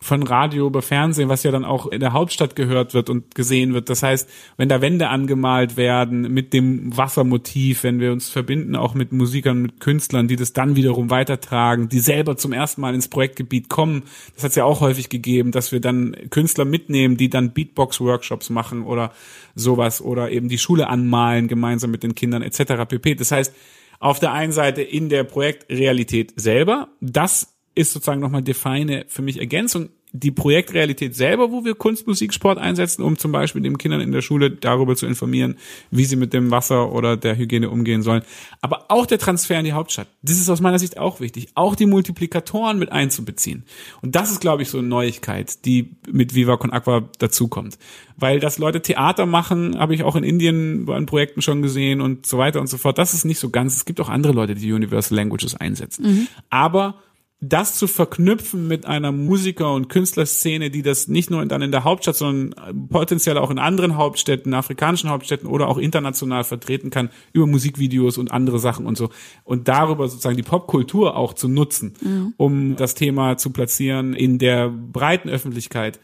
von 0.03 0.23
Radio 0.23 0.65
über 0.65 0.81
Fernsehen, 0.81 1.29
was 1.29 1.43
ja 1.43 1.51
dann 1.51 1.63
auch 1.63 1.85
in 1.85 1.99
der 1.99 2.11
Hauptstadt 2.11 2.55
gehört 2.55 2.95
wird 2.95 3.11
und 3.11 3.35
gesehen 3.35 3.75
wird. 3.75 3.87
Das 3.87 4.01
heißt, 4.01 4.27
wenn 4.57 4.67
da 4.67 4.81
Wände 4.81 5.09
angemalt 5.09 5.77
werden 5.77 6.33
mit 6.33 6.53
dem 6.53 6.97
Wassermotiv, 6.97 7.83
wenn 7.83 7.99
wir 7.99 8.11
uns 8.11 8.27
verbinden 8.27 8.75
auch 8.75 8.95
mit 8.95 9.11
Musikern, 9.11 9.61
mit 9.61 9.79
Künstlern, 9.79 10.27
die 10.27 10.37
das 10.37 10.53
dann 10.53 10.75
wiederum 10.75 11.11
weitertragen, 11.11 11.87
die 11.87 11.99
selber 11.99 12.35
zum 12.35 12.51
ersten 12.51 12.81
Mal 12.81 12.95
ins 12.95 13.09
Projektgebiet 13.09 13.69
kommen. 13.69 14.01
Das 14.33 14.43
hat 14.43 14.49
es 14.49 14.55
ja 14.55 14.63
auch 14.63 14.81
häufig 14.81 15.09
gegeben, 15.09 15.51
dass 15.51 15.71
wir 15.71 15.79
dann 15.79 16.15
Künstler 16.31 16.65
mitnehmen, 16.65 17.15
die 17.15 17.29
dann 17.29 17.53
Beatbox-Workshops 17.53 18.49
machen 18.49 18.81
oder 18.81 19.11
sowas 19.53 20.01
oder 20.01 20.31
eben 20.31 20.49
die 20.49 20.57
Schule 20.57 20.87
anmalen 20.87 21.47
gemeinsam 21.47 21.91
mit 21.91 22.01
den 22.01 22.15
Kindern 22.15 22.41
etc. 22.41 22.87
pp. 22.87 23.13
Das 23.13 23.31
heißt, 23.31 23.53
auf 23.99 24.19
der 24.19 24.33
einen 24.33 24.51
Seite 24.51 24.81
in 24.81 25.09
der 25.09 25.23
Projektrealität 25.23 26.33
selber, 26.35 26.87
das 27.01 27.50
ist 27.75 27.93
sozusagen 27.93 28.21
nochmal 28.21 28.41
die 28.41 28.53
feine 28.53 29.05
für 29.07 29.21
mich 29.21 29.39
Ergänzung. 29.39 29.89
Die 30.13 30.31
Projektrealität 30.31 31.15
selber, 31.15 31.53
wo 31.53 31.63
wir 31.63 31.73
Kunst, 31.73 32.05
Musik, 32.05 32.33
Sport 32.33 32.57
einsetzen, 32.57 33.01
um 33.01 33.17
zum 33.17 33.31
Beispiel 33.31 33.61
den 33.61 33.77
Kindern 33.77 34.01
in 34.01 34.11
der 34.11 34.21
Schule 34.21 34.51
darüber 34.51 34.97
zu 34.97 35.05
informieren, 35.05 35.55
wie 35.89 36.03
sie 36.03 36.17
mit 36.17 36.33
dem 36.33 36.51
Wasser 36.51 36.91
oder 36.91 37.15
der 37.15 37.37
Hygiene 37.37 37.69
umgehen 37.69 38.01
sollen. 38.01 38.21
Aber 38.59 38.91
auch 38.91 39.05
der 39.05 39.19
Transfer 39.19 39.57
in 39.57 39.63
die 39.63 39.71
Hauptstadt. 39.71 40.07
Das 40.21 40.37
ist 40.37 40.49
aus 40.49 40.59
meiner 40.59 40.79
Sicht 40.79 40.97
auch 40.97 41.21
wichtig. 41.21 41.47
Auch 41.55 41.75
die 41.75 41.85
Multiplikatoren 41.85 42.77
mit 42.77 42.91
einzubeziehen. 42.91 43.63
Und 44.01 44.13
das 44.17 44.31
ist, 44.31 44.41
glaube 44.41 44.63
ich, 44.63 44.69
so 44.69 44.79
eine 44.79 44.87
Neuigkeit, 44.89 45.63
die 45.63 45.95
mit 46.11 46.35
Viva 46.35 46.57
Con 46.57 46.73
Aqua 46.73 47.09
dazukommt. 47.19 47.77
Weil 48.17 48.41
dass 48.41 48.57
Leute 48.57 48.81
Theater 48.81 49.25
machen, 49.25 49.79
habe 49.79 49.95
ich 49.95 50.03
auch 50.03 50.17
in 50.17 50.25
Indien 50.25 50.87
bei 50.87 50.99
Projekten 51.05 51.41
schon 51.41 51.61
gesehen 51.61 52.01
und 52.01 52.25
so 52.25 52.37
weiter 52.37 52.59
und 52.59 52.67
so 52.67 52.77
fort. 52.77 52.97
Das 52.97 53.13
ist 53.13 53.23
nicht 53.23 53.39
so 53.39 53.49
ganz. 53.49 53.77
Es 53.77 53.85
gibt 53.85 54.01
auch 54.01 54.09
andere 54.09 54.33
Leute, 54.33 54.55
die 54.55 54.73
Universal 54.73 55.15
Languages 55.15 55.55
einsetzen. 55.55 56.05
Mhm. 56.05 56.27
Aber 56.49 56.95
das 57.43 57.75
zu 57.75 57.87
verknüpfen 57.87 58.67
mit 58.67 58.85
einer 58.85 59.11
Musiker- 59.11 59.73
und 59.73 59.89
Künstlerszene, 59.89 60.69
die 60.69 60.83
das 60.83 61.07
nicht 61.07 61.31
nur 61.31 61.43
dann 61.47 61.63
in 61.63 61.71
der 61.71 61.83
Hauptstadt, 61.83 62.15
sondern 62.15 62.87
potenziell 62.89 63.39
auch 63.39 63.49
in 63.49 63.57
anderen 63.57 63.97
Hauptstädten, 63.97 64.53
afrikanischen 64.53 65.09
Hauptstädten 65.09 65.49
oder 65.49 65.67
auch 65.67 65.79
international 65.79 66.43
vertreten 66.43 66.91
kann, 66.91 67.09
über 67.33 67.47
Musikvideos 67.47 68.19
und 68.19 68.31
andere 68.31 68.59
Sachen 68.59 68.85
und 68.85 68.95
so. 68.95 69.09
Und 69.43 69.67
darüber 69.67 70.07
sozusagen 70.07 70.37
die 70.37 70.43
Popkultur 70.43 71.15
auch 71.15 71.33
zu 71.33 71.47
nutzen, 71.47 71.95
mhm. 72.01 72.33
um 72.37 72.75
das 72.75 72.93
Thema 72.93 73.37
zu 73.37 73.49
platzieren 73.49 74.13
in 74.13 74.37
der 74.37 74.69
breiten 74.69 75.27
Öffentlichkeit 75.27 75.99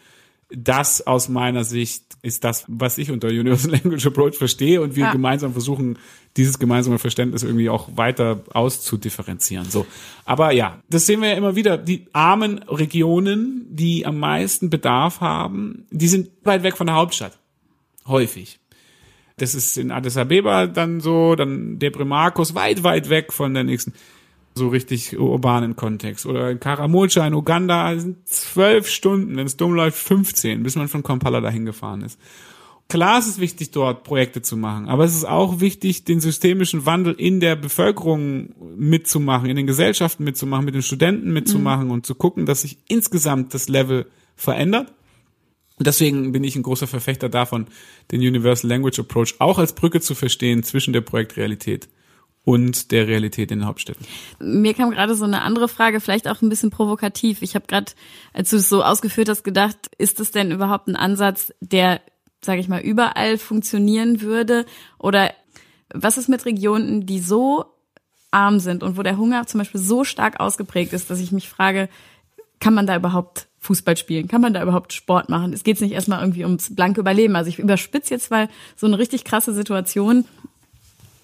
das 0.50 1.06
aus 1.06 1.28
meiner 1.28 1.64
Sicht 1.64 2.04
ist 2.22 2.44
das, 2.44 2.66
was 2.68 2.98
ich 2.98 3.12
unter 3.12 3.28
Universal 3.28 3.72
Language 3.84 4.06
Approach 4.06 4.36
verstehe 4.36 4.82
und 4.82 4.96
wir 4.96 5.06
ja. 5.06 5.12
gemeinsam 5.12 5.52
versuchen, 5.52 6.00
dieses 6.38 6.60
gemeinsame 6.60 7.00
Verständnis 7.00 7.44
irgendwie 7.44 7.70
auch 7.70 7.90
weiter 7.96 8.44
auszudifferenzieren. 8.54 9.70
So. 9.70 9.86
Aber 10.26 10.52
ja, 10.52 10.82
das 10.90 11.06
sehen 11.06 11.22
wir 11.22 11.30
ja 11.30 11.36
immer 11.36 11.56
wieder. 11.56 11.78
Die 11.78 12.08
armen 12.14 12.60
Regionen, 12.60 13.66
die 13.70 14.06
am 14.06 14.20
meisten 14.20 14.70
Bedarf 14.70 15.20
haben, 15.20 15.86
die 15.92 16.08
sind 16.08 16.30
weit 16.44 16.64
weg 16.64 16.78
von 16.78 16.88
der 16.88 16.96
Hauptstadt. 16.96 17.38
Häufig. 18.06 18.60
Das 19.38 19.54
ist 19.54 19.78
in 19.78 19.92
Addis 19.92 20.18
Abeba 20.18 20.66
dann 20.66 21.00
so, 21.00 21.36
dann 21.36 21.78
Debre 21.78 22.06
Marcos 22.06 22.56
weit, 22.56 22.84
weit 22.84 23.10
weg 23.10 23.34
von 23.34 23.54
der 23.54 23.64
nächsten 23.64 23.94
so 24.58 24.68
richtig 24.68 25.18
urbanen 25.18 25.76
Kontext. 25.76 26.26
Oder 26.26 26.52
in 26.52 26.60
Karamoja 26.60 27.26
in 27.26 27.34
Uganda 27.34 27.98
sind 27.98 28.28
zwölf 28.28 28.90
Stunden, 28.90 29.38
wenn 29.38 29.48
es 29.48 29.56
dumm 29.56 29.74
läuft, 29.74 29.98
15, 29.98 30.64
bis 30.64 30.76
man 30.76 30.90
von 30.90 31.04
Kampala 31.04 31.40
dahin 31.40 31.66
gefahren 31.66 32.02
ist. 32.02 32.20
Klar 32.90 33.20
ist 33.20 33.28
es 33.28 33.40
wichtig, 33.40 33.72
dort 33.72 34.04
Projekte 34.04 34.42
zu 34.42 34.56
machen, 34.56 34.88
aber 34.88 35.04
es 35.04 35.14
ist 35.14 35.26
auch 35.26 35.60
wichtig, 35.60 36.06
den 36.06 36.22
systemischen 36.22 36.86
Wandel 36.86 37.14
in 37.14 37.42
der 37.42 37.58
Bevölkerung 37.58 38.54
mitzumachen, 38.78 39.50
in 39.50 39.58
den 39.58 39.68
Gesellschaften 39.68 40.24
mitzumachen, 40.24 40.64
mit 40.64 40.74
den 40.74 40.82
Studenten 40.82 41.34
mitzumachen 41.34 41.86
mhm. 41.86 41.92
und 41.92 42.06
zu 42.06 42.16
gucken, 42.16 42.46
dass 42.46 42.62
sich 42.62 42.78
insgesamt 42.88 43.54
das 43.54 43.68
Level 43.68 44.06
verändert. 44.38 44.94
Und 45.78 45.86
deswegen 45.86 46.32
bin 46.32 46.46
ich 46.46 46.56
ein 46.56 46.64
großer 46.64 46.88
Verfechter 46.88 47.28
davon, 47.28 47.68
den 48.12 48.22
Universal 48.22 48.70
Language 48.70 49.00
Approach 49.00 49.36
auch 49.40 49.60
als 49.60 49.74
Brücke 49.74 50.00
zu 50.00 50.16
verstehen 50.16 50.64
zwischen 50.64 50.94
der 50.94 51.02
Projektrealität 51.02 51.90
und 52.48 52.94
der 52.94 53.08
Realität 53.08 53.52
in 53.52 53.60
den 53.60 53.68
Hauptstädten. 53.68 54.08
Mir 54.40 54.74
kam 54.74 54.92
gerade 54.92 55.16
so 55.16 55.26
eine 55.26 55.42
andere 55.42 55.68
Frage, 55.68 56.00
vielleicht 56.00 56.30
auch 56.30 56.42
ein 56.42 56.48
bisschen 56.48 56.70
provokativ. 56.70 57.42
Ich 57.42 57.56
habe 57.56 57.68
gerade, 57.68 57.92
als 58.32 58.52
du 58.52 58.56
es 58.56 58.70
so 58.70 58.86
ausgeführt 58.86 59.28
hast, 59.28 59.44
gedacht, 59.44 59.76
ist 59.98 60.22
es 60.22 60.32
denn 60.32 60.50
überhaupt 60.50 60.88
ein 60.88 60.96
Ansatz, 60.96 61.54
der, 61.60 62.00
sage 62.40 62.62
ich 62.62 62.70
mal, 62.70 62.80
überall 62.80 63.38
funktionieren 63.38 64.22
würde? 64.22 64.66
Oder 64.98 65.34
was 65.94 66.18
ist 66.18 66.30
mit 66.30 66.46
Regionen, 66.46 67.06
die 67.06 67.20
so 67.20 67.66
arm 68.32 68.62
sind 68.62 68.82
und 68.82 68.98
wo 68.98 69.04
der 69.04 69.18
Hunger 69.18 69.46
zum 69.46 69.58
Beispiel 69.58 69.82
so 69.82 70.06
stark 70.06 70.40
ausgeprägt 70.40 70.94
ist, 70.94 71.10
dass 71.10 71.20
ich 71.20 71.34
mich 71.34 71.50
frage, 71.50 71.90
kann 72.62 72.74
man 72.74 72.88
da 72.88 72.96
überhaupt 72.96 73.48
Fußball 73.60 73.98
spielen? 73.98 74.30
Kann 74.30 74.40
man 74.40 74.54
da 74.54 74.64
überhaupt 74.64 74.94
Sport 74.94 75.28
machen? 75.28 75.52
Es 75.52 75.66
geht 75.66 75.82
nicht 75.82 75.92
erstmal 75.92 76.22
irgendwie 76.22 76.46
ums 76.46 76.74
blanke 76.74 77.02
Überleben. 77.02 77.36
Also 77.36 77.50
ich 77.50 77.60
überspitze 77.60 78.14
jetzt 78.14 78.32
mal 78.32 78.48
so 78.78 78.88
eine 78.88 78.98
richtig 78.98 79.26
krasse 79.26 79.54
Situation 79.54 80.24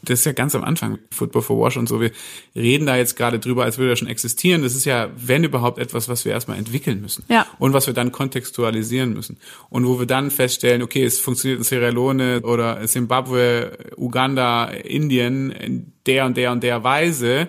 das 0.03 0.19
ist 0.19 0.25
ja 0.25 0.33
ganz 0.33 0.53
am 0.53 0.63
Anfang, 0.63 0.99
Football 1.11 1.41
for 1.41 1.59
Wash 1.59 1.77
und 1.77 1.87
so. 1.87 2.01
Wir 2.01 2.11
reden 2.55 2.85
da 2.85 2.97
jetzt 2.97 3.15
gerade 3.15 3.39
drüber, 3.39 3.63
als 3.63 3.77
würde 3.77 3.93
er 3.93 3.95
schon 3.95 4.07
existieren. 4.07 4.61
Das 4.61 4.75
ist 4.75 4.85
ja, 4.85 5.09
wenn 5.15 5.43
überhaupt, 5.43 5.79
etwas, 5.79 6.09
was 6.09 6.25
wir 6.25 6.33
erstmal 6.33 6.57
entwickeln 6.57 7.01
müssen. 7.01 7.23
Ja. 7.29 7.47
Und 7.57 7.73
was 7.73 7.87
wir 7.87 7.93
dann 7.93 8.11
kontextualisieren 8.11 9.13
müssen. 9.13 9.37
Und 9.69 9.87
wo 9.87 9.99
wir 9.99 10.05
dann 10.05 10.29
feststellen, 10.29 10.81
okay, 10.81 11.03
es 11.03 11.19
funktioniert 11.19 11.59
in 11.59 11.63
Sierra 11.63 11.89
Leone 11.89 12.41
oder 12.41 12.85
Zimbabwe, 12.85 13.77
Uganda, 13.95 14.65
Indien 14.65 15.51
in 15.51 15.93
der 16.05 16.25
und 16.25 16.35
der 16.35 16.51
und 16.51 16.63
der 16.63 16.83
Weise. 16.83 17.47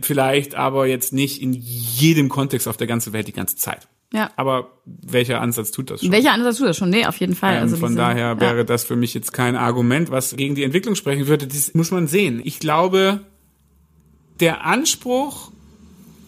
Vielleicht 0.00 0.54
aber 0.54 0.86
jetzt 0.86 1.12
nicht 1.12 1.42
in 1.42 1.52
jedem 1.52 2.28
Kontext 2.28 2.66
auf 2.66 2.76
der 2.76 2.86
ganzen 2.86 3.12
Welt 3.12 3.28
die 3.28 3.32
ganze 3.32 3.56
Zeit. 3.56 3.88
Ja. 4.12 4.30
Aber 4.36 4.70
welcher 4.84 5.40
Ansatz 5.40 5.70
tut 5.70 5.90
das 5.90 6.00
schon? 6.00 6.12
Welcher 6.12 6.32
Ansatz 6.32 6.56
tut 6.56 6.68
das 6.68 6.76
schon? 6.76 6.90
Nee, 6.90 7.06
auf 7.06 7.16
jeden 7.18 7.34
Fall. 7.34 7.56
Ähm, 7.56 7.62
also 7.62 7.76
von 7.76 7.90
diese, 7.90 7.98
daher 7.98 8.40
wäre 8.40 8.58
ja. 8.58 8.64
das 8.64 8.84
für 8.84 8.96
mich 8.96 9.12
jetzt 9.14 9.32
kein 9.32 9.54
Argument, 9.54 10.10
was 10.10 10.34
gegen 10.36 10.54
die 10.54 10.64
Entwicklung 10.64 10.94
sprechen 10.94 11.26
würde. 11.26 11.46
Das 11.46 11.74
muss 11.74 11.90
man 11.90 12.06
sehen. 12.06 12.40
Ich 12.42 12.58
glaube, 12.58 13.20
der 14.40 14.64
Anspruch 14.64 15.52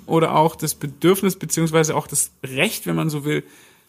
oder 0.06 0.34
auch 0.34 0.56
das 0.56 0.74
Bedürfnis 0.74 1.36
beziehungsweise 1.36 1.96
auch 1.96 2.06
das 2.06 2.32
Recht, 2.44 2.86
wenn 2.86 2.96
man 2.96 3.08
so 3.08 3.24
will, 3.24 3.44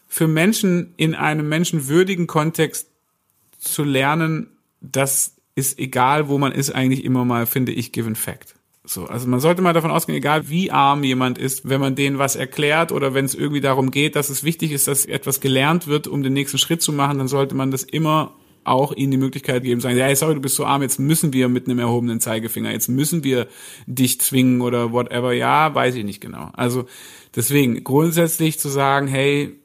für 0.08 0.28
Menschen 0.28 0.94
in 0.96 1.14
einem 1.14 1.48
menschenwürdigen 1.48 2.26
Kontext 2.26 2.88
zu 3.58 3.84
lernen, 3.84 4.48
das 4.80 5.34
ist 5.54 5.78
egal, 5.78 6.28
wo 6.28 6.38
man 6.38 6.52
ist, 6.52 6.70
eigentlich 6.70 7.04
immer 7.04 7.24
mal, 7.24 7.46
finde 7.46 7.72
ich, 7.72 7.92
given 7.92 8.14
fact. 8.14 8.54
So, 8.84 9.06
also 9.06 9.28
man 9.28 9.38
sollte 9.38 9.62
mal 9.62 9.72
davon 9.72 9.92
ausgehen, 9.92 10.18
egal 10.18 10.48
wie 10.48 10.72
arm 10.72 11.04
jemand 11.04 11.38
ist, 11.38 11.68
wenn 11.68 11.80
man 11.80 11.94
denen 11.94 12.18
was 12.18 12.34
erklärt 12.34 12.90
oder 12.90 13.14
wenn 13.14 13.24
es 13.24 13.34
irgendwie 13.34 13.60
darum 13.60 13.92
geht, 13.92 14.16
dass 14.16 14.28
es 14.28 14.42
wichtig 14.42 14.72
ist, 14.72 14.88
dass 14.88 15.04
etwas 15.04 15.40
gelernt 15.40 15.86
wird, 15.86 16.08
um 16.08 16.24
den 16.24 16.32
nächsten 16.32 16.58
Schritt 16.58 16.82
zu 16.82 16.92
machen, 16.92 17.18
dann 17.18 17.28
sollte 17.28 17.54
man 17.54 17.70
das 17.70 17.84
immer 17.84 18.34
auch 18.64 18.92
ihnen 18.92 19.12
die 19.12 19.18
Möglichkeit 19.18 19.62
geben, 19.62 19.80
sagen, 19.80 19.96
ja, 19.96 20.14
sorry, 20.14 20.34
du 20.34 20.40
bist 20.40 20.56
so 20.56 20.64
arm, 20.64 20.82
jetzt 20.82 20.98
müssen 20.98 21.32
wir 21.32 21.48
mit 21.48 21.66
einem 21.66 21.78
erhobenen 21.78 22.20
Zeigefinger, 22.20 22.70
jetzt 22.72 22.88
müssen 22.88 23.24
wir 23.24 23.48
dich 23.86 24.20
zwingen 24.20 24.60
oder 24.60 24.92
whatever. 24.92 25.32
Ja, 25.32 25.74
weiß 25.74 25.94
ich 25.94 26.04
nicht 26.04 26.20
genau. 26.20 26.50
Also 26.52 26.86
deswegen 27.34 27.82
grundsätzlich 27.84 28.58
zu 28.58 28.68
sagen, 28.68 29.06
hey, 29.06 29.58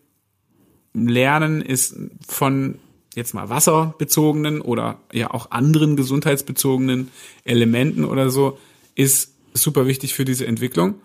Lernen 0.94 1.62
ist 1.62 1.96
von 2.28 2.80
jetzt 3.16 3.34
mal 3.34 3.50
wasserbezogenen 3.50 4.62
oder 4.62 5.00
ja 5.12 5.32
auch 5.32 5.52
anderen 5.52 5.96
gesundheitsbezogenen 5.96 7.12
Elementen 7.44 8.04
oder 8.04 8.30
so 8.30 8.58
ist 8.98 9.36
super 9.54 9.86
wichtig 9.86 10.14
für 10.14 10.26
diese 10.26 10.48
Entwicklung. 10.48 10.96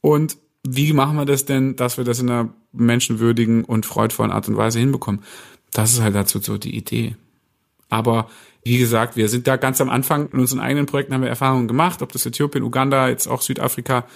Und 0.00 0.38
wie 0.66 0.92
machen 0.92 1.16
wir 1.16 1.24
das 1.24 1.44
denn, 1.44 1.76
dass 1.76 1.98
wir 1.98 2.04
das 2.04 2.20
in 2.20 2.30
einer 2.30 2.54
menschenwürdigen 2.72 3.64
und 3.64 3.84
freudvollen 3.84 4.32
Art 4.32 4.48
und 4.48 4.56
Weise 4.56 4.78
hinbekommen? 4.78 5.22
Das 5.72 5.92
ist 5.92 6.00
halt 6.00 6.14
dazu 6.14 6.38
so 6.38 6.56
die 6.56 6.76
Idee. 6.76 7.16
Aber 7.88 8.30
wie 8.62 8.78
gesagt, 8.78 9.16
wir 9.16 9.28
sind 9.28 9.46
da 9.46 9.56
ganz 9.56 9.80
am 9.80 9.90
Anfang 9.90 10.30
in 10.30 10.38
unseren 10.38 10.60
eigenen 10.60 10.86
Projekten 10.86 11.14
haben 11.14 11.22
wir 11.22 11.28
Erfahrungen 11.28 11.68
gemacht, 11.68 12.00
ob 12.00 12.12
das 12.12 12.26
Äthiopien, 12.26 12.62
Uganda, 12.62 13.08
jetzt 13.08 13.26
auch 13.26 13.42
Südafrika. 13.42 14.06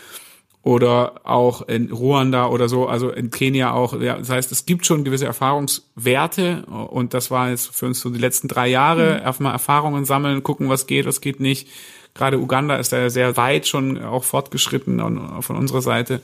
oder 0.63 1.21
auch 1.25 1.63
in 1.63 1.91
Ruanda 1.91 2.47
oder 2.47 2.69
so, 2.69 2.87
also 2.87 3.11
in 3.11 3.31
Kenia 3.31 3.73
auch. 3.73 4.01
Ja, 4.01 4.19
das 4.19 4.31
heißt, 4.31 4.53
es 4.53 4.65
gibt 4.65 4.87
schon 4.87 5.03
gewisse 5.03 5.27
Erfahrungswerte 5.27 6.65
und 6.67 7.15
das 7.15 7.31
war 7.33 7.51
jetzt 7.51 7.75
für 7.75 7.87
uns 7.87 8.01
so 8.01 8.11
die 8.11 8.21
letzten 8.21 8.47
drei 8.47 8.69
Jahre. 8.69 9.19
Mhm. 9.19 9.27
Erstmal 9.27 9.53
Erfahrungen 9.53 10.05
sammeln, 10.05 10.43
gucken, 10.45 10.69
was 10.69 10.87
geht, 10.87 11.07
was 11.07 11.21
geht 11.21 11.41
nicht. 11.41 11.69
Gerade 12.15 12.39
Uganda 12.39 12.77
ist 12.77 12.93
da 12.93 12.99
ja 12.99 13.11
sehr 13.11 13.37
weit 13.37 13.67
schon 13.67 14.03
auch 14.03 14.25
fortgeschritten 14.25 15.01
von 15.43 15.57
unserer 15.57 15.83
Seite. 15.83 16.21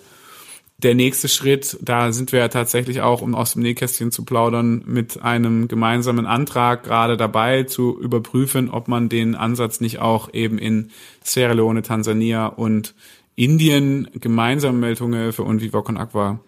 Der 0.80 0.94
nächste 0.94 1.28
Schritt, 1.28 1.76
da 1.80 2.12
sind 2.12 2.30
wir 2.30 2.38
ja 2.38 2.48
tatsächlich 2.48 3.00
auch, 3.00 3.20
um 3.20 3.34
aus 3.34 3.54
dem 3.54 3.62
Nähkästchen 3.62 4.12
zu 4.12 4.24
plaudern, 4.24 4.84
mit 4.86 5.20
einem 5.22 5.66
gemeinsamen 5.66 6.24
Antrag 6.24 6.84
gerade 6.84 7.16
dabei 7.16 7.64
zu 7.64 7.98
überprüfen, 7.98 8.70
ob 8.70 8.86
man 8.86 9.08
den 9.08 9.34
Ansatz 9.34 9.80
nicht 9.80 9.98
auch 9.98 10.32
eben 10.32 10.56
in 10.56 10.90
Sierra 11.24 11.54
Leone, 11.54 11.82
Tansania 11.82 12.46
und 12.46 12.94
Indien 13.34 14.08
gemeinsam 14.14 14.78
Meldhunge 14.78 15.32
und 15.32 15.62
Viva 15.62 15.80
Con 15.82 15.96
Aqua 15.96 16.38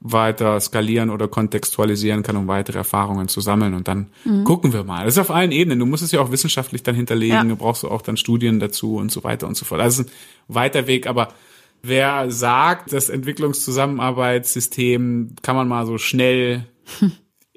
weiter 0.00 0.60
skalieren 0.60 1.10
oder 1.10 1.26
kontextualisieren 1.26 2.22
kann, 2.22 2.36
um 2.36 2.46
weitere 2.46 2.78
Erfahrungen 2.78 3.26
zu 3.28 3.40
sammeln. 3.40 3.74
Und 3.74 3.88
dann 3.88 4.06
mhm. 4.24 4.44
gucken 4.44 4.72
wir 4.72 4.84
mal. 4.84 5.04
Das 5.04 5.14
ist 5.14 5.18
auf 5.18 5.32
allen 5.32 5.52
Ebenen. 5.52 5.80
Du 5.80 5.86
musst 5.86 6.04
es 6.04 6.12
ja 6.12 6.20
auch 6.20 6.30
wissenschaftlich 6.30 6.84
dann 6.84 6.94
hinterlegen. 6.94 7.34
Ja. 7.34 7.42
Du 7.44 7.56
brauchst 7.56 7.84
auch 7.84 8.02
dann 8.02 8.16
Studien 8.16 8.60
dazu 8.60 8.94
und 8.96 9.10
so 9.10 9.24
weiter 9.24 9.48
und 9.48 9.56
so 9.56 9.64
fort. 9.64 9.80
Das 9.80 9.98
ist 9.98 10.08
ein 10.08 10.12
weiter 10.46 10.86
Weg, 10.86 11.08
aber 11.08 11.34
wer 11.82 12.30
sagt, 12.30 12.92
das 12.92 13.08
Entwicklungszusammenarbeitssystem 13.08 15.34
kann 15.42 15.56
man 15.56 15.66
mal 15.68 15.86
so 15.86 15.98
schnell 15.98 16.66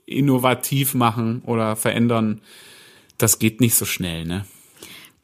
innovativ 0.06 0.96
machen 0.96 1.44
oder 1.46 1.76
verändern, 1.76 2.42
das 3.18 3.40
geht 3.40 3.60
nicht 3.62 3.76
so 3.76 3.86
schnell, 3.86 4.26
ne? 4.26 4.46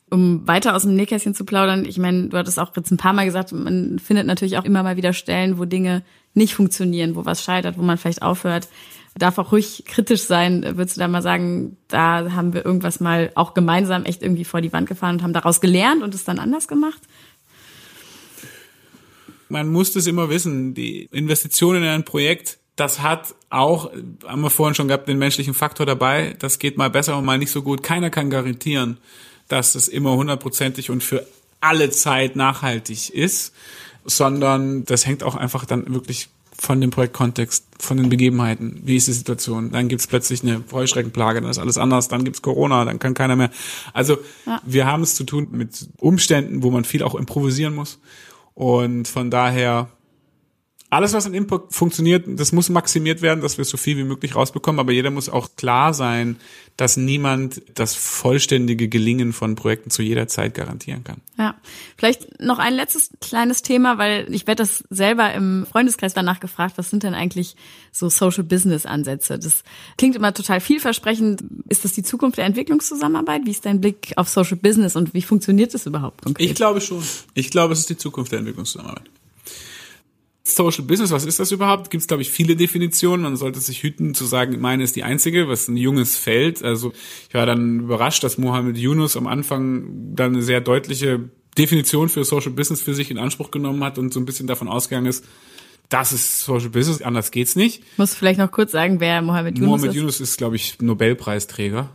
um 0.09 0.47
weiter 0.47 0.75
aus 0.75 0.83
dem 0.83 0.95
Nähkästchen 0.95 1.35
zu 1.35 1.43
plaudern, 1.43 1.85
ich 1.85 1.97
meine, 1.97 2.29
du 2.29 2.37
hattest 2.37 2.59
auch 2.59 2.75
jetzt 2.75 2.91
ein 2.91 2.97
paar 2.97 3.13
Mal 3.13 3.25
gesagt, 3.25 3.51
man 3.51 3.99
findet 3.99 4.25
natürlich 4.25 4.57
auch 4.57 4.63
immer 4.63 4.83
mal 4.83 4.95
wieder 4.95 5.13
Stellen, 5.13 5.57
wo 5.57 5.65
Dinge 5.65 6.03
nicht 6.37 6.53
funktionieren, 6.53 7.15
wo 7.15 7.25
was 7.25 7.43
scheitert, 7.43 7.77
wo 7.77 7.81
man 7.81 7.97
vielleicht 7.97 8.21
aufhört. 8.21 8.69
Darf 9.17 9.39
auch 9.39 9.51
ruhig 9.51 9.83
kritisch 9.87 10.21
sein. 10.21 10.63
Würdest 10.77 10.95
du 10.95 10.99
da 10.99 11.07
mal 11.07 11.23
sagen, 11.23 11.75
da 11.87 12.33
haben 12.33 12.53
wir 12.53 12.63
irgendwas 12.63 12.99
mal 12.99 13.31
auch 13.33 13.55
gemeinsam 13.55 14.05
echt 14.05 14.21
irgendwie 14.21 14.45
vor 14.45 14.61
die 14.61 14.71
Wand 14.71 14.87
gefahren 14.87 15.15
und 15.15 15.23
haben 15.23 15.33
daraus 15.33 15.59
gelernt 15.59 16.03
und 16.03 16.13
es 16.13 16.23
dann 16.23 16.37
anders 16.37 16.67
gemacht? 16.67 17.01
Man 19.49 19.69
muss 19.69 19.91
das 19.93 20.05
immer 20.05 20.29
wissen. 20.29 20.75
Die 20.75 21.09
Investitionen 21.11 21.81
in 21.81 21.89
ein 21.89 22.05
Projekt, 22.05 22.59
das 22.75 23.01
hat 23.01 23.33
auch, 23.49 23.91
haben 24.25 24.41
wir 24.41 24.51
vorhin 24.51 24.75
schon 24.75 24.87
gehabt, 24.87 25.07
den 25.07 25.17
menschlichen 25.17 25.55
Faktor 25.55 25.87
dabei. 25.87 26.35
Das 26.37 26.59
geht 26.59 26.77
mal 26.77 26.91
besser 26.91 27.17
und 27.17 27.25
mal 27.25 27.39
nicht 27.39 27.51
so 27.51 27.63
gut. 27.63 27.81
Keiner 27.81 28.11
kann 28.11 28.29
garantieren, 28.29 28.99
dass 29.47 29.73
es 29.73 29.87
immer 29.87 30.15
hundertprozentig 30.15 30.91
und 30.91 31.03
für 31.03 31.25
alle 31.59 31.89
Zeit 31.89 32.35
nachhaltig 32.35 33.09
ist, 33.09 33.53
sondern 34.07 34.85
das 34.85 35.05
hängt 35.05 35.23
auch 35.23 35.35
einfach 35.35 35.65
dann 35.65 35.93
wirklich 35.93 36.29
von 36.59 36.81
dem 36.81 36.89
Projektkontext, 36.89 37.65
von 37.77 37.97
den 37.97 38.09
Begebenheiten, 38.09 38.81
wie 38.83 38.95
ist 38.95 39.07
die 39.07 39.13
Situation. 39.13 39.71
Dann 39.71 39.89
gibt's 39.89 40.07
plötzlich 40.07 40.41
eine 40.41 40.63
Heuschreckenplage, 40.71 41.41
dann 41.41 41.51
ist 41.51 41.59
alles 41.59 41.77
anders, 41.77 42.07
dann 42.07 42.23
gibt's 42.23 42.41
Corona, 42.41 42.83
dann 42.83 42.97
kann 42.97 43.13
keiner 43.13 43.35
mehr. 43.35 43.51
Also 43.93 44.17
ja. 44.45 44.59
wir 44.65 44.87
haben 44.87 45.03
es 45.03 45.13
zu 45.13 45.23
tun 45.23 45.49
mit 45.51 45.87
Umständen, 45.99 46.63
wo 46.63 46.71
man 46.71 46.83
viel 46.83 47.03
auch 47.03 47.13
improvisieren 47.13 47.75
muss. 47.75 47.99
Und 48.55 49.07
von 49.07 49.29
daher 49.29 49.89
alles, 50.89 51.11
was 51.11 51.25
in 51.25 51.33
Input 51.33 51.73
funktioniert, 51.73 52.25
das 52.27 52.53
muss 52.53 52.69
maximiert 52.69 53.21
werden, 53.21 53.41
dass 53.41 53.57
wir 53.57 53.65
so 53.65 53.75
viel 53.75 53.97
wie 53.97 54.05
möglich 54.05 54.35
rausbekommen. 54.35 54.79
Aber 54.79 54.93
jeder 54.93 55.11
muss 55.11 55.27
auch 55.27 55.49
klar 55.57 55.93
sein, 55.93 56.37
dass 56.77 56.95
niemand 56.95 57.61
das 57.75 57.93
vollständige 57.95 58.87
Gelingen 58.87 59.33
von 59.33 59.55
Projekten 59.55 59.89
zu 59.89 60.01
jeder 60.01 60.29
Zeit 60.29 60.53
garantieren 60.53 61.03
kann. 61.03 61.17
Ja, 61.37 61.55
vielleicht 61.97 62.39
noch 62.39 62.59
ein 62.59 62.73
letztes 62.73 63.09
kleines 63.19 63.63
Thema, 63.63 63.97
weil 63.97 64.33
ich 64.33 64.47
werde 64.47 64.63
das 64.63 64.85
selber 64.89 65.33
im 65.33 65.65
Freundeskreis 65.69 66.13
danach 66.13 66.39
gefragt, 66.39 66.77
was 66.77 66.89
sind 66.89 67.03
denn 67.03 67.13
eigentlich 67.13 67.57
so 67.91 68.07
Social 68.07 68.43
Business 68.43 68.85
Ansätze? 68.85 69.37
Das 69.37 69.63
klingt 69.97 70.15
immer 70.15 70.33
total 70.33 70.61
vielversprechend. 70.61 71.43
Ist 71.67 71.83
das 71.83 71.93
die 71.93 72.03
Zukunft 72.03 72.37
der 72.37 72.45
Entwicklungszusammenarbeit? 72.45 73.41
Wie 73.45 73.51
ist 73.51 73.65
dein 73.65 73.81
Blick 73.81 74.13
auf 74.15 74.29
Social 74.29 74.57
Business 74.57 74.95
und 74.95 75.13
wie 75.13 75.21
funktioniert 75.21 75.73
das 75.73 75.85
überhaupt 75.85 76.23
konkret? 76.23 76.47
Ich 76.47 76.55
glaube 76.55 76.79
schon. 76.79 77.03
Ich 77.33 77.51
glaube, 77.51 77.73
es 77.73 77.79
ist 77.79 77.89
die 77.89 77.97
Zukunft 77.97 78.31
der 78.31 78.39
Entwicklungszusammenarbeit. 78.39 79.09
Social 80.55 80.83
Business, 80.83 81.11
was 81.11 81.25
ist 81.25 81.39
das 81.39 81.51
überhaupt? 81.51 81.89
Gibt 81.89 82.01
es, 82.01 82.07
glaube 82.07 82.21
ich, 82.21 82.31
viele 82.31 82.55
Definitionen. 82.55 83.23
Man 83.23 83.35
sollte 83.35 83.59
sich 83.59 83.83
hüten 83.83 84.13
zu 84.13 84.25
sagen, 84.25 84.59
meine 84.59 84.83
ist 84.83 84.95
die 84.95 85.03
einzige, 85.03 85.47
was 85.47 85.67
ein 85.67 85.77
junges 85.77 86.15
Feld. 86.15 86.63
Also 86.63 86.93
ich 87.27 87.33
war 87.33 87.45
dann 87.45 87.81
überrascht, 87.81 88.23
dass 88.23 88.37
Mohammed 88.37 88.77
Yunus 88.77 89.17
am 89.17 89.27
Anfang 89.27 90.13
dann 90.15 90.33
eine 90.33 90.43
sehr 90.43 90.61
deutliche 90.61 91.29
Definition 91.57 92.09
für 92.09 92.23
Social 92.23 92.51
Business 92.51 92.81
für 92.81 92.93
sich 92.93 93.11
in 93.11 93.17
Anspruch 93.17 93.51
genommen 93.51 93.83
hat 93.83 93.97
und 93.97 94.13
so 94.13 94.19
ein 94.19 94.25
bisschen 94.25 94.47
davon 94.47 94.67
ausgegangen 94.67 95.07
ist, 95.07 95.25
das 95.89 96.11
ist 96.11 96.41
Social 96.41 96.69
Business, 96.69 97.01
anders 97.01 97.31
geht's 97.31 97.55
nicht. 97.55 97.81
Muss 97.97 98.13
vielleicht 98.13 98.39
noch 98.39 98.51
kurz 98.51 98.71
sagen, 98.71 98.99
wer 98.99 99.21
Mohammed 99.21 99.57
Yunus 99.57 99.69
Mohammed 99.69 99.89
ist. 99.89 99.95
Yunus 99.95 100.21
ist, 100.21 100.37
glaube 100.37 100.57
ich, 100.57 100.81
Nobelpreisträger 100.81 101.89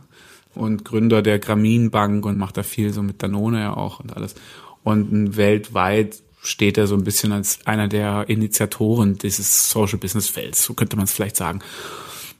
und 0.55 0.83
Gründer 0.83 1.21
der 1.21 1.39
Grameen 1.39 1.91
Bank 1.91 2.25
und 2.25 2.37
macht 2.37 2.57
da 2.57 2.63
viel 2.63 2.91
so 2.91 3.03
mit 3.03 3.21
Danone 3.21 3.61
ja 3.61 3.77
auch 3.77 3.99
und 3.99 4.15
alles. 4.15 4.35
Und 4.83 5.37
weltweit 5.37 6.23
steht 6.43 6.77
er 6.77 6.87
so 6.87 6.95
ein 6.95 7.03
bisschen 7.03 7.31
als 7.31 7.59
einer 7.65 7.87
der 7.87 8.25
Initiatoren 8.27 9.17
dieses 9.17 9.69
Social 9.69 9.97
Business 9.97 10.27
Felds, 10.27 10.63
so 10.63 10.73
könnte 10.73 10.97
man 10.97 11.05
es 11.05 11.13
vielleicht 11.13 11.37
sagen. 11.37 11.61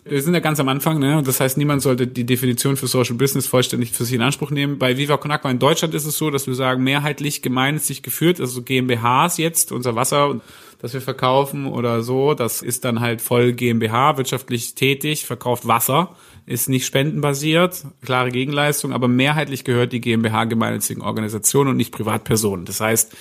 Wir 0.05 0.21
sind 0.21 0.33
ja 0.33 0.41
ganz 0.41 0.59
am 0.59 0.67
Anfang, 0.67 0.99
ne? 0.99 1.23
Das 1.25 1.39
heißt, 1.39 1.57
niemand 1.57 1.81
sollte 1.81 2.07
die 2.07 2.25
Definition 2.25 2.75
für 2.75 2.87
Social 2.87 3.15
Business 3.15 3.47
vollständig 3.47 3.93
für 3.93 4.03
sich 4.03 4.15
in 4.15 4.21
Anspruch 4.21 4.51
nehmen. 4.51 4.77
Bei 4.77 4.97
Viva 4.97 5.15
Con 5.15 5.31
Agua 5.31 5.49
in 5.49 5.59
Deutschland 5.59 5.93
ist 5.93 6.05
es 6.05 6.17
so, 6.17 6.29
dass 6.29 6.45
wir 6.45 6.55
sagen, 6.55 6.83
mehrheitlich 6.83 7.41
gemeinnützig 7.41 8.03
geführt, 8.03 8.41
also 8.41 8.63
GmbHs 8.63 9.37
jetzt, 9.37 9.71
unser 9.71 9.95
Wasser, 9.95 10.41
das 10.79 10.93
wir 10.93 10.99
verkaufen 10.99 11.65
oder 11.65 12.03
so, 12.03 12.33
das 12.33 12.61
ist 12.61 12.83
dann 12.83 12.99
halt 12.99 13.21
voll 13.21 13.53
GmbH, 13.53 14.17
wirtschaftlich 14.17 14.75
tätig, 14.75 15.25
verkauft 15.25 15.65
Wasser, 15.65 16.13
ist 16.45 16.67
nicht 16.67 16.85
spendenbasiert, 16.85 17.85
klare 18.03 18.31
Gegenleistung, 18.31 18.91
aber 18.91 19.07
mehrheitlich 19.07 19.63
gehört 19.63 19.93
die 19.93 20.01
GmbH 20.01 20.43
gemeinnützigen 20.43 21.01
Organisationen 21.01 21.69
und 21.69 21.77
nicht 21.77 21.93
Privatpersonen. 21.93 22.65
Das 22.65 22.81
heißt, 22.81 23.15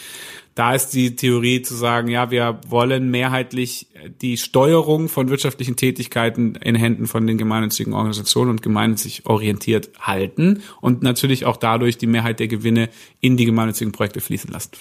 da 0.55 0.75
ist 0.75 0.91
die 0.91 1.17
Theorie 1.17 1.63
zu 1.63 1.75
sagen, 1.75 2.09
ja, 2.09 2.31
wir 2.31 2.61
wollen 2.69 3.11
mehrheitlich 3.11 3.87
die 4.21 4.37
Steuerung 4.37 5.09
von 5.09 5.31
wirtschaftlichen 5.31 5.77
Tätigkeiten 5.77 6.57
in 6.57 6.75
Händen 6.75 7.07
von 7.07 7.27
den 7.27 7.39
gemeinnützigen 7.39 7.95
Organisationen 7.95 8.51
und 8.51 8.63
gemeinnützig 8.63 9.25
orientiert 9.27 9.91
halten 10.01 10.63
und 10.81 11.03
natürlich 11.03 11.47
auch 11.47 11.57
dadurch 11.57 11.97
die 11.97 12.07
Mehrheit 12.07 12.39
der 12.39 12.49
Gewinne 12.49 12.91
in 13.21 13.37
die 13.37 13.47
gemeinnützigen 13.47 13.93
Projekte 13.93 14.21
fließen 14.21 14.51
lassen. 14.51 14.73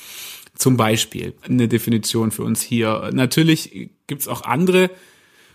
Zum 0.55 0.75
Beispiel 0.75 1.33
eine 1.47 1.69
Definition 1.69 2.31
für 2.31 2.43
uns 2.43 2.61
hier. 2.61 3.09
Natürlich 3.13 3.91
gibt's 4.07 4.27
auch 4.27 4.43
andere 4.43 4.89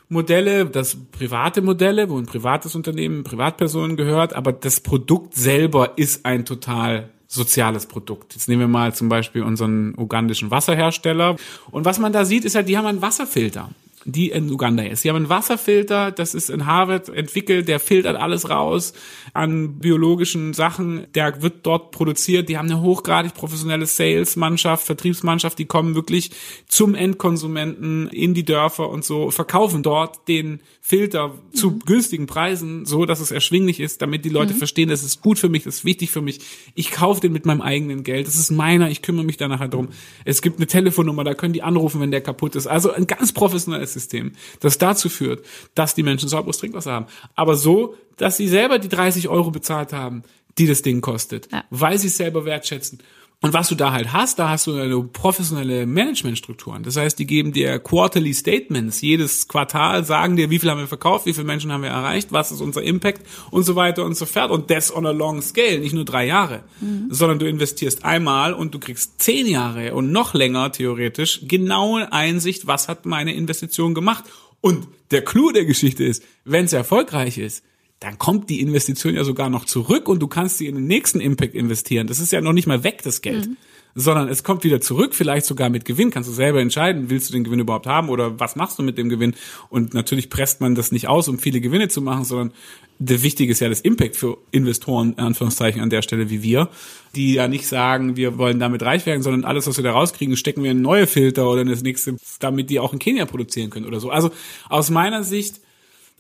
Modelle, 0.09 0.67
das 0.67 0.97
private 1.13 1.61
Modelle, 1.61 2.09
wo 2.09 2.17
ein 2.17 2.27
privates 2.27 2.75
Unternehmen 2.75 3.25
Privatpersonen 3.25 3.97
gehört, 3.97 4.35
aber 4.35 4.53
das 4.53 4.81
Produkt 4.81 5.35
selber 5.35 5.99
ist 5.99 6.25
ein 6.25 6.45
total 6.45 7.11
soziales 7.29 7.87
Produkt. 7.87 8.35
Jetzt 8.35 8.49
nehmen 8.49 8.61
wir 8.61 8.69
mal 8.69 8.95
zum 8.95 9.09
Beispiel 9.09 9.43
unseren 9.43 9.95
ugandischen 9.97 10.51
Wasserhersteller. 10.51 11.37
Und 11.71 11.85
was 11.85 11.99
man 11.99 12.13
da 12.13 12.25
sieht, 12.25 12.45
ist 12.45 12.55
ja, 12.55 12.63
die 12.63 12.77
haben 12.77 12.87
einen 12.87 13.03
Wasserfilter 13.03 13.71
die 14.07 14.31
in 14.31 14.51
Uganda 14.51 14.85
ist. 14.85 15.03
Sie 15.03 15.09
haben 15.09 15.17
einen 15.17 15.29
Wasserfilter, 15.29 16.13
das 16.13 16.35
ist 16.35 16.49
in 16.49 16.65
Harvard 16.65 17.09
entwickelt, 17.09 17.67
der 17.67 17.81
filtert 17.81 18.17
alles 18.17 18.49
raus 18.49 18.95
an 19.35 19.79
biologischen 19.81 20.55
Sachen, 20.55 21.07
der 21.15 21.43
wird 21.43 21.67
dort 21.67 21.91
produziert. 21.91 22.49
Die 22.49 22.57
haben 22.57 22.71
eine 22.71 22.81
hochgradig 22.81 23.35
professionelle 23.35 23.87
Sales-Mannschaft, 23.87 24.87
Vertriebsmannschaft, 24.87 25.59
die 25.59 25.65
kommen 25.65 25.97
wirklich 25.97 26.31
zum 26.69 26.95
Endkonsumenten 26.95 28.09
in 28.09 28.33
die 28.33 28.45
Dörfer 28.45 28.89
und 28.89 29.05
so, 29.05 29.31
verkaufen 29.31 29.83
dort 29.83 30.29
den 30.29 30.61
Filter 30.81 31.29
mhm. 31.29 31.53
zu 31.53 31.79
günstigen 31.81 32.27
Preisen, 32.27 32.87
so 32.87 33.07
dass 33.07 33.19
es 33.19 33.33
erschwinglich 33.33 33.81
ist, 33.81 34.03
damit 34.03 34.25
die 34.25 34.29
Leute 34.29 34.55
mhm. 34.55 34.59
verstehen, 34.59 34.89
das 34.89 35.03
ist 35.03 35.21
gut 35.21 35.37
für 35.37 35.49
mich, 35.49 35.65
das 35.65 35.79
ist 35.79 35.85
wichtig 35.85 36.13
für 36.13 36.23
mich. 36.23 36.39
Ich 36.77 36.93
kaufe 36.93 37.21
den 37.21 37.33
mit 37.33 37.45
meinem 37.45 37.61
eigenen 37.61 38.05
Geld, 38.05 38.29
das 38.29 38.37
ist 38.37 38.53
meiner, 38.53 38.89
ich 38.89 39.03
kümmere 39.03 39.25
mich 39.25 39.37
da 39.37 39.49
nachher 39.49 39.67
drum. 39.67 39.89
Es 40.25 40.43
gibt 40.43 40.59
eine 40.59 40.69
Telefonnummer, 40.69 41.25
da 41.25 41.35
können 41.35 41.53
die 41.53 41.63
anrufen, 41.63 42.01
wenn 42.01 42.13
der 42.13 42.21
kaputt 42.21 42.55
ist. 42.55 42.69
Also 42.69 42.93
ein 42.93 43.09
ganz 43.09 43.33
professionelles 43.33 43.96
System, 43.99 44.33
das 44.61 44.79
dazu 44.79 45.09
führt, 45.09 45.45
dass 45.75 45.95
die 45.95 46.03
Menschen 46.03 46.29
sauberes 46.29 46.59
Trinkwasser 46.59 46.93
haben. 46.93 47.07
Aber 47.35 47.57
so, 47.57 47.97
dass 48.17 48.37
sie 48.37 48.49
selber 48.49 48.79
die 48.79 48.89
30 48.89 49.29
Euro 49.29 49.51
bezahlt 49.51 49.93
haben, 49.93 50.23
die 50.59 50.67
das 50.67 50.83
Ding 50.83 51.01
kostet, 51.01 51.51
ja. 51.53 51.65
weil 51.71 51.99
sie 51.99 52.09
es 52.09 52.17
selber 52.17 52.45
wertschätzen. 52.45 53.01
Und 53.43 53.53
was 53.53 53.69
du 53.69 53.75
da 53.75 53.93
halt 53.93 54.15
hast, 54.15 54.39
da 54.39 54.49
hast 54.49 54.67
du 54.67 54.75
eine 54.75 55.03
professionelle 55.03 55.87
Managementstrukturen. 55.87 56.83
Das 56.83 56.97
heißt, 56.97 57.19
die 57.19 57.27
geben 57.27 57.53
dir 57.53 57.79
Quarterly 57.79 58.33
Statements. 58.33 59.03
Jedes 59.03 59.47
Quartal 59.47 60.05
sagen 60.05 60.37
dir, 60.37 60.49
wie 60.49 60.59
viel 60.59 60.71
haben 60.71 60.81
wir 60.81 60.87
verkauft, 60.87 61.27
wie 61.27 61.35
viele 61.35 61.45
Menschen 61.45 61.71
haben 61.71 61.83
wir 61.83 61.91
erreicht, 61.91 62.33
was 62.33 62.51
ist 62.51 62.63
unser 62.63 62.83
Impact 62.83 63.27
und 63.51 63.65
so 63.65 63.77
weiter 63.77 64.07
und 64.07 64.17
so 64.17 64.25
fort. 64.25 64.51
Und 64.51 64.71
das 64.71 64.95
on 64.95 65.05
a 65.05 65.11
long 65.11 65.43
scale, 65.43 65.81
nicht 65.81 65.93
nur 65.93 66.07
drei 66.07 66.27
Jahre, 66.27 66.65
mhm. 66.81 67.09
sondern 67.11 67.39
du 67.39 67.47
investierst 67.47 68.07
einmal 68.07 68.55
und 68.55 68.75
du 68.75 68.79
kriegst 68.79 69.21
zehn 69.21 69.47
Jahre 69.47 69.95
und 69.95 70.13
noch 70.13 70.33
länger 70.33 70.73
theoretisch 70.73 71.43
genaue 71.47 72.11
Einsicht, 72.13 72.67
was 72.67 72.89
hat 72.89 73.05
meine 73.05 73.35
Investition 73.35 73.93
gemacht. 73.93 74.25
Und 74.63 74.89
der 75.11 75.23
Clou 75.23 75.53
der 75.53 75.67
Geschichte 75.67 76.05
ist, 76.05 76.23
wenn 76.45 76.65
es 76.65 76.73
erfolgreich 76.73 77.37
ist, 77.37 77.63
dann 78.01 78.19
kommt 78.19 78.51
die 78.51 78.61
Investition 78.61 79.15
ja 79.15 79.25
sogar 79.25 79.49
noch 79.49 79.65
zurück 79.65 80.09
und 80.09 80.21
du 80.21 80.27
kannst 80.27 80.59
sie 80.59 80.67
in 80.67 80.75
den 80.75 80.87
nächsten 80.87 81.21
Impact 81.21 81.55
investieren. 81.55 82.07
Das 82.07 82.19
ist 82.19 82.31
ja 82.33 82.41
noch 82.41 82.53
nicht 82.53 82.67
mal 82.67 82.85
weg, 82.85 83.03
das 83.03 83.23
Geld. 83.23 83.47
Mhm. 83.47 83.57
sondern 83.99 84.29
es 84.29 84.45
kommt 84.45 84.63
wieder 84.63 84.83
zurück, 84.83 85.15
vielleicht 85.15 85.47
sogar 85.47 85.71
mit 85.71 85.87
Gewinn. 85.87 86.11
Kannst 86.11 86.29
du 86.29 86.35
selber 86.35 86.61
entscheiden, 86.61 87.09
willst 87.09 87.31
du 87.31 87.33
den 87.33 87.45
Gewinn 87.45 87.61
überhaupt 87.61 87.87
haben 87.87 88.11
oder 88.11 88.39
was 88.39 88.55
machst 88.55 88.79
du 88.79 88.83
mit 88.83 88.99
dem 88.99 89.09
Gewinn? 89.09 89.35
Und 89.71 89.95
natürlich 89.95 90.29
presst 90.29 90.61
man 90.61 90.75
das 90.75 90.93
nicht 90.93 91.09
aus, 91.09 91.29
um 91.29 91.39
viele 91.39 91.63
Gewinne 91.63 91.89
zu 91.89 92.03
machen, 92.03 92.27
sondern 92.27 92.53
der 92.99 93.23
Wichtige 93.23 93.53
ist 93.53 93.61
ja 93.61 93.71
das 93.71 93.81
Impact 93.81 94.17
für 94.17 94.37
Investoren, 94.51 95.15
in 95.15 95.21
Anführungszeichen, 95.21 95.81
an 95.81 95.89
der 95.89 96.03
Stelle 96.03 96.29
wie 96.29 96.43
wir, 96.43 96.69
die 97.15 97.33
ja 97.33 97.49
nicht 97.49 97.67
sagen, 97.67 98.17
wir 98.17 98.37
wollen 98.37 98.59
damit 98.59 98.83
reich 98.83 99.07
werden, 99.07 99.23
sondern 99.23 99.45
alles, 99.45 99.67
was 99.67 99.79
wir 99.79 99.85
da 99.85 99.93
rauskriegen, 99.93 100.37
stecken 100.37 100.63
wir 100.63 100.73
in 100.73 100.83
neue 100.83 101.07
Filter 101.07 101.49
oder 101.51 101.63
in 101.63 101.69
das 101.69 101.83
nächste, 101.83 102.17
damit 102.41 102.69
die 102.69 102.79
auch 102.79 102.93
in 102.93 102.99
Kenia 102.99 103.25
produzieren 103.25 103.71
können 103.71 103.87
oder 103.87 104.01
so. 104.01 104.11
Also 104.11 104.31
aus 104.69 104.91
meiner 104.91 105.25
Sicht 105.25 105.61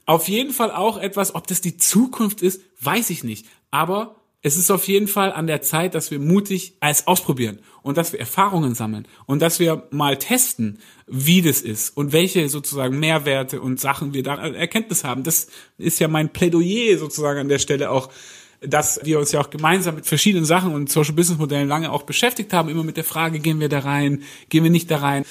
auf 0.07 0.29
jeden 0.29 0.53
Fall 0.53 0.71
auch 0.71 0.97
etwas, 0.97 1.35
ob 1.35 1.47
das 1.47 1.61
die 1.61 1.77
Zukunft 1.77 2.41
ist, 2.41 2.63
weiß 2.81 3.11
ich 3.11 3.25
nicht. 3.25 3.47
Aber 3.71 4.17
es 4.43 4.57
ist 4.57 4.71
auf 4.71 4.87
jeden 4.87 5.09
Fall 5.09 5.33
an 5.33 5.49
der 5.49 5.61
Zeit, 5.61 5.97
dass 5.97 6.13
wir 6.13 6.21
mutig 6.21 6.75
alles 6.79 7.09
ausprobieren 7.09 7.59
und 7.83 7.97
dass 7.97 8.13
wir 8.13 8.21
Erfahrungen 8.21 8.77
sammeln 8.77 9.09
und 9.27 9.43
dass 9.43 9.59
wir 9.59 9.89
mal 9.91 10.19
testen, 10.19 10.79
wie 11.09 11.43
das 11.43 11.61
ist 11.61 11.97
und 11.97 12.13
welche 12.13 12.49
sozusagen 12.49 13.01
Mehrwerte 13.01 13.61
und 13.61 13.81
Sachen 13.81 14.15
wir 14.15 14.23
da 14.23 14.37
Erkenntnis 14.37 15.03
haben. 15.03 15.25
Das 15.25 15.49
ist 15.79 15.99
ja 15.99 16.07
mein 16.07 16.33
Plädoyer 16.33 16.97
sozusagen 16.97 17.41
an 17.41 17.49
der 17.49 17.59
Stelle 17.59 17.91
auch, 17.91 18.11
dass 18.61 19.01
wir 19.03 19.19
uns 19.19 19.33
ja 19.33 19.41
auch 19.41 19.51
gemeinsam 19.51 19.97
mit 19.97 20.07
verschiedenen 20.07 20.45
Sachen 20.45 20.73
und 20.73 20.91
Social 20.91 21.15
Business 21.15 21.39
Modellen 21.39 21.67
lange 21.67 21.91
auch 21.91 22.05
beschäftigt 22.05 22.53
haben, 22.53 22.69
immer 22.69 22.85
mit 22.85 22.97
der 22.97 23.05
Frage, 23.05 23.41
gehen 23.41 23.59
wir 23.59 23.69
da 23.69 23.81
rein, 23.81 24.23
gehen 24.49 24.63
wir 24.63 24.71
nicht 24.71 24.91
da 24.93 24.99
rein. 24.99 25.25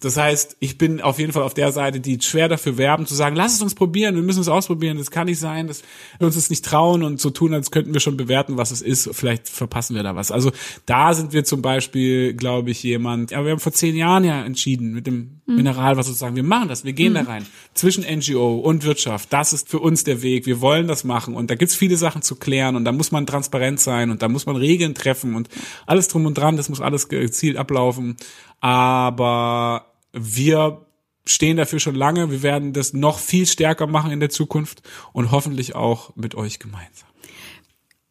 Das 0.00 0.16
heißt, 0.16 0.56
ich 0.60 0.78
bin 0.78 1.02
auf 1.02 1.18
jeden 1.18 1.32
Fall 1.32 1.42
auf 1.42 1.52
der 1.52 1.72
Seite, 1.72 2.00
die 2.00 2.18
schwer 2.22 2.48
dafür 2.48 2.78
werben, 2.78 3.04
zu 3.04 3.14
sagen, 3.14 3.36
lass 3.36 3.52
es 3.52 3.60
uns 3.60 3.74
probieren, 3.74 4.14
wir 4.14 4.22
müssen 4.22 4.40
es 4.40 4.48
ausprobieren, 4.48 4.96
das 4.96 5.10
kann 5.10 5.26
nicht 5.26 5.38
sein, 5.38 5.66
dass 5.66 5.82
wir 6.18 6.26
uns 6.26 6.36
das 6.36 6.48
nicht 6.48 6.64
trauen 6.64 7.02
und 7.02 7.20
so 7.20 7.28
tun, 7.28 7.52
als 7.52 7.70
könnten 7.70 7.92
wir 7.92 8.00
schon 8.00 8.16
bewerten, 8.16 8.56
was 8.56 8.70
es 8.70 8.80
ist, 8.80 9.10
vielleicht 9.12 9.50
verpassen 9.50 9.94
wir 9.94 10.02
da 10.02 10.16
was. 10.16 10.30
Also 10.30 10.52
da 10.86 11.12
sind 11.12 11.34
wir 11.34 11.44
zum 11.44 11.60
Beispiel, 11.60 12.32
glaube 12.32 12.70
ich, 12.70 12.82
jemand, 12.82 13.30
ja, 13.30 13.44
wir 13.44 13.52
haben 13.52 13.60
vor 13.60 13.72
zehn 13.72 13.94
Jahren 13.94 14.24
ja 14.24 14.42
entschieden 14.42 14.94
mit 14.94 15.06
dem 15.06 15.42
mhm. 15.44 15.56
Mineral, 15.56 15.98
was 15.98 16.06
sozusagen, 16.06 16.34
wir 16.34 16.44
machen 16.44 16.68
das, 16.68 16.84
wir 16.84 16.94
gehen 16.94 17.12
mhm. 17.12 17.16
da 17.16 17.22
rein, 17.24 17.46
zwischen 17.74 18.02
NGO 18.02 18.56
und 18.56 18.84
Wirtschaft, 18.84 19.30
das 19.34 19.52
ist 19.52 19.68
für 19.68 19.80
uns 19.80 20.04
der 20.04 20.22
Weg, 20.22 20.46
wir 20.46 20.62
wollen 20.62 20.88
das 20.88 21.04
machen 21.04 21.34
und 21.34 21.50
da 21.50 21.56
gibt's 21.56 21.74
viele 21.74 21.98
Sachen 21.98 22.22
zu 22.22 22.36
klären 22.36 22.74
und 22.74 22.86
da 22.86 22.92
muss 22.92 23.12
man 23.12 23.26
transparent 23.26 23.80
sein 23.80 24.10
und 24.10 24.22
da 24.22 24.28
muss 24.28 24.46
man 24.46 24.56
Regeln 24.56 24.94
treffen 24.94 25.34
und 25.34 25.50
alles 25.86 26.08
drum 26.08 26.24
und 26.24 26.38
dran, 26.38 26.56
das 26.56 26.70
muss 26.70 26.80
alles 26.80 27.10
gezielt 27.10 27.58
ablaufen, 27.58 28.16
aber 28.60 29.89
wir 30.12 30.86
stehen 31.24 31.56
dafür 31.56 31.80
schon 31.80 31.94
lange. 31.94 32.30
Wir 32.30 32.42
werden 32.42 32.72
das 32.72 32.92
noch 32.92 33.18
viel 33.18 33.46
stärker 33.46 33.86
machen 33.86 34.10
in 34.10 34.20
der 34.20 34.30
Zukunft 34.30 34.82
und 35.12 35.30
hoffentlich 35.30 35.74
auch 35.74 36.14
mit 36.16 36.34
euch 36.34 36.58
gemeinsam. 36.58 37.08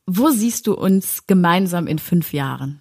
Wo 0.06 0.32
siehst 0.32 0.68
du 0.68 0.74
uns 0.74 1.28
gemeinsam 1.28 1.86
in 1.86 2.00
fünf 2.00 2.34
Jahren? 2.34 2.80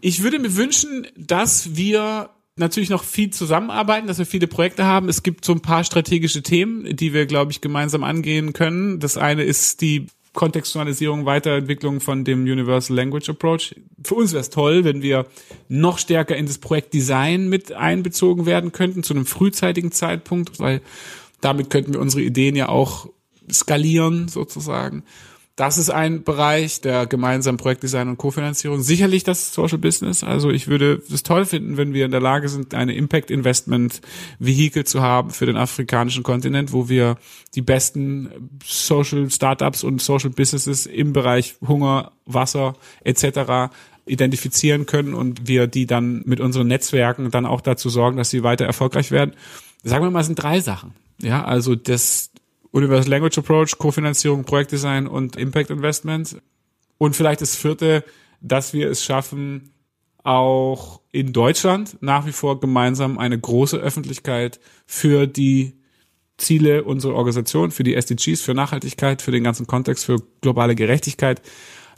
Ich 0.00 0.22
würde 0.22 0.38
mir 0.38 0.56
wünschen, 0.56 1.06
dass 1.16 1.76
wir 1.76 2.30
natürlich 2.56 2.90
noch 2.90 3.04
viel 3.04 3.30
zusammenarbeiten, 3.30 4.06
dass 4.06 4.18
wir 4.18 4.26
viele 4.26 4.46
Projekte 4.46 4.84
haben. 4.84 5.08
Es 5.08 5.22
gibt 5.22 5.44
so 5.44 5.52
ein 5.52 5.62
paar 5.62 5.84
strategische 5.84 6.42
Themen, 6.42 6.96
die 6.96 7.12
wir, 7.12 7.26
glaube 7.26 7.52
ich, 7.52 7.60
gemeinsam 7.60 8.04
angehen 8.04 8.52
können. 8.52 9.00
Das 9.00 9.16
eine 9.16 9.42
ist 9.44 9.80
die 9.80 10.06
Kontextualisierung, 10.32 11.26
Weiterentwicklung 11.26 12.00
von 12.00 12.24
dem 12.24 12.42
Universal 12.42 12.96
Language 12.96 13.28
Approach. 13.30 13.74
Für 14.04 14.14
uns 14.14 14.32
wäre 14.32 14.40
es 14.40 14.50
toll, 14.50 14.84
wenn 14.84 15.02
wir 15.02 15.26
noch 15.68 15.98
stärker 15.98 16.36
in 16.36 16.46
das 16.46 16.58
Projekt 16.58 16.94
Design 16.94 17.48
mit 17.48 17.72
einbezogen 17.72 18.46
werden 18.46 18.72
könnten, 18.72 19.02
zu 19.02 19.14
einem 19.14 19.26
frühzeitigen 19.26 19.90
Zeitpunkt, 19.90 20.60
weil 20.60 20.80
damit 21.40 21.70
könnten 21.70 21.94
wir 21.94 22.00
unsere 22.00 22.22
Ideen 22.22 22.54
ja 22.54 22.68
auch 22.68 23.08
skalieren 23.50 24.28
sozusagen. 24.28 25.02
Das 25.60 25.76
ist 25.76 25.90
ein 25.90 26.22
Bereich 26.22 26.80
der 26.80 27.06
gemeinsamen 27.06 27.58
Projektdesign 27.58 28.08
und 28.08 28.16
Kofinanzierung. 28.16 28.80
Sicherlich 28.80 29.24
das 29.24 29.52
Social 29.52 29.76
Business. 29.76 30.24
Also 30.24 30.48
ich 30.48 30.68
würde 30.68 31.02
es 31.12 31.22
toll 31.22 31.44
finden, 31.44 31.76
wenn 31.76 31.92
wir 31.92 32.06
in 32.06 32.12
der 32.12 32.20
Lage 32.22 32.48
sind, 32.48 32.72
eine 32.72 32.94
Impact 32.94 33.30
Investment 33.30 34.00
Vehicle 34.38 34.84
zu 34.84 35.02
haben 35.02 35.28
für 35.28 35.44
den 35.44 35.58
afrikanischen 35.58 36.22
Kontinent, 36.22 36.72
wo 36.72 36.88
wir 36.88 37.18
die 37.54 37.60
besten 37.60 38.58
Social 38.64 39.30
Startups 39.30 39.84
und 39.84 40.00
Social 40.00 40.30
Businesses 40.30 40.86
im 40.86 41.12
Bereich 41.12 41.56
Hunger, 41.60 42.12
Wasser 42.24 42.72
etc 43.04 43.70
identifizieren 44.06 44.86
können 44.86 45.12
und 45.12 45.46
wir 45.46 45.66
die 45.66 45.84
dann 45.84 46.22
mit 46.24 46.40
unseren 46.40 46.68
Netzwerken 46.68 47.30
dann 47.30 47.44
auch 47.44 47.60
dazu 47.60 47.90
sorgen, 47.90 48.16
dass 48.16 48.30
sie 48.30 48.42
weiter 48.42 48.64
erfolgreich 48.64 49.10
werden. 49.10 49.34
Sagen 49.84 50.02
wir 50.04 50.10
mal, 50.10 50.20
es 50.20 50.26
sind 50.26 50.42
drei 50.42 50.60
Sachen. 50.60 50.94
Ja, 51.20 51.44
also 51.44 51.74
das 51.74 52.30
Universal 52.72 53.10
Language 53.10 53.38
Approach, 53.38 53.78
Kofinanzierung, 53.78 54.44
Projektdesign 54.44 55.06
und 55.06 55.36
Impact 55.36 55.70
Investment. 55.70 56.40
Und 56.98 57.16
vielleicht 57.16 57.40
das 57.40 57.56
vierte, 57.56 58.04
dass 58.40 58.72
wir 58.72 58.90
es 58.90 59.04
schaffen, 59.04 59.70
auch 60.22 61.00
in 61.12 61.32
Deutschland 61.32 61.96
nach 62.00 62.26
wie 62.26 62.32
vor 62.32 62.60
gemeinsam 62.60 63.18
eine 63.18 63.38
große 63.38 63.78
Öffentlichkeit 63.78 64.60
für 64.86 65.26
die 65.26 65.80
Ziele 66.36 66.84
unserer 66.84 67.14
Organisation, 67.14 67.70
für 67.70 67.82
die 67.82 67.94
SDGs, 67.94 68.40
für 68.40 68.54
Nachhaltigkeit, 68.54 69.22
für 69.22 69.30
den 69.30 69.44
ganzen 69.44 69.66
Kontext, 69.66 70.04
für 70.04 70.16
globale 70.40 70.74
Gerechtigkeit 70.74 71.42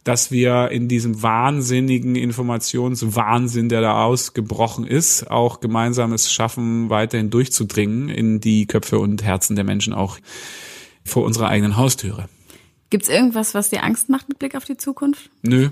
dass 0.05 0.30
wir 0.32 0.70
in 0.70 0.88
diesem 0.88 1.22
wahnsinnigen 1.22 2.16
Informationswahnsinn, 2.16 3.68
der 3.68 3.80
da 3.80 4.05
ausgebrochen 4.05 4.86
ist, 4.86 5.30
auch 5.30 5.61
gemeinsames 5.61 6.32
schaffen, 6.32 6.90
weiterhin 6.90 7.30
durchzudringen 7.30 8.09
in 8.09 8.40
die 8.40 8.66
Köpfe 8.66 8.98
und 8.98 9.22
Herzen 9.22 9.55
der 9.55 9.64
Menschen 9.64 9.92
auch 9.92 10.18
vor 11.05 11.24
unserer 11.24 11.48
eigenen 11.48 11.76
Haustüre. 11.76 12.28
Gibt's 12.90 13.09
irgendwas, 13.09 13.55
was 13.55 13.70
dir 13.70 13.84
Angst 13.84 14.09
macht 14.09 14.28
mit 14.28 14.38
Blick 14.38 14.55
auf 14.55 14.64
die 14.64 14.76
Zukunft? 14.76 15.30
Nö. 15.42 15.70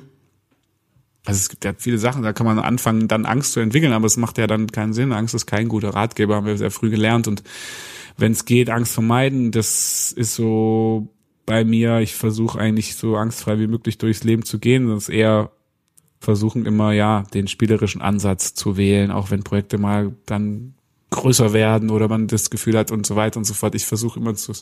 Also 1.25 1.39
es 1.39 1.49
gibt 1.51 1.65
ja 1.65 1.75
viele 1.77 1.99
Sachen, 1.99 2.23
da 2.23 2.33
kann 2.33 2.47
man 2.47 2.59
anfangen, 2.59 3.09
dann 3.09 3.27
Angst 3.27 3.53
zu 3.53 3.61
entwickeln, 3.61 3.93
aber 3.93 4.07
es 4.07 4.17
macht 4.17 4.39
ja 4.39 4.47
dann 4.47 4.69
keinen 4.69 4.95
Sinn. 4.95 5.13
Angst 5.13 5.35
ist 5.35 5.47
kein 5.47 5.69
guter 5.69 5.91
Ratgeber, 5.91 6.37
haben 6.37 6.47
wir 6.47 6.57
sehr 6.57 6.71
früh 6.71 6.89
gelernt. 6.89 7.29
Und 7.29 7.43
wenn 8.17 8.33
es 8.33 8.47
geht, 8.47 8.71
Angst 8.71 8.95
vermeiden, 8.95 9.51
das 9.51 10.13
ist 10.13 10.35
so 10.35 11.15
bei 11.51 11.65
mir. 11.65 11.99
Ich 11.99 12.15
versuche 12.15 12.61
eigentlich 12.61 12.95
so 12.95 13.17
angstfrei 13.17 13.59
wie 13.59 13.67
möglich 13.67 13.99
durchs 13.99 14.23
Leben 14.23 14.45
zu 14.45 14.61
gehen. 14.61 14.97
Ist 14.97 15.09
eher 15.09 15.51
versuchen 16.21 16.65
immer, 16.65 16.93
ja, 16.93 17.25
den 17.35 17.49
spielerischen 17.49 18.01
Ansatz 18.01 18.55
zu 18.55 18.77
wählen, 18.77 19.11
auch 19.11 19.33
wenn 19.33 19.43
Projekte 19.43 19.77
mal 19.77 20.15
dann 20.27 20.75
größer 21.11 21.53
werden 21.53 21.91
oder 21.91 22.07
man 22.07 22.29
das 22.29 22.51
Gefühl 22.51 22.79
hat 22.79 22.93
und 22.93 23.05
so 23.05 23.17
weiter 23.17 23.39
und 23.39 23.45
so 23.45 23.55
fort. 23.55 23.75
Ich 23.75 23.85
versuche 23.85 24.21
immer 24.21 24.37
zu, 24.37 24.53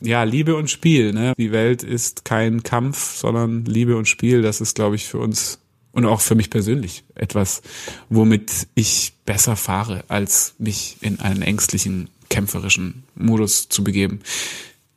ja, 0.00 0.22
Liebe 0.22 0.54
und 0.54 0.70
Spiel. 0.70 1.12
Ne? 1.12 1.32
Die 1.38 1.50
Welt 1.50 1.82
ist 1.82 2.24
kein 2.24 2.62
Kampf, 2.62 3.16
sondern 3.16 3.64
Liebe 3.64 3.96
und 3.96 4.06
Spiel. 4.06 4.42
Das 4.42 4.60
ist, 4.60 4.76
glaube 4.76 4.94
ich, 4.94 5.08
für 5.08 5.18
uns 5.18 5.58
und 5.90 6.06
auch 6.06 6.20
für 6.20 6.36
mich 6.36 6.50
persönlich 6.50 7.02
etwas, 7.16 7.62
womit 8.10 8.68
ich 8.76 9.14
besser 9.26 9.56
fahre, 9.56 10.04
als 10.06 10.54
mich 10.58 10.98
in 11.00 11.18
einen 11.18 11.42
ängstlichen, 11.42 12.10
kämpferischen 12.28 13.02
Modus 13.16 13.68
zu 13.68 13.82
begeben 13.82 14.20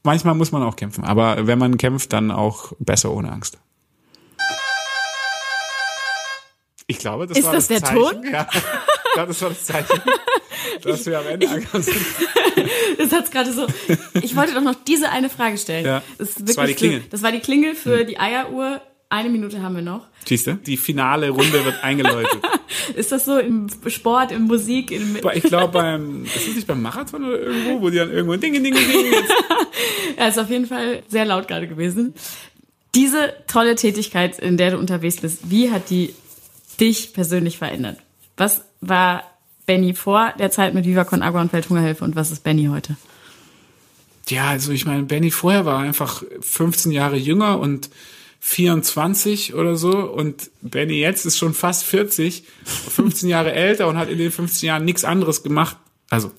manchmal 0.05 0.35
muss 0.35 0.51
man 0.51 0.63
auch 0.63 0.75
kämpfen, 0.75 1.03
aber 1.03 1.47
wenn 1.47 1.59
man 1.59 1.77
kämpft, 1.77 2.13
dann 2.13 2.31
auch 2.31 2.73
besser 2.79 3.11
ohne 3.11 3.31
Angst. 3.31 3.57
Ich 6.87 6.99
glaube, 6.99 7.27
das 7.27 7.37
ist 7.37 7.45
war 7.45 7.53
das, 7.53 7.67
das 7.67 7.79
der 7.79 7.89
Zeichen. 7.89 8.21
Ton? 8.21 8.31
Ja, 8.31 8.47
ich 8.53 9.13
glaube, 9.13 9.27
das 9.29 9.41
war 9.41 9.49
das 9.49 9.65
Zeichen, 9.65 10.01
dass 10.83 11.05
wir 11.05 11.19
am 11.19 11.27
Ende 11.27 11.49
angekommen 11.49 11.83
sind. 11.83 11.97
Das 12.97 13.11
hat's 13.11 13.31
gerade 13.31 13.51
so. 13.51 13.67
Ich 14.21 14.35
wollte 14.37 14.53
doch 14.53 14.61
noch 14.61 14.75
diese 14.87 15.09
eine 15.09 15.29
Frage 15.29 15.57
stellen. 15.57 15.85
Ja, 15.85 16.01
das, 16.17 16.35
das 16.35 16.55
war 16.55 16.65
die 16.65 16.73
Klingel. 16.73 17.03
Das 17.09 17.21
war 17.21 17.31
die 17.33 17.41
Klingel 17.41 17.75
für 17.75 17.99
hm. 17.99 18.07
die 18.07 18.17
Eieruhr. 18.17 18.81
Eine 19.09 19.29
Minute 19.29 19.61
haben 19.61 19.75
wir 19.75 19.83
noch. 19.83 20.07
Siehst 20.25 20.47
du? 20.47 20.55
Die 20.55 20.77
finale 20.77 21.29
Runde 21.29 21.63
wird 21.63 21.83
eingeläutet. 21.83 22.39
ist 22.95 23.11
das 23.11 23.25
so 23.25 23.37
im 23.37 23.67
Sport, 23.87 24.31
in 24.31 24.43
Musik? 24.43 24.91
In 24.91 25.19
ich 25.33 25.43
glaube 25.43 25.73
beim, 25.73 26.25
ist 26.25 26.35
das 26.35 26.55
nicht 26.55 26.67
beim 26.67 26.81
Marathon 26.81 27.23
oder 27.23 27.39
irgendwo, 27.39 27.81
wo 27.81 27.89
die 27.89 27.97
dann 27.97 28.11
irgendwo 28.11 28.35
Ding, 28.35 28.53
Ding, 28.53 28.63
Ding, 28.63 28.73
Ding. 28.73 29.13
ja, 30.17 30.27
ist 30.27 30.39
auf 30.39 30.49
jeden 30.49 30.65
Fall 30.65 31.03
sehr 31.07 31.25
laut 31.25 31.47
gerade 31.47 31.67
gewesen. 31.67 32.15
Diese 32.95 33.33
tolle 33.47 33.75
Tätigkeit, 33.75 34.39
in 34.39 34.57
der 34.57 34.71
du 34.71 34.77
unterwegs 34.77 35.17
bist, 35.17 35.51
wie 35.51 35.69
hat 35.69 35.89
die 35.89 36.15
dich 36.79 37.13
persönlich 37.13 37.57
verändert? 37.57 37.99
Was 38.37 38.65
war 38.81 39.23
Benny 39.65 39.93
vor 39.93 40.33
der 40.39 40.51
Zeit 40.51 40.73
mit 40.73 40.85
Viva 40.85 41.03
Con 41.03 41.21
Agua 41.21 41.41
und 41.41 41.53
Welthungerhilfe 41.53 42.03
und 42.03 42.15
was 42.15 42.31
ist 42.31 42.43
Benny 42.43 42.65
heute? 42.65 42.95
Ja, 44.29 44.47
also 44.47 44.71
ich 44.71 44.85
meine, 44.85 45.03
Benny 45.03 45.29
vorher 45.29 45.65
war 45.65 45.79
einfach 45.79 46.23
15 46.41 46.91
Jahre 46.91 47.17
jünger 47.17 47.59
und 47.59 47.89
24 48.47 49.55
oder 49.55 49.75
so 49.75 49.97
und 49.97 50.51
Benny 50.61 50.99
jetzt 50.99 51.25
ist 51.25 51.35
schon 51.35 51.55
fast 51.55 51.83
40, 51.83 52.43
15 52.63 53.27
Jahre 53.27 53.53
älter 53.53 53.87
und 53.87 53.97
hat 53.97 54.07
in 54.07 54.19
den 54.19 54.31
15 54.31 54.67
Jahren 54.67 54.85
nichts 54.85 55.03
anderes 55.03 55.41
gemacht. 55.41 55.77
Also 56.11 56.31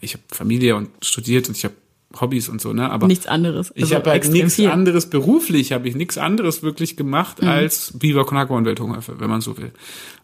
ich 0.00 0.14
habe 0.14 0.24
Familie 0.32 0.74
und 0.74 0.90
studiert 1.00 1.48
und 1.48 1.56
ich 1.56 1.64
habe 1.64 1.74
Hobbys 2.20 2.48
und 2.48 2.60
so, 2.60 2.72
ne? 2.72 2.90
Aber 2.90 3.06
nichts 3.06 3.28
anderes. 3.28 3.70
Also 3.70 3.86
ich 3.86 3.94
habe 3.94 4.10
halt 4.10 4.28
nichts 4.30 4.58
anderes 4.58 5.08
beruflich, 5.08 5.70
habe 5.70 5.88
ich 5.88 5.94
nichts 5.94 6.18
anderes 6.18 6.64
wirklich 6.64 6.96
gemacht 6.96 7.40
mhm. 7.40 7.46
als 7.46 7.96
Biber 7.96 8.26
Konakwa 8.26 8.56
und 8.56 8.64
Welthungerhilfe, 8.64 9.20
wenn 9.20 9.30
man 9.30 9.40
so 9.40 9.56
will. 9.56 9.70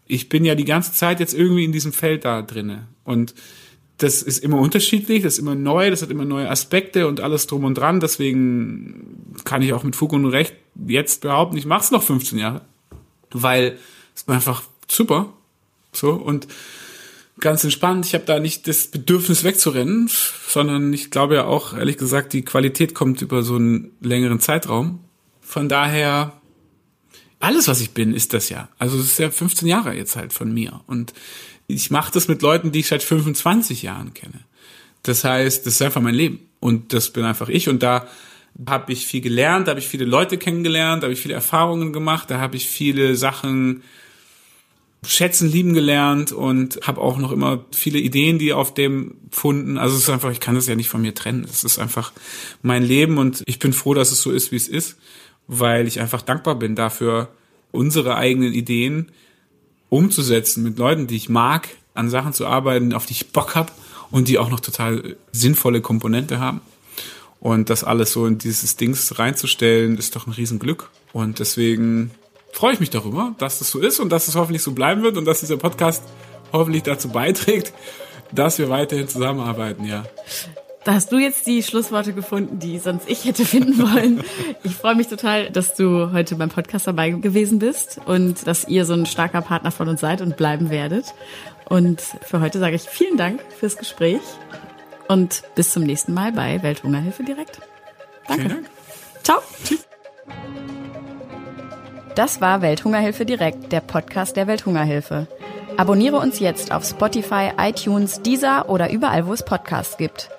Ich 0.08 0.28
bin 0.28 0.44
ja 0.44 0.56
die 0.56 0.64
ganze 0.64 0.92
Zeit 0.92 1.20
jetzt 1.20 1.32
irgendwie 1.32 1.64
in 1.64 1.70
diesem 1.70 1.92
Feld 1.92 2.24
da 2.24 2.42
drinne 2.42 2.88
und 3.04 3.36
das 4.02 4.22
ist 4.22 4.38
immer 4.38 4.58
unterschiedlich, 4.58 5.22
das 5.22 5.34
ist 5.34 5.38
immer 5.40 5.54
neu, 5.54 5.90
das 5.90 6.00
hat 6.00 6.10
immer 6.10 6.24
neue 6.24 6.48
Aspekte 6.50 7.06
und 7.06 7.20
alles 7.20 7.46
drum 7.46 7.64
und 7.64 7.74
dran. 7.74 8.00
Deswegen 8.00 9.34
kann 9.44 9.60
ich 9.60 9.74
auch 9.74 9.82
mit 9.82 9.94
Fug 9.94 10.14
und 10.14 10.24
Recht 10.26 10.54
jetzt 10.86 11.20
behaupten, 11.20 11.58
ich 11.58 11.66
mach's 11.66 11.90
noch 11.90 12.02
15 12.02 12.38
Jahre. 12.38 12.62
Weil 13.30 13.78
ist 14.14 14.28
einfach 14.28 14.62
super. 14.88 15.32
So 15.92 16.12
und 16.12 16.48
ganz 17.40 17.62
entspannt. 17.62 18.06
Ich 18.06 18.14
habe 18.14 18.24
da 18.24 18.40
nicht 18.40 18.66
das 18.68 18.86
Bedürfnis 18.86 19.44
wegzurennen, 19.44 20.10
sondern 20.48 20.92
ich 20.92 21.10
glaube 21.10 21.34
ja 21.34 21.44
auch, 21.44 21.76
ehrlich 21.76 21.98
gesagt, 21.98 22.32
die 22.32 22.42
Qualität 22.42 22.94
kommt 22.94 23.20
über 23.20 23.42
so 23.42 23.56
einen 23.56 23.90
längeren 24.00 24.40
Zeitraum. 24.40 25.00
Von 25.40 25.68
daher, 25.68 26.40
alles, 27.38 27.68
was 27.68 27.80
ich 27.80 27.90
bin, 27.90 28.14
ist 28.14 28.32
das 28.32 28.48
ja. 28.48 28.68
Also 28.78 28.98
es 28.98 29.06
ist 29.06 29.18
ja 29.18 29.30
15 29.30 29.68
Jahre 29.68 29.94
jetzt 29.94 30.16
halt 30.16 30.32
von 30.32 30.52
mir. 30.52 30.80
Und 30.86 31.12
ich 31.74 31.90
mache 31.90 32.12
das 32.12 32.28
mit 32.28 32.42
Leuten, 32.42 32.72
die 32.72 32.80
ich 32.80 32.88
seit 32.88 33.02
25 33.02 33.82
Jahren 33.82 34.14
kenne. 34.14 34.40
Das 35.02 35.24
heißt, 35.24 35.66
das 35.66 35.74
ist 35.74 35.82
einfach 35.82 36.00
mein 36.00 36.14
Leben. 36.14 36.40
Und 36.60 36.92
das 36.92 37.10
bin 37.10 37.24
einfach 37.24 37.48
ich. 37.48 37.68
Und 37.68 37.82
da 37.82 38.06
habe 38.68 38.92
ich 38.92 39.06
viel 39.06 39.20
gelernt, 39.20 39.66
da 39.66 39.70
habe 39.70 39.80
ich 39.80 39.88
viele 39.88 40.04
Leute 40.04 40.36
kennengelernt, 40.36 41.02
da 41.02 41.06
habe 41.06 41.14
ich 41.14 41.20
viele 41.20 41.34
Erfahrungen 41.34 41.92
gemacht, 41.92 42.30
da 42.30 42.40
habe 42.40 42.56
ich 42.56 42.68
viele 42.68 43.16
Sachen 43.16 43.82
schätzen, 45.02 45.50
lieben 45.50 45.72
gelernt 45.72 46.30
und 46.30 46.80
habe 46.86 47.00
auch 47.00 47.16
noch 47.16 47.32
immer 47.32 47.64
viele 47.72 47.98
Ideen, 47.98 48.38
die 48.38 48.52
auf 48.52 48.74
dem 48.74 49.16
funden. 49.30 49.78
Also 49.78 49.96
es 49.96 50.02
ist 50.02 50.10
einfach, 50.10 50.30
ich 50.30 50.40
kann 50.40 50.56
das 50.56 50.66
ja 50.66 50.74
nicht 50.74 50.90
von 50.90 51.00
mir 51.00 51.14
trennen. 51.14 51.44
Es 51.44 51.64
ist 51.64 51.78
einfach 51.78 52.12
mein 52.60 52.82
Leben 52.82 53.16
und 53.16 53.42
ich 53.46 53.58
bin 53.58 53.72
froh, 53.72 53.94
dass 53.94 54.12
es 54.12 54.20
so 54.20 54.30
ist, 54.30 54.52
wie 54.52 54.56
es 54.56 54.68
ist, 54.68 54.98
weil 55.46 55.86
ich 55.86 56.00
einfach 56.00 56.20
dankbar 56.20 56.56
bin 56.56 56.74
dafür, 56.74 57.30
unsere 57.72 58.16
eigenen 58.16 58.52
Ideen 58.52 59.10
umzusetzen 59.90 60.62
mit 60.62 60.78
Leuten, 60.78 61.06
die 61.06 61.16
ich 61.16 61.28
mag, 61.28 61.68
an 61.94 62.08
Sachen 62.08 62.32
zu 62.32 62.46
arbeiten, 62.46 62.94
auf 62.94 63.04
die 63.04 63.12
ich 63.12 63.32
Bock 63.32 63.54
hab 63.54 63.72
und 64.10 64.28
die 64.28 64.38
auch 64.38 64.48
noch 64.48 64.60
total 64.60 65.16
sinnvolle 65.32 65.82
Komponente 65.82 66.40
haben. 66.40 66.62
Und 67.40 67.70
das 67.70 67.84
alles 67.84 68.12
so 68.12 68.26
in 68.26 68.38
dieses 68.38 68.76
Dings 68.76 69.18
reinzustellen, 69.18 69.98
ist 69.98 70.14
doch 70.16 70.26
ein 70.26 70.32
Riesenglück. 70.32 70.90
Und 71.12 71.38
deswegen 71.38 72.10
freue 72.52 72.74
ich 72.74 72.80
mich 72.80 72.90
darüber, 72.90 73.34
dass 73.38 73.58
das 73.58 73.70
so 73.70 73.80
ist 73.80 74.00
und 74.00 74.10
dass 74.10 74.28
es 74.28 74.34
hoffentlich 74.34 74.62
so 74.62 74.72
bleiben 74.72 75.02
wird 75.02 75.16
und 75.16 75.24
dass 75.24 75.40
dieser 75.40 75.56
Podcast 75.56 76.02
hoffentlich 76.52 76.82
dazu 76.82 77.08
beiträgt, 77.08 77.72
dass 78.32 78.58
wir 78.58 78.68
weiterhin 78.68 79.08
zusammenarbeiten, 79.08 79.84
ja. 79.84 80.04
Da 80.84 80.94
hast 80.94 81.12
du 81.12 81.18
jetzt 81.18 81.46
die 81.46 81.62
Schlussworte 81.62 82.14
gefunden, 82.14 82.58
die 82.58 82.78
sonst 82.78 83.08
ich 83.08 83.26
hätte 83.26 83.44
finden 83.44 83.78
wollen. 83.78 84.24
Ich 84.62 84.74
freue 84.74 84.94
mich 84.94 85.08
total, 85.08 85.50
dass 85.50 85.74
du 85.74 86.10
heute 86.12 86.36
beim 86.36 86.48
Podcast 86.48 86.86
dabei 86.86 87.10
gewesen 87.10 87.58
bist 87.58 88.00
und 88.06 88.46
dass 88.46 88.66
ihr 88.66 88.86
so 88.86 88.94
ein 88.94 89.04
starker 89.04 89.42
Partner 89.42 89.72
von 89.72 89.88
uns 89.88 90.00
seid 90.00 90.22
und 90.22 90.38
bleiben 90.38 90.70
werdet. 90.70 91.12
Und 91.68 92.00
für 92.00 92.40
heute 92.40 92.58
sage 92.58 92.76
ich 92.76 92.82
vielen 92.82 93.18
Dank 93.18 93.40
fürs 93.58 93.76
Gespräch 93.76 94.22
und 95.06 95.42
bis 95.54 95.70
zum 95.70 95.82
nächsten 95.82 96.14
Mal 96.14 96.32
bei 96.32 96.62
Welthungerhilfe 96.62 97.24
direkt. 97.24 97.60
Danke. 98.26 98.48
Dank. 98.48 98.70
Ciao. 99.22 99.38
Tschüss. 99.62 99.86
Das 102.14 102.40
war 102.40 102.62
Welthungerhilfe 102.62 103.26
direkt, 103.26 103.70
der 103.70 103.80
Podcast 103.82 104.36
der 104.36 104.46
Welthungerhilfe. 104.46 105.26
Abonniere 105.76 106.16
uns 106.16 106.40
jetzt 106.40 106.72
auf 106.72 106.84
Spotify, 106.84 107.50
iTunes, 107.58 108.22
Deezer 108.22 108.68
oder 108.68 108.90
überall, 108.90 109.26
wo 109.26 109.32
es 109.34 109.44
Podcasts 109.44 109.96
gibt. 109.98 110.30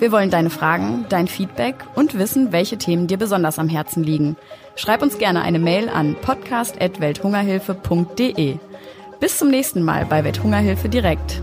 Wir 0.00 0.10
wollen 0.12 0.30
deine 0.30 0.48
Fragen, 0.48 1.04
dein 1.10 1.28
Feedback 1.28 1.74
und 1.94 2.18
wissen, 2.18 2.52
welche 2.52 2.78
Themen 2.78 3.06
dir 3.06 3.18
besonders 3.18 3.58
am 3.58 3.68
Herzen 3.68 4.02
liegen. 4.02 4.38
Schreib 4.74 5.02
uns 5.02 5.18
gerne 5.18 5.42
eine 5.42 5.58
Mail 5.58 5.90
an 5.90 6.16
podcast.welthungerhilfe.de. 6.22 8.56
Bis 9.20 9.36
zum 9.36 9.50
nächsten 9.50 9.82
Mal 9.82 10.06
bei 10.06 10.24
Welthungerhilfe 10.24 10.88
direkt. 10.88 11.42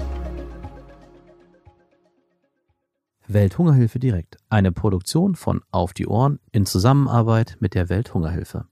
Welthungerhilfe 3.28 4.00
direkt, 4.00 4.38
eine 4.50 4.72
Produktion 4.72 5.36
von 5.36 5.62
Auf 5.70 5.94
die 5.94 6.08
Ohren 6.08 6.40
in 6.52 6.66
Zusammenarbeit 6.66 7.58
mit 7.60 7.76
der 7.76 7.90
Welthungerhilfe. 7.90 8.66